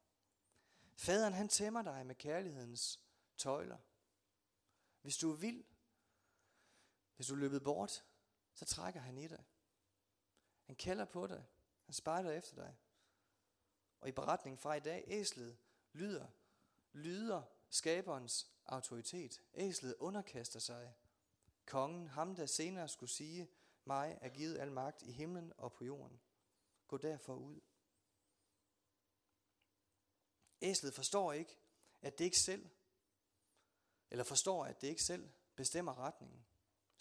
Faderen 0.96 1.34
han 1.34 1.48
tæmmer 1.48 1.82
dig 1.82 2.06
med 2.06 2.16
kærlighedens 2.16 3.00
tøjler. 3.38 3.78
Hvis 5.02 5.18
du 5.18 5.32
er 5.32 5.36
vild, 5.36 5.64
hvis 7.22 7.28
du 7.28 7.34
er 7.34 7.40
løbet 7.40 7.64
bort, 7.64 8.06
så 8.54 8.66
trækker 8.66 9.00
han 9.00 9.18
i 9.18 9.28
dig. 9.28 9.44
Han 10.64 10.76
kalder 10.76 11.06
på 11.06 11.28
dig. 11.28 11.46
Han 11.86 11.94
spejder 11.94 12.32
efter 12.32 12.56
dig. 12.56 12.76
Og 14.00 14.10
i 14.10 14.12
beretningen 14.12 14.58
fra 14.58 14.74
i 14.74 14.80
dag, 14.80 15.04
æslet 15.08 15.58
lyder, 15.94 16.28
lyder 16.94 17.44
skaberens 17.70 18.52
autoritet. 18.66 19.42
Æslet 19.54 19.96
underkaster 20.00 20.60
sig. 20.60 20.96
Kongen, 21.66 22.08
ham 22.08 22.36
der 22.36 22.46
senere 22.46 22.90
skulle 22.90 23.10
sige, 23.10 23.50
mig 23.86 24.18
er 24.22 24.30
givet 24.30 24.58
al 24.58 24.72
magt 24.72 25.02
i 25.02 25.12
himlen 25.12 25.54
og 25.58 25.74
på 25.74 25.84
jorden. 25.84 26.22
Gå 26.88 26.98
derfor 26.98 27.36
ud. 27.36 27.60
Æslet 30.62 30.94
forstår 30.94 31.34
ikke, 31.34 31.58
at 32.02 32.18
det 32.18 32.26
ikke 32.26 32.40
selv, 32.40 32.70
eller 34.10 34.24
forstår, 34.24 34.66
at 34.66 34.82
det 34.82 34.88
ikke 34.88 35.04
selv 35.04 35.30
bestemmer 35.56 35.98
retningen. 35.98 36.46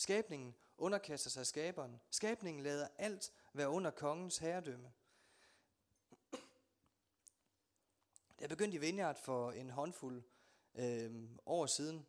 Skabningen 0.01 0.55
underkaster 0.79 1.31
sig 1.31 1.47
skaberen. 1.47 2.01
Skabningen 2.11 2.63
lader 2.63 2.89
alt 2.99 3.33
være 3.53 3.69
under 3.69 3.91
kongens 3.91 4.39
herredømme. 4.39 4.93
Da 8.39 8.41
jeg 8.41 8.49
begyndte 8.49 8.77
i 8.77 8.81
Vineyard 8.81 9.17
for 9.25 9.53
en 9.53 9.71
håndfuld 9.71 10.23
øh, 10.75 11.29
år 11.47 11.67
siden, 11.67 12.07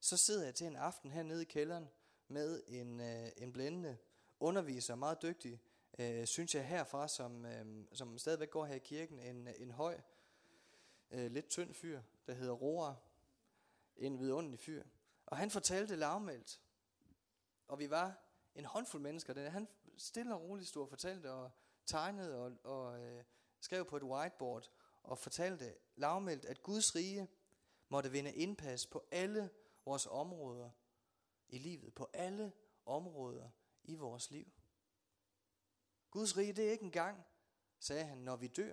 så 0.00 0.16
sidder 0.16 0.44
jeg 0.44 0.54
til 0.54 0.66
en 0.66 0.76
aften 0.76 1.10
hernede 1.10 1.42
i 1.42 1.44
kælderen 1.44 1.88
med 2.28 2.62
en, 2.68 3.00
øh, 3.00 3.28
en 3.36 3.52
blændende 3.52 3.98
underviser, 4.40 4.94
meget 4.94 5.22
dygtig, 5.22 5.60
øh, 5.98 6.26
synes 6.26 6.54
jeg 6.54 6.68
herfra, 6.68 7.08
som, 7.08 7.46
øh, 7.46 7.84
som 7.92 8.18
stadigvæk 8.18 8.50
går 8.50 8.64
her 8.64 8.74
i 8.74 8.78
kirken, 8.78 9.20
en, 9.20 9.48
en 9.58 9.70
høj, 9.70 10.00
øh, 11.10 11.30
lidt 11.30 11.48
tynd 11.48 11.74
fyr, 11.74 12.02
der 12.26 12.32
hedder 12.32 12.52
Roar, 12.52 13.02
en 13.96 14.18
vidunderlig 14.18 14.60
fyr. 14.60 14.84
Og 15.26 15.36
han 15.36 15.50
fortalte 15.50 15.96
lavmældt, 15.96 16.60
og 17.68 17.78
vi 17.78 17.90
var 17.90 18.24
en 18.54 18.64
håndfuld 18.64 19.02
mennesker. 19.02 19.32
Den, 19.32 19.50
Han 19.50 19.68
stille 19.96 20.34
og 20.34 20.42
roligt 20.42 20.68
stod 20.68 20.82
og 20.82 20.88
fortalte 20.88 21.32
og 21.32 21.50
tegnede 21.86 22.36
og, 22.36 22.52
og 22.64 23.00
øh, 23.00 23.24
skrev 23.60 23.84
på 23.84 23.96
et 23.96 24.02
whiteboard 24.02 24.70
og 25.02 25.18
fortalte 25.18 25.74
lavmældt, 25.96 26.44
at 26.44 26.62
Guds 26.62 26.94
rige 26.94 27.28
måtte 27.88 28.10
vinde 28.10 28.34
indpas 28.34 28.86
på 28.86 29.04
alle 29.10 29.50
vores 29.84 30.06
områder 30.06 30.70
i 31.48 31.58
livet, 31.58 31.94
på 31.94 32.10
alle 32.12 32.52
områder 32.86 33.50
i 33.84 33.94
vores 33.94 34.30
liv. 34.30 34.52
Guds 36.10 36.36
rige, 36.36 36.52
det 36.52 36.66
er 36.66 36.72
ikke 36.72 36.84
engang, 36.84 37.24
sagde 37.78 38.04
han, 38.04 38.18
når 38.18 38.36
vi 38.36 38.46
dør. 38.46 38.72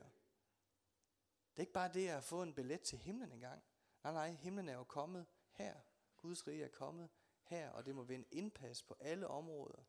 Det 1.51 1.57
er 1.57 1.61
ikke 1.61 1.73
bare 1.73 1.93
det 1.93 2.07
at 2.07 2.23
få 2.23 2.41
en 2.41 2.53
billet 2.53 2.81
til 2.81 2.97
himlen 2.97 3.31
engang. 3.31 3.63
Nej, 4.03 4.13
nej, 4.13 4.31
himlen 4.31 4.69
er 4.69 4.73
jo 4.73 4.83
kommet 4.83 5.25
her. 5.51 5.75
Guds 6.17 6.47
rige 6.47 6.63
er 6.63 6.69
kommet 6.69 7.09
her, 7.45 7.69
og 7.69 7.85
det 7.85 7.95
må 7.95 8.03
vinde 8.03 8.27
indpas 8.31 8.83
på 8.83 8.95
alle 8.99 9.27
områder 9.27 9.83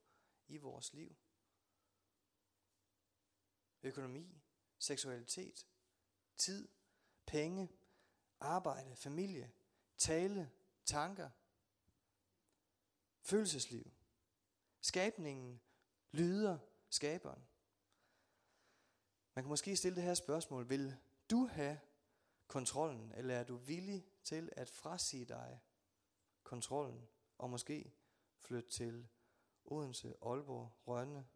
i 0.48 0.56
vores 0.56 0.92
liv. 0.92 1.16
Økonomi, 3.82 4.42
seksualitet, 4.78 5.66
tid, 6.36 6.68
penge, 7.26 7.72
arbejde, 8.40 8.96
familie, 8.96 9.52
tale, 9.98 10.50
tanker, 10.84 11.30
følelsesliv. 13.20 13.92
Skabningen 14.80 15.60
lyder 16.12 16.58
skaberen. 16.90 17.46
Man 19.34 19.44
kan 19.44 19.48
måske 19.48 19.76
stille 19.76 19.96
det 19.96 20.04
her 20.04 20.14
spørgsmål. 20.14 20.68
Vil 20.68 20.96
du 21.30 21.46
have 21.46 21.80
kontrollen, 22.46 23.12
eller 23.12 23.34
er 23.34 23.44
du 23.44 23.56
villig 23.56 24.06
til 24.24 24.52
at 24.52 24.68
frasige 24.68 25.24
dig 25.24 25.60
kontrollen, 26.42 27.08
og 27.38 27.50
måske 27.50 27.92
flytte 28.40 28.70
til 28.70 29.08
Odense, 29.64 30.14
Aalborg, 30.22 30.72
Rønne, 30.86 31.26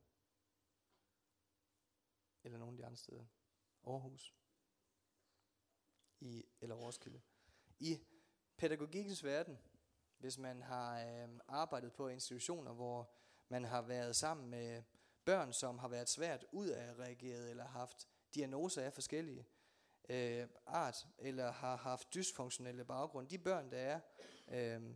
eller 2.44 2.58
nogle 2.58 2.72
af 2.72 2.76
de 2.76 2.86
andre 2.86 2.96
steder. 2.96 3.26
Aarhus. 3.86 4.34
I, 6.20 6.44
eller 6.60 6.74
Roskilde. 6.74 7.20
I 7.78 7.98
pædagogikkens 8.56 9.24
verden, 9.24 9.58
hvis 10.18 10.38
man 10.38 10.62
har 10.62 11.06
øh, 11.06 11.28
arbejdet 11.48 11.92
på 11.92 12.08
institutioner, 12.08 12.72
hvor 12.72 13.12
man 13.48 13.64
har 13.64 13.82
været 13.82 14.16
sammen 14.16 14.50
med 14.50 14.82
børn, 15.24 15.52
som 15.52 15.78
har 15.78 15.88
været 15.88 16.08
svært 16.08 16.44
ud 16.52 16.68
af 16.68 16.94
reageret, 16.94 17.50
eller 17.50 17.64
haft 17.64 18.08
diagnoser 18.34 18.82
af 18.82 18.92
forskellige 18.92 19.46
øh, 20.08 20.48
art, 20.66 21.06
eller 21.18 21.50
har 21.50 21.76
haft 21.76 22.14
dysfunktionelle 22.14 22.84
baggrund. 22.84 23.28
De 23.28 23.38
børn, 23.38 23.70
der 23.70 23.78
er 23.78 24.00
øh, 24.48 24.94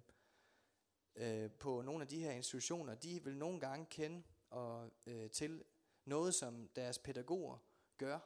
øh, 1.16 1.50
på 1.50 1.82
nogle 1.82 2.02
af 2.02 2.08
de 2.08 2.22
her 2.22 2.30
institutioner, 2.30 2.94
de 2.94 3.24
vil 3.24 3.36
nogle 3.36 3.60
gange 3.60 3.86
kende 3.86 4.22
og, 4.50 4.90
øh, 5.06 5.30
til 5.30 5.64
noget, 6.04 6.34
som 6.34 6.68
deres 6.76 6.98
pædagoger 6.98 7.58
gør. 7.98 8.18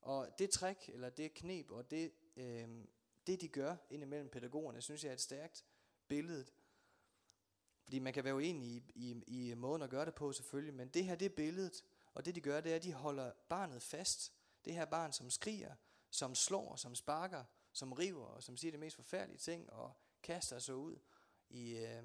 Og 0.00 0.28
det 0.38 0.50
trick, 0.50 0.88
eller 0.88 1.10
det 1.10 1.34
knep, 1.34 1.70
og 1.70 1.90
det, 1.90 2.12
øh, 2.36 2.68
det 3.26 3.40
de 3.40 3.48
gør 3.48 3.76
indimellem 3.90 4.28
pædagogerne, 4.28 4.80
synes 4.80 5.04
jeg 5.04 5.08
er 5.10 5.14
et 5.14 5.20
stærkt 5.20 5.64
billede. 6.08 6.46
Fordi 7.84 7.98
man 7.98 8.12
kan 8.12 8.24
være 8.24 8.34
uenig 8.34 8.68
i, 8.68 8.82
i, 8.94 9.22
i 9.26 9.54
måden 9.54 9.82
at 9.82 9.90
gøre 9.90 10.04
det 10.04 10.14
på 10.14 10.32
selvfølgelig, 10.32 10.74
men 10.74 10.88
det 10.88 11.04
her 11.04 11.14
det 11.14 11.26
er 11.26 11.36
billedet, 11.36 11.84
og 12.14 12.24
det 12.24 12.34
de 12.34 12.40
gør, 12.40 12.60
det 12.60 12.72
er, 12.72 12.76
at 12.76 12.82
de 12.82 12.92
holder 12.92 13.32
barnet 13.48 13.82
fast. 13.82 14.32
Det 14.64 14.74
her 14.74 14.84
barn, 14.84 15.12
som 15.12 15.30
skriger, 15.30 15.74
som 16.10 16.34
slår, 16.34 16.76
som 16.76 16.94
sparker, 16.94 17.44
som 17.72 17.92
river, 17.92 18.24
og 18.24 18.42
som 18.42 18.56
siger 18.56 18.72
de 18.72 18.78
mest 18.78 18.96
forfærdelige 18.96 19.38
ting, 19.38 19.72
og 19.72 19.92
kaster 20.22 20.58
sig 20.58 20.74
ud 20.74 20.98
i 21.50 21.76
øh, 21.76 22.04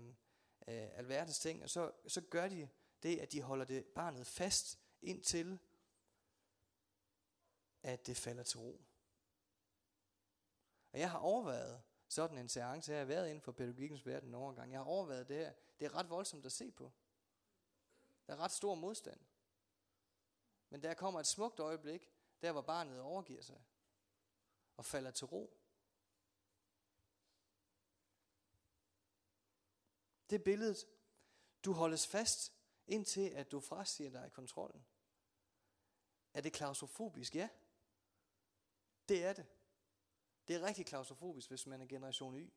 øh, 0.67 0.89
alverdens 0.97 1.39
ting, 1.39 1.63
og 1.63 1.69
så, 1.69 1.91
så 2.07 2.21
gør 2.21 2.47
de 2.47 2.69
det, 3.03 3.19
at 3.19 3.31
de 3.31 3.41
holder 3.41 3.65
det 3.65 3.85
barnet 3.85 4.27
fast 4.27 4.79
indtil, 5.01 5.59
at 7.83 8.07
det 8.07 8.17
falder 8.17 8.43
til 8.43 8.59
ro. 8.59 8.81
Og 10.91 10.99
jeg 10.99 11.11
har 11.11 11.19
overvejet 11.19 11.81
sådan 12.07 12.37
en 12.37 12.49
seance, 12.49 12.91
jeg 12.91 12.99
har 12.99 13.05
været 13.05 13.27
inden 13.27 13.41
for 13.41 13.51
pædagogikkens 13.51 14.05
verden 14.05 14.31
nogle 14.31 14.55
gange. 14.55 14.71
Jeg 14.71 14.79
har 14.79 14.85
overvejet 14.85 15.27
det 15.27 15.37
her. 15.37 15.53
Det 15.79 15.85
er 15.85 15.95
ret 15.95 16.09
voldsomt 16.09 16.45
at 16.45 16.51
se 16.51 16.71
på. 16.71 16.91
Der 18.27 18.33
er 18.33 18.37
ret 18.37 18.51
stor 18.51 18.75
modstand. 18.75 19.19
Men 20.69 20.83
der 20.83 20.93
kommer 20.93 21.19
et 21.19 21.27
smukt 21.27 21.59
øjeblik, 21.59 22.11
der 22.41 22.51
hvor 22.51 22.61
barnet 22.61 23.01
overgiver 23.01 23.41
sig 23.41 23.63
og 24.77 24.85
falder 24.85 25.11
til 25.11 25.27
ro. 25.27 25.62
Det 30.33 30.39
er 30.39 30.43
billedet. 30.43 30.87
Du 31.65 31.73
holdes 31.73 32.07
fast, 32.07 32.53
indtil 32.87 33.29
at 33.29 33.51
du 33.51 33.59
frasiger 33.59 34.09
dig 34.09 34.31
kontrollen. 34.31 34.85
Er 36.33 36.41
det 36.41 36.53
klaustrofobisk? 36.53 37.35
Ja. 37.35 37.49
Det 39.09 39.23
er 39.23 39.33
det. 39.33 39.45
Det 40.47 40.55
er 40.55 40.61
rigtig 40.61 40.85
klaustrofobisk, 40.85 41.49
hvis 41.49 41.65
man 41.65 41.81
er 41.81 41.85
generation 41.85 42.35
Y. 42.35 42.53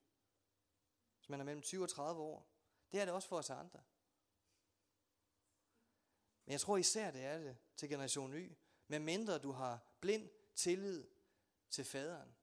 Hvis 1.16 1.28
man 1.28 1.40
er 1.40 1.44
mellem 1.44 1.62
20 1.62 1.82
og 1.82 1.88
30 1.88 2.22
år. 2.22 2.48
Det 2.92 3.00
er 3.00 3.04
det 3.04 3.14
også 3.14 3.28
for 3.28 3.38
os 3.38 3.50
andre. 3.50 3.84
Men 6.44 6.52
jeg 6.52 6.60
tror 6.60 6.76
især, 6.76 7.10
det 7.10 7.24
er 7.24 7.38
det 7.38 7.58
til 7.76 7.88
generation 7.88 8.32
Y. 8.34 8.56
Med 8.86 8.98
mindre 8.98 9.38
du 9.38 9.52
har 9.52 9.96
blind 10.00 10.30
tillid 10.54 11.08
til 11.70 11.84
faderen. 11.84 12.36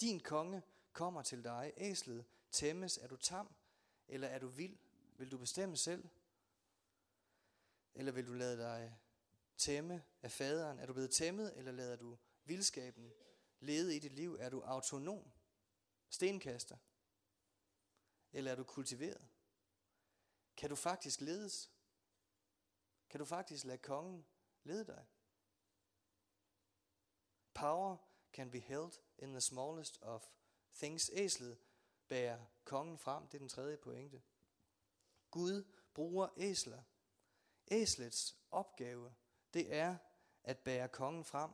Din 0.00 0.20
konge 0.20 0.62
kommer 0.92 1.22
til 1.22 1.44
dig. 1.44 1.72
Æslet 1.76 2.24
tæmmes. 2.50 2.98
Er 2.98 3.06
du 3.06 3.16
tam, 3.16 3.54
eller 4.08 4.28
er 4.28 4.38
du 4.38 4.48
vild? 4.48 4.78
Vil 5.16 5.30
du 5.30 5.38
bestemme 5.38 5.76
selv? 5.76 6.08
Eller 7.94 8.12
vil 8.12 8.26
du 8.26 8.32
lade 8.32 8.58
dig 8.58 8.98
tæmme 9.56 10.04
af 10.22 10.32
faderen? 10.32 10.78
Er 10.78 10.86
du 10.86 10.92
blevet 10.92 11.10
tæmmet, 11.10 11.58
eller 11.58 11.72
lader 11.72 11.96
du 11.96 12.18
vildskaben 12.44 13.12
lede 13.60 13.96
i 13.96 13.98
dit 13.98 14.12
liv? 14.12 14.36
Er 14.40 14.48
du 14.48 14.60
autonom? 14.60 15.32
Stenkaster? 16.08 16.76
Eller 18.32 18.50
er 18.50 18.56
du 18.56 18.64
kultiveret? 18.64 19.28
Kan 20.56 20.70
du 20.70 20.76
faktisk 20.76 21.20
ledes? 21.20 21.70
Kan 23.10 23.18
du 23.18 23.24
faktisk 23.24 23.64
lade 23.64 23.78
kongen 23.78 24.26
lede 24.64 24.86
dig? 24.86 25.06
Power 27.54 27.96
can 28.32 28.50
be 28.50 28.58
held 28.58 28.92
in 29.18 29.30
the 29.30 29.40
smallest 29.40 30.02
of 30.02 30.30
things. 30.74 31.10
Æslet 31.14 31.58
bærer 32.08 32.38
kongen 32.64 32.98
frem. 32.98 33.26
Det 33.26 33.34
er 33.34 33.38
den 33.38 33.48
tredje 33.48 33.76
pointe. 33.76 34.22
Gud 35.30 35.64
bruger 35.94 36.28
æsler. 36.36 36.82
Æslets 37.70 38.36
opgave, 38.50 39.14
det 39.54 39.74
er 39.74 39.96
at 40.44 40.58
bære 40.58 40.88
kongen 40.88 41.24
frem. 41.24 41.50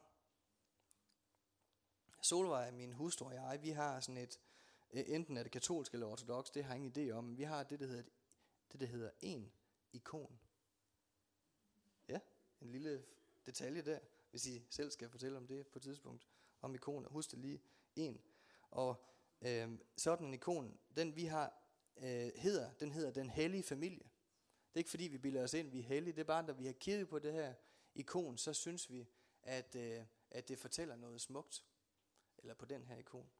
Solvej, 2.23 2.71
min 2.71 2.93
hustru 2.93 3.27
og 3.27 3.35
jeg, 3.35 3.59
vi 3.63 3.71
har 3.71 4.01
sådan 4.01 4.17
et, 4.17 4.41
øh, 4.91 5.05
enten 5.07 5.37
er 5.37 5.43
det 5.43 5.53
katolsk 5.53 5.93
eller 5.93 6.07
ortodox, 6.07 6.51
det 6.51 6.65
har 6.65 6.75
jeg 6.75 6.85
ingen 6.85 7.09
idé 7.09 7.13
om, 7.13 7.25
men 7.25 7.39
vi 7.39 7.43
har 7.43 7.63
det, 7.63 7.81
der 7.81 7.87
hedder, 7.87 8.03
det, 8.73 8.81
der 8.81 8.87
hedder 8.87 9.11
en 9.21 9.53
ikon. 9.93 10.41
Ja, 12.09 12.21
en 12.61 12.71
lille 12.71 13.05
detalje 13.47 13.83
der, 13.83 13.99
hvis 14.31 14.47
I 14.47 14.63
selv 14.71 14.91
skal 14.91 15.11
fortælle 15.11 15.37
om 15.37 15.47
det 15.47 15.67
på 15.67 15.79
et 15.79 15.83
tidspunkt, 15.83 16.27
om 16.61 16.75
ikoner. 16.75 17.09
Husk 17.09 17.31
det 17.31 17.39
lige, 17.39 17.63
en. 17.97 18.21
Og 18.71 19.05
øh, 19.43 19.79
sådan 19.97 20.27
en 20.27 20.35
ikon, 20.35 20.79
den 20.97 21.17
vi 21.17 21.25
har, 21.25 21.63
øh, 21.97 22.31
hedder, 22.37 22.73
den 22.73 22.93
hedder 22.93 23.11
den 23.11 23.31
hellige 23.31 23.63
familie. 23.63 24.05
Det 24.69 24.75
er 24.75 24.79
ikke 24.79 24.91
fordi, 24.91 25.05
vi 25.05 25.19
bilder 25.19 25.43
os 25.43 25.55
ind, 25.55 25.71
vi 25.71 25.79
er 25.79 25.83
hellige, 25.83 26.13
det 26.13 26.21
er 26.21 26.25
bare, 26.25 26.43
når 26.43 26.53
vi 26.53 26.67
har 26.67 26.73
kigget 26.73 27.09
på 27.09 27.19
det 27.19 27.33
her 27.33 27.55
ikon, 27.95 28.39
så 28.39 28.53
synes 28.53 28.91
vi, 28.91 29.09
at, 29.43 29.77
øh, 29.77 30.05
at 30.31 30.49
det 30.49 30.59
fortæller 30.59 30.97
noget 30.97 31.21
smukt. 31.21 31.65
Eller 32.39 32.55
på 32.55 32.65
den 32.65 32.85
her 32.85 32.97
ikon. 32.97 33.31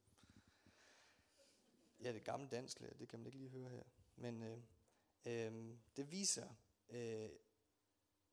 Ja, 2.01 2.13
det 2.13 2.25
gamle 2.25 2.49
dansk, 2.49 2.81
det 2.99 3.09
kan 3.09 3.19
man 3.19 3.27
ikke 3.27 3.39
lige 3.39 3.51
høre 3.51 3.69
her. 3.69 3.83
Men 4.17 4.43
øh, 4.43 4.59
øh, 5.27 5.77
det 5.97 6.11
viser 6.11 6.49
øh, 6.91 7.31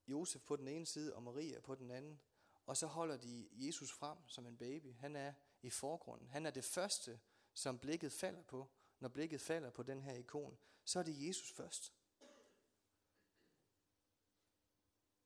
Josef 0.07 0.41
på 0.41 0.55
den 0.55 0.67
ene 0.67 0.85
side, 0.85 1.15
og 1.15 1.23
Maria 1.23 1.59
på 1.59 1.75
den 1.75 1.91
anden. 1.91 2.19
Og 2.65 2.77
så 2.77 2.87
holder 2.87 3.17
de 3.17 3.47
Jesus 3.51 3.91
frem 3.91 4.17
som 4.27 4.47
en 4.47 4.57
baby. 4.57 4.93
Han 4.93 5.15
er 5.15 5.33
i 5.65 5.69
forgrunden. 5.69 6.29
Han 6.29 6.45
er 6.45 6.51
det 6.51 6.63
første, 6.63 7.19
som 7.53 7.79
blikket 7.79 8.13
falder 8.13 8.41
på. 8.43 8.71
Når 8.99 9.09
blikket 9.09 9.41
falder 9.41 9.69
på 9.69 9.83
den 9.83 10.01
her 10.01 10.13
ikon, 10.13 10.57
så 10.85 10.99
er 10.99 11.03
det 11.03 11.27
Jesus 11.27 11.51
først. 11.51 11.93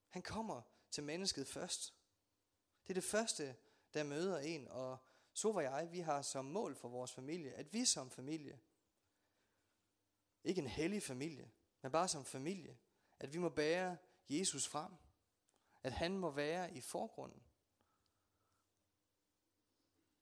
Han 0.10 0.22
kommer 0.22 0.62
til 0.92 1.04
mennesket 1.04 1.48
først. 1.48 1.94
Det 2.84 2.90
er 2.90 2.94
det 2.94 3.04
første, 3.04 3.56
der 3.94 4.04
møder 4.04 4.40
en, 4.40 4.68
og 4.68 4.98
så 5.34 5.52
var 5.52 5.62
jeg, 5.62 5.92
vi 5.92 6.00
har 6.00 6.22
som 6.22 6.46
mål 6.46 6.76
for 6.76 6.90
vores 6.90 7.12
familie, 7.12 7.54
at 7.54 7.74
vi 7.74 7.86
som 7.86 8.10
familie, 8.10 8.60
ikke 10.44 10.62
en 10.62 10.68
hellig 10.68 11.04
familie, 11.04 11.52
men 11.82 11.92
bare 11.92 12.08
som 12.08 12.26
familie, 12.26 12.78
at 13.20 13.34
vi 13.34 13.38
må 13.38 13.50
bære 13.50 13.98
Jesus 14.30 14.68
frem. 14.68 14.92
At 15.84 15.92
han 15.92 16.18
må 16.18 16.32
være 16.32 16.74
i 16.74 16.82
forgrunden. 16.82 17.49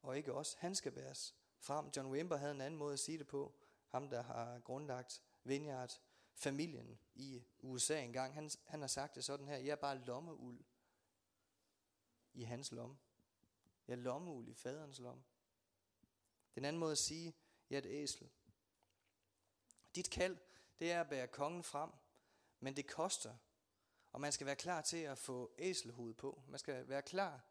Og 0.02 0.18
ikke 0.18 0.34
os. 0.34 0.54
Han 0.54 0.76
skal 0.76 0.92
bæres 0.92 1.36
frem. 1.60 1.90
John 1.96 2.12
Wimber 2.12 2.38
havde 2.38 2.52
en 2.52 2.62
anden 2.62 2.78
måde 2.78 2.94
at 2.94 3.00
sige 3.00 3.18
det 3.18 3.28
på. 3.28 3.54
Ham, 3.88 4.10
der 4.10 4.22
har 4.22 4.60
grundlagt 4.60 5.22
Vineyard 5.44 6.02
familien 6.34 7.00
i 7.16 7.44
USA 7.60 8.02
engang. 8.02 8.34
Han, 8.34 8.50
han 8.66 8.82
har 8.82 8.88
sagt 8.88 9.16
det 9.16 9.24
sådan 9.24 9.48
her. 9.48 9.58
Jeg 9.58 9.72
er 9.72 9.76
bare 9.76 9.98
lommeuld 9.98 10.60
i 12.34 12.44
hans 12.44 12.72
lomme. 12.72 12.98
Jeg 13.88 13.94
er 13.94 13.98
lommeuld 13.98 14.48
i 14.48 14.54
faderens 14.54 15.00
lomme. 15.00 15.24
Den 16.56 16.66
anden 16.66 16.80
måde 16.80 16.92
at 16.92 16.98
sige, 16.98 17.36
jeg 17.70 17.76
er 17.76 17.82
et 17.82 18.04
æsel. 18.04 18.30
Dit 19.96 20.10
kald, 20.10 20.38
det 20.80 20.92
er 20.92 21.02
at 21.02 21.10
bære 21.10 21.28
kongen 21.28 21.64
frem, 21.64 21.90
men 22.60 22.76
det 22.76 22.88
koster. 22.88 23.38
Og 24.12 24.22
man 24.22 24.32
skal 24.32 24.48
være 24.48 24.56
klar 24.56 24.82
til 24.82 24.98
at 24.98 25.18
få 25.18 25.52
æselhoved 25.58 26.14
på. 26.14 26.44
Man 26.48 26.60
skal 26.60 26.90
være 26.90 27.02
klar 27.02 27.46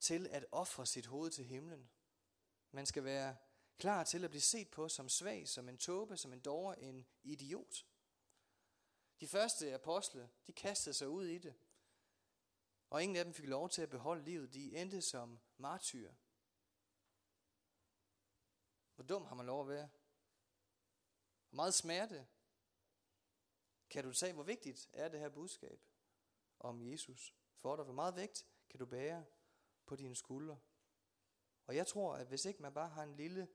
til 0.00 0.26
at 0.26 0.46
ofre 0.52 0.86
sit 0.86 1.06
hoved 1.06 1.30
til 1.30 1.44
himlen. 1.44 1.90
Man 2.70 2.86
skal 2.86 3.04
være 3.04 3.36
klar 3.78 4.04
til 4.04 4.24
at 4.24 4.30
blive 4.30 4.40
set 4.40 4.70
på 4.70 4.88
som 4.88 5.08
svag, 5.08 5.48
som 5.48 5.68
en 5.68 5.78
tåbe, 5.78 6.16
som 6.16 6.32
en 6.32 6.40
dårer, 6.40 6.74
en 6.74 7.06
idiot. 7.22 7.86
De 9.20 9.28
første 9.28 9.74
apostle, 9.74 10.30
de 10.46 10.52
kastede 10.52 10.94
sig 10.94 11.08
ud 11.08 11.26
i 11.26 11.38
det. 11.38 11.54
Og 12.90 13.02
ingen 13.02 13.16
af 13.16 13.24
dem 13.24 13.34
fik 13.34 13.46
lov 13.46 13.68
til 13.68 13.82
at 13.82 13.90
beholde 13.90 14.24
livet. 14.24 14.54
De 14.54 14.76
endte 14.76 15.02
som 15.02 15.40
martyr. 15.56 16.12
Hvor 18.94 19.04
dum 19.04 19.24
har 19.24 19.34
man 19.34 19.46
lov 19.46 19.60
at 19.60 19.68
være? 19.68 19.88
Hvor 21.48 21.56
meget 21.56 21.74
smerte 21.74 22.26
kan 23.90 24.04
du 24.04 24.12
tage? 24.12 24.32
Hvor 24.32 24.42
vigtigt 24.42 24.88
er 24.92 25.08
det 25.08 25.20
her 25.20 25.28
budskab 25.28 25.82
om 26.58 26.82
Jesus 26.82 27.34
for 27.56 27.76
dig? 27.76 27.84
Hvor 27.84 27.94
meget 27.94 28.16
vægt 28.16 28.46
kan 28.70 28.80
du 28.80 28.86
bære 28.86 29.24
på 29.88 29.96
dine 29.96 30.14
skuldre? 30.14 30.58
Og 31.66 31.76
jeg 31.76 31.86
tror, 31.86 32.16
at 32.16 32.26
hvis 32.26 32.44
ikke 32.44 32.62
man 32.62 32.74
bare 32.74 32.88
har 32.88 33.02
en 33.02 33.16
lille 33.16 33.48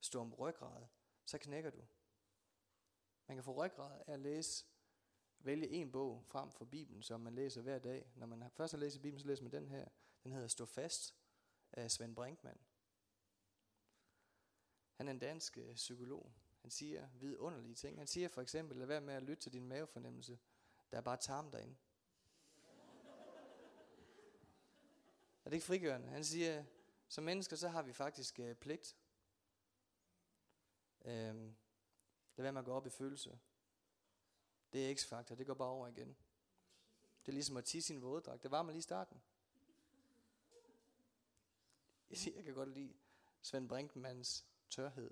stum 0.00 0.34
ryggrad, 0.34 0.86
så 1.24 1.38
knækker 1.38 1.70
du. 1.70 1.84
Man 3.26 3.36
kan 3.36 3.44
få 3.44 3.52
ryggrad 3.64 4.02
af 4.06 4.12
at 4.12 4.20
læse, 4.20 4.66
vælge 5.38 5.68
en 5.68 5.92
bog 5.92 6.24
frem 6.26 6.50
for 6.50 6.64
Bibelen, 6.64 7.02
som 7.02 7.20
man 7.20 7.34
læser 7.34 7.62
hver 7.62 7.78
dag. 7.78 8.12
Når 8.16 8.26
man 8.26 8.50
først 8.50 8.72
har 8.72 8.78
læst 8.78 9.02
Bibelen, 9.02 9.20
så 9.20 9.26
læser 9.26 9.42
man 9.42 9.52
den 9.52 9.68
her. 9.68 9.88
Den 10.24 10.32
hedder 10.32 10.48
Stå 10.48 10.66
fast 10.66 11.16
af 11.72 11.90
Svend 11.90 12.14
Brinkmann. 12.14 12.60
Han 14.94 15.08
er 15.08 15.12
en 15.12 15.18
dansk 15.18 15.58
øh, 15.58 15.74
psykolog. 15.74 16.32
Han 16.60 16.70
siger 16.70 17.08
vidunderlige 17.14 17.74
ting. 17.74 17.98
Han 17.98 18.06
siger 18.06 18.28
for 18.28 18.42
eksempel, 18.42 18.76
lad 18.76 18.86
være 18.86 19.00
med 19.00 19.14
at 19.14 19.22
lytte 19.22 19.42
til 19.42 19.52
din 19.52 19.68
mavefornemmelse. 19.68 20.38
Der 20.90 20.96
er 20.96 21.00
bare 21.00 21.16
tarm 21.16 21.50
derinde. 21.50 21.76
Er 25.46 25.50
det 25.50 25.56
ikke 25.56 25.66
frigørende? 25.66 26.08
Han 26.08 26.24
siger, 26.24 26.64
som 27.08 27.24
mennesker, 27.24 27.56
så 27.56 27.68
har 27.68 27.82
vi 27.82 27.92
faktisk 27.92 28.38
øh, 28.38 28.54
pligt. 28.54 28.96
Øhm, 31.04 31.56
lad 32.36 32.42
være 32.42 32.52
med 32.52 32.60
at 32.60 32.64
gå 32.64 32.72
op 32.72 32.86
i 32.86 32.90
følelse. 32.90 33.38
Det 34.72 34.90
er 34.90 34.94
x-faktor, 34.94 35.34
det 35.34 35.46
går 35.46 35.54
bare 35.54 35.68
over 35.68 35.88
igen. 35.88 36.16
Det 37.20 37.28
er 37.28 37.32
ligesom 37.32 37.56
at 37.56 37.64
tisse 37.64 37.86
sin 37.86 38.02
våddragt. 38.02 38.42
Det 38.42 38.50
var 38.50 38.62
man 38.62 38.72
lige 38.72 38.78
i 38.78 38.82
starten. 38.82 39.22
Jeg, 42.10 42.18
siger, 42.18 42.36
jeg 42.36 42.44
kan 42.44 42.54
godt 42.54 42.68
lide 42.68 42.94
Svend 43.42 43.68
Brinkmans 43.68 44.46
tørhed. 44.70 45.10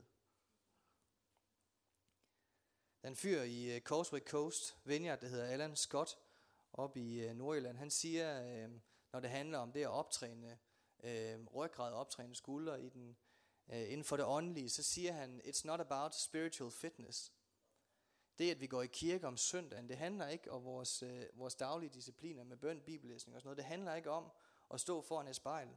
Der 3.03 3.09
er 3.09 3.09
en 3.09 3.16
fyr 3.16 3.43
i 3.43 3.70
øh, 3.70 3.76
uh, 3.76 3.82
Causeway 3.82 4.20
Coast 4.20 4.76
Vineyard, 4.85 5.20
der 5.20 5.28
hedder 5.28 5.45
Alan 5.45 5.76
Scott, 5.76 6.18
op 6.72 6.97
i 6.97 7.26
uh, 7.26 7.37
Nordjylland. 7.37 7.76
Han 7.76 7.91
siger, 7.91 8.64
øh, 8.64 8.80
når 9.15 9.21
det 9.21 9.31
handler 9.31 9.59
om 9.59 9.73
det 9.73 9.83
at 9.83 9.91
optræne 9.91 10.59
øh, 11.05 11.45
ryggrad, 11.55 11.93
optræne 11.93 12.35
skuldre 12.35 12.83
i 12.83 12.89
den, 12.89 13.17
øh, 13.69 13.93
inden 13.93 14.05
for 14.05 14.17
det 14.17 14.27
åndelige, 14.27 14.71
så 14.71 14.83
siger 14.83 15.12
han, 15.12 15.41
it's 15.45 15.61
not 15.65 15.81
about 15.81 16.15
spiritual 16.15 16.71
fitness. 16.71 17.33
Det, 18.39 18.51
at 18.51 18.61
vi 18.61 18.67
går 18.67 18.83
i 18.83 18.87
kirke 18.87 19.27
om 19.27 19.37
søndagen, 19.37 19.89
det 19.89 19.97
handler 19.97 20.29
ikke 20.29 20.53
om 20.53 20.65
vores, 20.65 21.03
øh, 21.03 21.27
vores 21.35 21.55
daglige 21.55 21.91
discipliner 21.91 22.45
med 22.45 22.57
bøn, 22.57 22.81
bibellæsning 22.81 23.37
og 23.37 23.41
sådan 23.41 23.47
noget. 23.47 23.57
Det 23.57 23.65
handler 23.65 23.95
ikke 23.95 24.11
om 24.11 24.31
at 24.71 24.81
stå 24.81 25.03
foran 25.03 25.29
et 25.29 25.37
spejl 25.37 25.69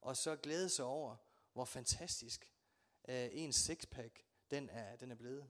og 0.00 0.16
så 0.16 0.36
glæde 0.36 0.68
sig 0.68 0.84
over, 0.84 1.16
hvor 1.52 1.64
fantastisk 1.64 2.52
øh, 3.08 3.28
ens 3.32 3.56
sixpack 3.56 4.24
den 4.50 4.68
er, 4.68 4.96
den 4.96 5.10
er 5.10 5.16
blevet. 5.16 5.46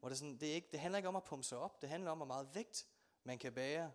Hvor 0.00 0.08
det, 0.08 0.18
sådan, 0.18 0.36
det, 0.36 0.50
er 0.50 0.54
ikke, 0.54 0.68
det 0.72 0.80
handler 0.80 0.96
ikke 0.96 1.08
om 1.08 1.16
at 1.16 1.24
pumpe 1.24 1.44
sig 1.44 1.58
op, 1.58 1.82
det 1.82 1.88
handler 1.88 2.10
om, 2.10 2.18
hvor 2.18 2.26
meget 2.26 2.54
vægt 2.54 2.86
man 3.24 3.38
kan 3.38 3.52
bære 3.52 3.92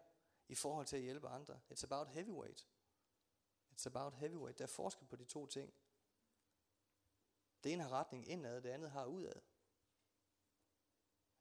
i 0.49 0.55
forhold 0.55 0.85
til 0.85 0.95
at 0.95 1.01
hjælpe 1.01 1.27
andre. 1.27 1.59
It's 1.71 1.83
about 1.83 2.07
heavyweight. 2.07 2.67
It's 3.71 3.85
about 3.85 4.13
heavyweight. 4.13 4.57
Der 4.57 4.63
er 4.63 4.67
forskel 4.67 5.07
på 5.07 5.15
de 5.15 5.25
to 5.25 5.45
ting. 5.45 5.73
Det 7.63 7.73
ene 7.73 7.83
har 7.83 7.89
retning 7.89 8.27
indad, 8.27 8.61
det 8.61 8.69
andet 8.69 8.91
har 8.91 9.05
udad. 9.05 9.41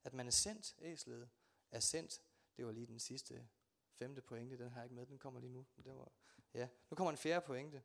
At 0.04 0.14
man 0.14 0.26
er 0.26 0.30
sendt, 0.30 0.76
æslet 0.78 1.30
er 1.70 1.80
sendt, 1.80 2.22
det 2.56 2.66
var 2.66 2.72
lige 2.72 2.86
den 2.86 3.00
sidste 3.00 3.48
femte 3.92 4.22
pointe, 4.22 4.58
den 4.58 4.70
har 4.70 4.80
jeg 4.80 4.84
ikke 4.84 4.94
med, 4.94 5.06
den 5.06 5.18
kommer 5.18 5.40
lige 5.40 5.52
nu. 5.52 5.66
Det 5.76 5.96
var, 5.96 6.12
ja. 6.54 6.68
Nu 6.90 6.94
kommer 6.94 7.10
en 7.10 7.16
fjerde 7.16 7.46
pointe. 7.46 7.82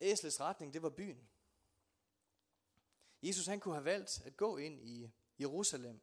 Æslets 0.00 0.40
retning, 0.40 0.74
det 0.74 0.82
var 0.82 0.90
byen. 0.90 1.28
Jesus 3.22 3.46
han 3.46 3.60
kunne 3.60 3.74
have 3.74 3.84
valgt 3.84 4.20
at 4.24 4.36
gå 4.36 4.56
ind 4.56 4.80
i 4.80 5.10
Jerusalem, 5.40 6.00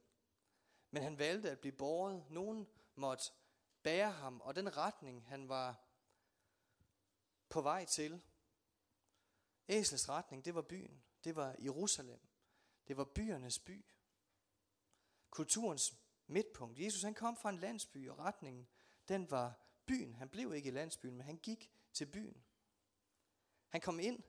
men 0.91 1.03
han 1.03 1.17
valgte 1.17 1.51
at 1.51 1.59
blive 1.59 1.75
båret. 1.75 2.25
Nogen 2.29 2.67
måtte 2.95 3.31
bære 3.83 4.11
ham, 4.11 4.41
og 4.41 4.55
den 4.55 4.77
retning 4.77 5.27
han 5.27 5.49
var 5.49 5.83
på 7.49 7.61
vej 7.61 7.85
til, 7.85 8.21
Æsels 9.69 10.09
retning, 10.09 10.45
det 10.45 10.55
var 10.55 10.61
byen. 10.61 11.03
Det 11.23 11.35
var 11.35 11.55
Jerusalem. 11.59 12.19
Det 12.87 12.97
var 12.97 13.03
byernes 13.03 13.59
by. 13.59 13.85
Kulturens 15.29 15.93
midtpunkt. 16.27 16.79
Jesus 16.79 17.01
han 17.01 17.13
kom 17.13 17.37
fra 17.37 17.49
en 17.49 17.59
landsby, 17.59 18.09
og 18.09 18.19
retningen, 18.19 18.67
den 19.07 19.31
var 19.31 19.59
byen. 19.85 20.15
Han 20.15 20.29
blev 20.29 20.53
ikke 20.53 20.67
i 20.67 20.71
landsbyen, 20.71 21.15
men 21.15 21.25
han 21.25 21.37
gik 21.37 21.71
til 21.93 22.05
byen. 22.05 22.43
Han 23.69 23.81
kom 23.81 23.99
ind 23.99 24.23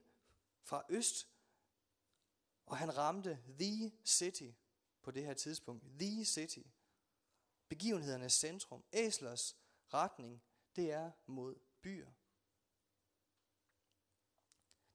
fra 0.63 0.83
øst, 0.89 1.27
og 2.65 2.77
han 2.77 2.97
ramte 2.97 3.43
The 3.59 3.91
City 4.05 4.49
på 5.01 5.11
det 5.11 5.25
her 5.25 5.33
tidspunkt. 5.33 5.83
The 5.99 6.25
City. 6.25 6.67
Begivenhedernes 7.67 8.33
centrum. 8.33 8.83
Æslers 8.93 9.57
retning, 9.93 10.43
det 10.75 10.91
er 10.91 11.11
mod 11.25 11.55
byer. 11.81 12.11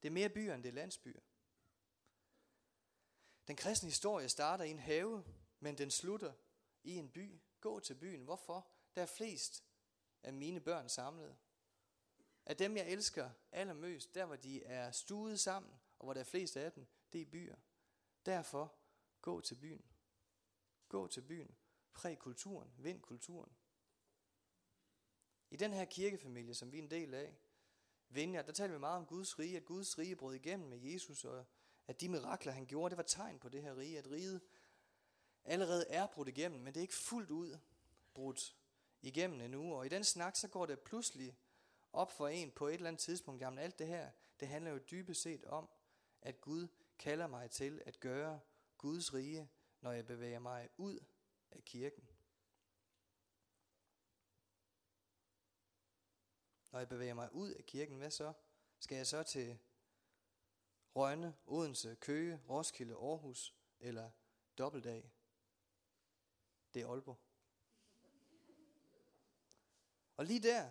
Det 0.02 0.08
er 0.08 0.12
mere 0.12 0.28
byer, 0.28 0.54
end 0.54 0.62
det 0.62 0.68
er 0.68 0.72
landsbyer. 0.72 1.20
Den 3.46 3.56
kristne 3.56 3.88
historie 3.88 4.28
starter 4.28 4.64
i 4.64 4.70
en 4.70 4.78
have, 4.78 5.24
men 5.60 5.78
den 5.78 5.90
slutter 5.90 6.32
i 6.82 6.96
en 6.96 7.10
by. 7.10 7.40
Gå 7.60 7.80
til 7.80 7.94
byen. 7.94 8.24
Hvorfor? 8.24 8.68
Der 8.94 9.02
er 9.02 9.06
flest 9.06 9.64
af 10.22 10.32
mine 10.32 10.60
børn 10.60 10.88
samlet. 10.88 11.36
Af 12.46 12.56
dem, 12.56 12.76
jeg 12.76 12.88
elsker 12.88 13.30
allermest, 13.52 14.14
der 14.14 14.24
hvor 14.24 14.36
de 14.36 14.64
er 14.64 14.90
stuet 14.90 15.40
sammen, 15.40 15.80
og 15.98 16.04
hvor 16.04 16.14
der 16.14 16.20
er 16.20 16.24
flest 16.24 16.56
af 16.56 16.72
dem, 16.72 16.86
det 17.12 17.20
er 17.20 17.26
byer. 17.26 17.56
Derfor, 18.26 18.74
gå 19.22 19.40
til 19.40 19.54
byen. 19.54 19.84
Gå 20.88 21.06
til 21.06 21.20
byen. 21.20 21.56
Præg 21.92 22.18
kulturen. 22.18 22.72
Vind 22.78 23.00
kulturen. 23.00 23.52
I 25.50 25.56
den 25.56 25.72
her 25.72 25.84
kirkefamilie, 25.84 26.54
som 26.54 26.72
vi 26.72 26.78
er 26.78 26.82
en 26.82 26.90
del 26.90 27.14
af, 27.14 27.36
Vineyard, 28.08 28.46
der 28.46 28.52
taler 28.52 28.72
vi 28.72 28.78
meget 28.78 28.96
om 28.96 29.06
Guds 29.06 29.38
rige, 29.38 29.56
at 29.56 29.64
Guds 29.64 29.98
rige 29.98 30.16
brød 30.16 30.34
igennem 30.34 30.68
med 30.68 30.78
Jesus, 30.78 31.24
og 31.24 31.44
at 31.86 32.00
de 32.00 32.08
mirakler, 32.08 32.52
han 32.52 32.66
gjorde, 32.66 32.90
det 32.90 32.96
var 32.96 33.02
tegn 33.02 33.38
på 33.38 33.48
det 33.48 33.62
her 33.62 33.76
rige, 33.76 33.98
at 33.98 34.10
riget 34.10 34.40
allerede 35.44 35.86
er 35.88 36.06
brudt 36.06 36.28
igennem, 36.28 36.60
men 36.60 36.66
det 36.66 36.76
er 36.76 36.82
ikke 36.82 36.94
fuldt 36.94 37.30
ud 37.30 37.58
brudt 38.14 38.56
igennem 39.02 39.40
endnu. 39.40 39.74
Og 39.74 39.86
i 39.86 39.88
den 39.88 40.04
snak, 40.04 40.36
så 40.36 40.48
går 40.48 40.66
det 40.66 40.80
pludselig 40.80 41.38
op 41.92 42.12
for 42.12 42.28
en 42.28 42.50
på 42.50 42.66
et 42.68 42.74
eller 42.74 42.88
andet 42.88 43.00
tidspunkt, 43.00 43.42
jamen 43.42 43.58
alt 43.58 43.78
det 43.78 43.86
her, 43.86 44.10
det 44.40 44.48
handler 44.48 44.70
jo 44.70 44.78
dybest 44.90 45.22
set 45.22 45.44
om, 45.44 45.68
at 46.22 46.40
Gud 46.40 46.68
kalder 46.98 47.26
mig 47.26 47.50
til 47.50 47.82
at 47.86 48.00
gøre 48.00 48.40
Guds 48.78 49.14
rige, 49.14 49.48
når 49.80 49.92
jeg 49.92 50.06
bevæger 50.06 50.38
mig 50.38 50.68
ud 50.76 50.98
af 51.50 51.64
kirken. 51.64 52.08
Når 56.72 56.78
jeg 56.78 56.88
bevæger 56.88 57.14
mig 57.14 57.32
ud 57.32 57.50
af 57.50 57.66
kirken, 57.66 57.96
hvad 57.96 58.10
så? 58.10 58.32
Skal 58.78 58.96
jeg 58.96 59.06
så 59.06 59.22
til 59.22 59.58
Rønne, 60.96 61.36
Odense, 61.46 61.96
Køge, 62.00 62.42
Roskilde, 62.48 62.94
Aarhus 62.94 63.54
eller 63.80 64.10
Dobbeltdag? 64.58 65.12
Det 66.74 66.82
er 66.82 66.88
Aalborg. 66.88 67.20
Og 70.16 70.26
lige 70.26 70.40
der, 70.40 70.70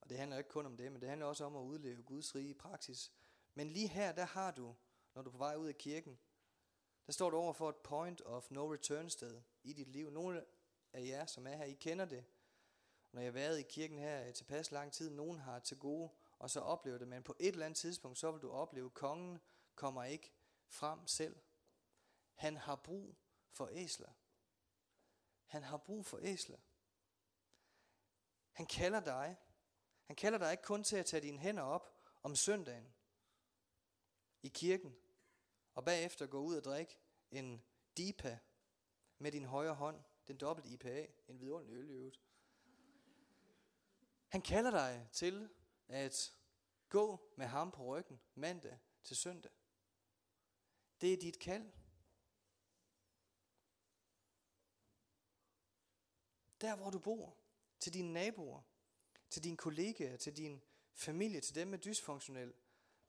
og 0.00 0.10
det 0.10 0.18
handler 0.18 0.38
ikke 0.38 0.50
kun 0.50 0.66
om 0.66 0.76
det, 0.76 0.92
men 0.92 1.00
det 1.00 1.08
handler 1.08 1.26
også 1.26 1.44
om 1.44 1.56
at 1.56 1.60
udleve 1.60 2.02
Guds 2.02 2.34
rige 2.34 2.50
i 2.50 2.54
praksis. 2.54 3.12
Men 3.54 3.70
lige 3.70 3.88
her, 3.88 4.12
der 4.12 4.24
har 4.24 4.50
du, 4.50 4.76
når 5.14 5.22
du 5.22 5.28
er 5.28 5.32
på 5.32 5.38
vej 5.38 5.56
ud 5.56 5.68
af 5.68 5.78
kirken, 5.78 6.18
der 7.06 7.12
står 7.12 7.30
du 7.30 7.36
over 7.36 7.52
for 7.52 7.68
et 7.68 7.76
point 7.76 8.20
of 8.20 8.50
no 8.50 8.72
return 8.72 9.10
sted 9.10 9.42
i 9.62 9.72
dit 9.72 9.88
liv. 9.88 10.10
Nogle 10.10 10.44
af 10.92 11.04
jer, 11.06 11.26
som 11.26 11.46
er 11.46 11.56
her, 11.56 11.64
I 11.64 11.74
kender 11.74 12.04
det. 12.04 12.24
Når 13.12 13.20
jeg 13.20 13.26
har 13.26 13.32
været 13.32 13.58
i 13.58 13.62
kirken 13.62 13.98
her 13.98 14.26
i 14.26 14.32
tilpas 14.32 14.70
lang 14.72 14.92
tid, 14.92 15.10
nogen 15.10 15.38
har 15.38 15.58
til 15.58 15.78
gode, 15.78 16.10
og 16.38 16.50
så 16.50 16.60
oplever 16.60 16.98
det, 16.98 17.08
men 17.08 17.22
på 17.22 17.36
et 17.40 17.48
eller 17.48 17.66
andet 17.66 17.76
tidspunkt, 17.76 18.18
så 18.18 18.30
vil 18.30 18.42
du 18.42 18.50
opleve, 18.50 18.86
at 18.86 18.94
kongen 18.94 19.40
kommer 19.74 20.04
ikke 20.04 20.32
frem 20.66 21.06
selv. 21.06 21.36
Han 22.34 22.56
har 22.56 22.76
brug 22.76 23.16
for 23.50 23.68
æsler. 23.72 24.12
Han 25.44 25.62
har 25.62 25.76
brug 25.76 26.06
for 26.06 26.18
æsler. 26.22 26.58
Han 28.52 28.66
kalder 28.66 29.00
dig. 29.00 29.36
Han 30.04 30.16
kalder 30.16 30.38
dig 30.38 30.50
ikke 30.50 30.62
kun 30.62 30.84
til 30.84 30.96
at 30.96 31.06
tage 31.06 31.20
dine 31.20 31.38
hænder 31.38 31.62
op 31.62 31.94
om 32.22 32.36
søndagen 32.36 32.94
i 34.42 34.48
kirken, 34.48 34.96
og 35.74 35.84
bagefter 35.84 36.26
gå 36.26 36.40
ud 36.40 36.56
og 36.56 36.64
drikke 36.64 36.98
en 37.30 37.62
DIPA 37.96 38.38
med 39.18 39.32
din 39.32 39.44
højre 39.44 39.74
hånd, 39.74 40.02
den 40.28 40.36
dobbelt 40.36 40.66
IPA, 40.66 41.06
en 41.28 41.40
vidunderlig 41.40 41.76
øl 41.76 41.90
i 41.90 41.92
øvrigt. 41.92 42.20
Han 44.28 44.42
kalder 44.42 44.70
dig 44.70 45.08
til 45.12 45.48
at 45.88 46.32
gå 46.88 47.34
med 47.36 47.46
ham 47.46 47.70
på 47.70 47.84
ryggen 47.84 48.20
mandag 48.34 48.78
til 49.04 49.16
søndag. 49.16 49.52
Det 51.00 51.12
er 51.12 51.16
dit 51.16 51.38
kald. 51.38 51.72
Der 56.60 56.76
hvor 56.76 56.90
du 56.90 56.98
bor, 56.98 57.36
til 57.80 57.94
dine 57.94 58.12
naboer, 58.12 58.62
til 59.30 59.44
dine 59.44 59.56
kollegaer, 59.56 60.16
til 60.16 60.36
din 60.36 60.62
familie, 60.92 61.40
til 61.40 61.54
dem 61.54 61.68
med 61.68 61.78
dysfunktionel 61.78 62.54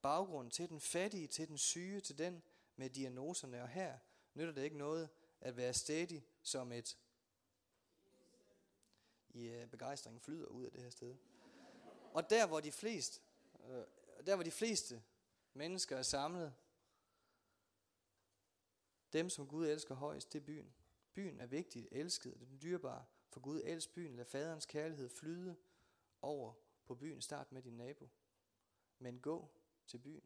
baggrund, 0.01 0.51
til 0.51 0.69
den 0.69 0.81
fattige, 0.81 1.27
til 1.27 1.47
den 1.47 1.57
syge, 1.57 2.01
til 2.01 2.17
den 2.17 2.43
med 2.75 2.89
diagnoserne. 2.89 3.61
Og 3.61 3.69
her 3.69 3.97
nytter 4.33 4.53
det 4.53 4.63
ikke 4.63 4.77
noget 4.77 5.09
at 5.41 5.57
være 5.57 5.73
stedig 5.73 6.27
som 6.41 6.71
et 6.71 6.97
i 9.29 9.47
ja, 9.47 9.65
begejstringen 9.65 10.21
flyder 10.21 10.45
ud 10.45 10.65
af 10.65 10.71
det 10.71 10.81
her 10.81 10.89
sted. 10.89 11.15
Og 12.13 12.29
der 12.29 12.47
hvor 12.47 12.59
de 12.59 12.71
fleste, 12.71 13.21
øh, 13.67 13.83
der 14.25 14.35
hvor 14.35 14.43
de 14.43 14.51
fleste 14.51 15.03
mennesker 15.53 15.97
er 15.97 16.03
samlet, 16.03 16.53
dem 19.13 19.29
som 19.29 19.47
Gud 19.47 19.67
elsker 19.67 19.95
højst, 19.95 20.33
det 20.33 20.41
er 20.41 20.45
byen. 20.45 20.75
Byen 21.13 21.39
er 21.39 21.45
vigtig, 21.45 21.87
elsket, 21.91 22.39
den 22.39 22.61
dyrebare 22.61 23.05
for 23.29 23.39
Gud. 23.39 23.61
elsker 23.65 23.93
byen, 23.93 24.15
lad 24.15 24.25
faderens 24.25 24.65
kærlighed 24.65 25.09
flyde 25.09 25.55
over 26.21 26.53
på 26.85 26.95
byen. 26.95 27.21
Start 27.21 27.51
med 27.51 27.61
din 27.61 27.77
nabo. 27.77 28.09
Men 28.99 29.19
gå 29.19 29.49
til 29.87 29.97
byen. 29.97 30.23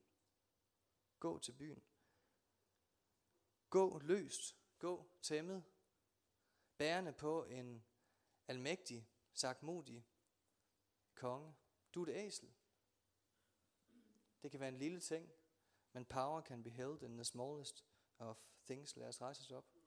Gå 1.20 1.40
til 1.40 1.52
byen. 1.52 1.84
Gå 3.70 4.00
løst. 4.00 4.56
Gå 4.80 5.06
tæmmet. 5.22 5.64
Bærende 6.78 7.14
på 7.14 7.44
en 7.44 7.84
almægtig, 8.48 9.10
sagtmodig 9.34 10.06
konge. 11.16 11.56
Du 11.94 12.04
er 12.04 12.08
et 12.08 12.26
æsel. 12.26 12.54
Det 14.42 14.52
kan 14.52 14.60
være 14.60 14.70
en 14.70 14.78
lille 14.78 15.00
ting, 15.00 15.32
men 15.94 16.06
power 16.06 16.42
can 16.42 16.64
be 16.64 16.70
held 16.70 17.04
in 17.04 17.18
the 17.18 17.24
smallest 17.24 17.86
of 18.18 18.38
things. 18.66 18.96
Lad 18.96 19.08
os 19.08 19.22
rejse 19.22 19.42
os 19.42 19.52
op. 19.52 19.79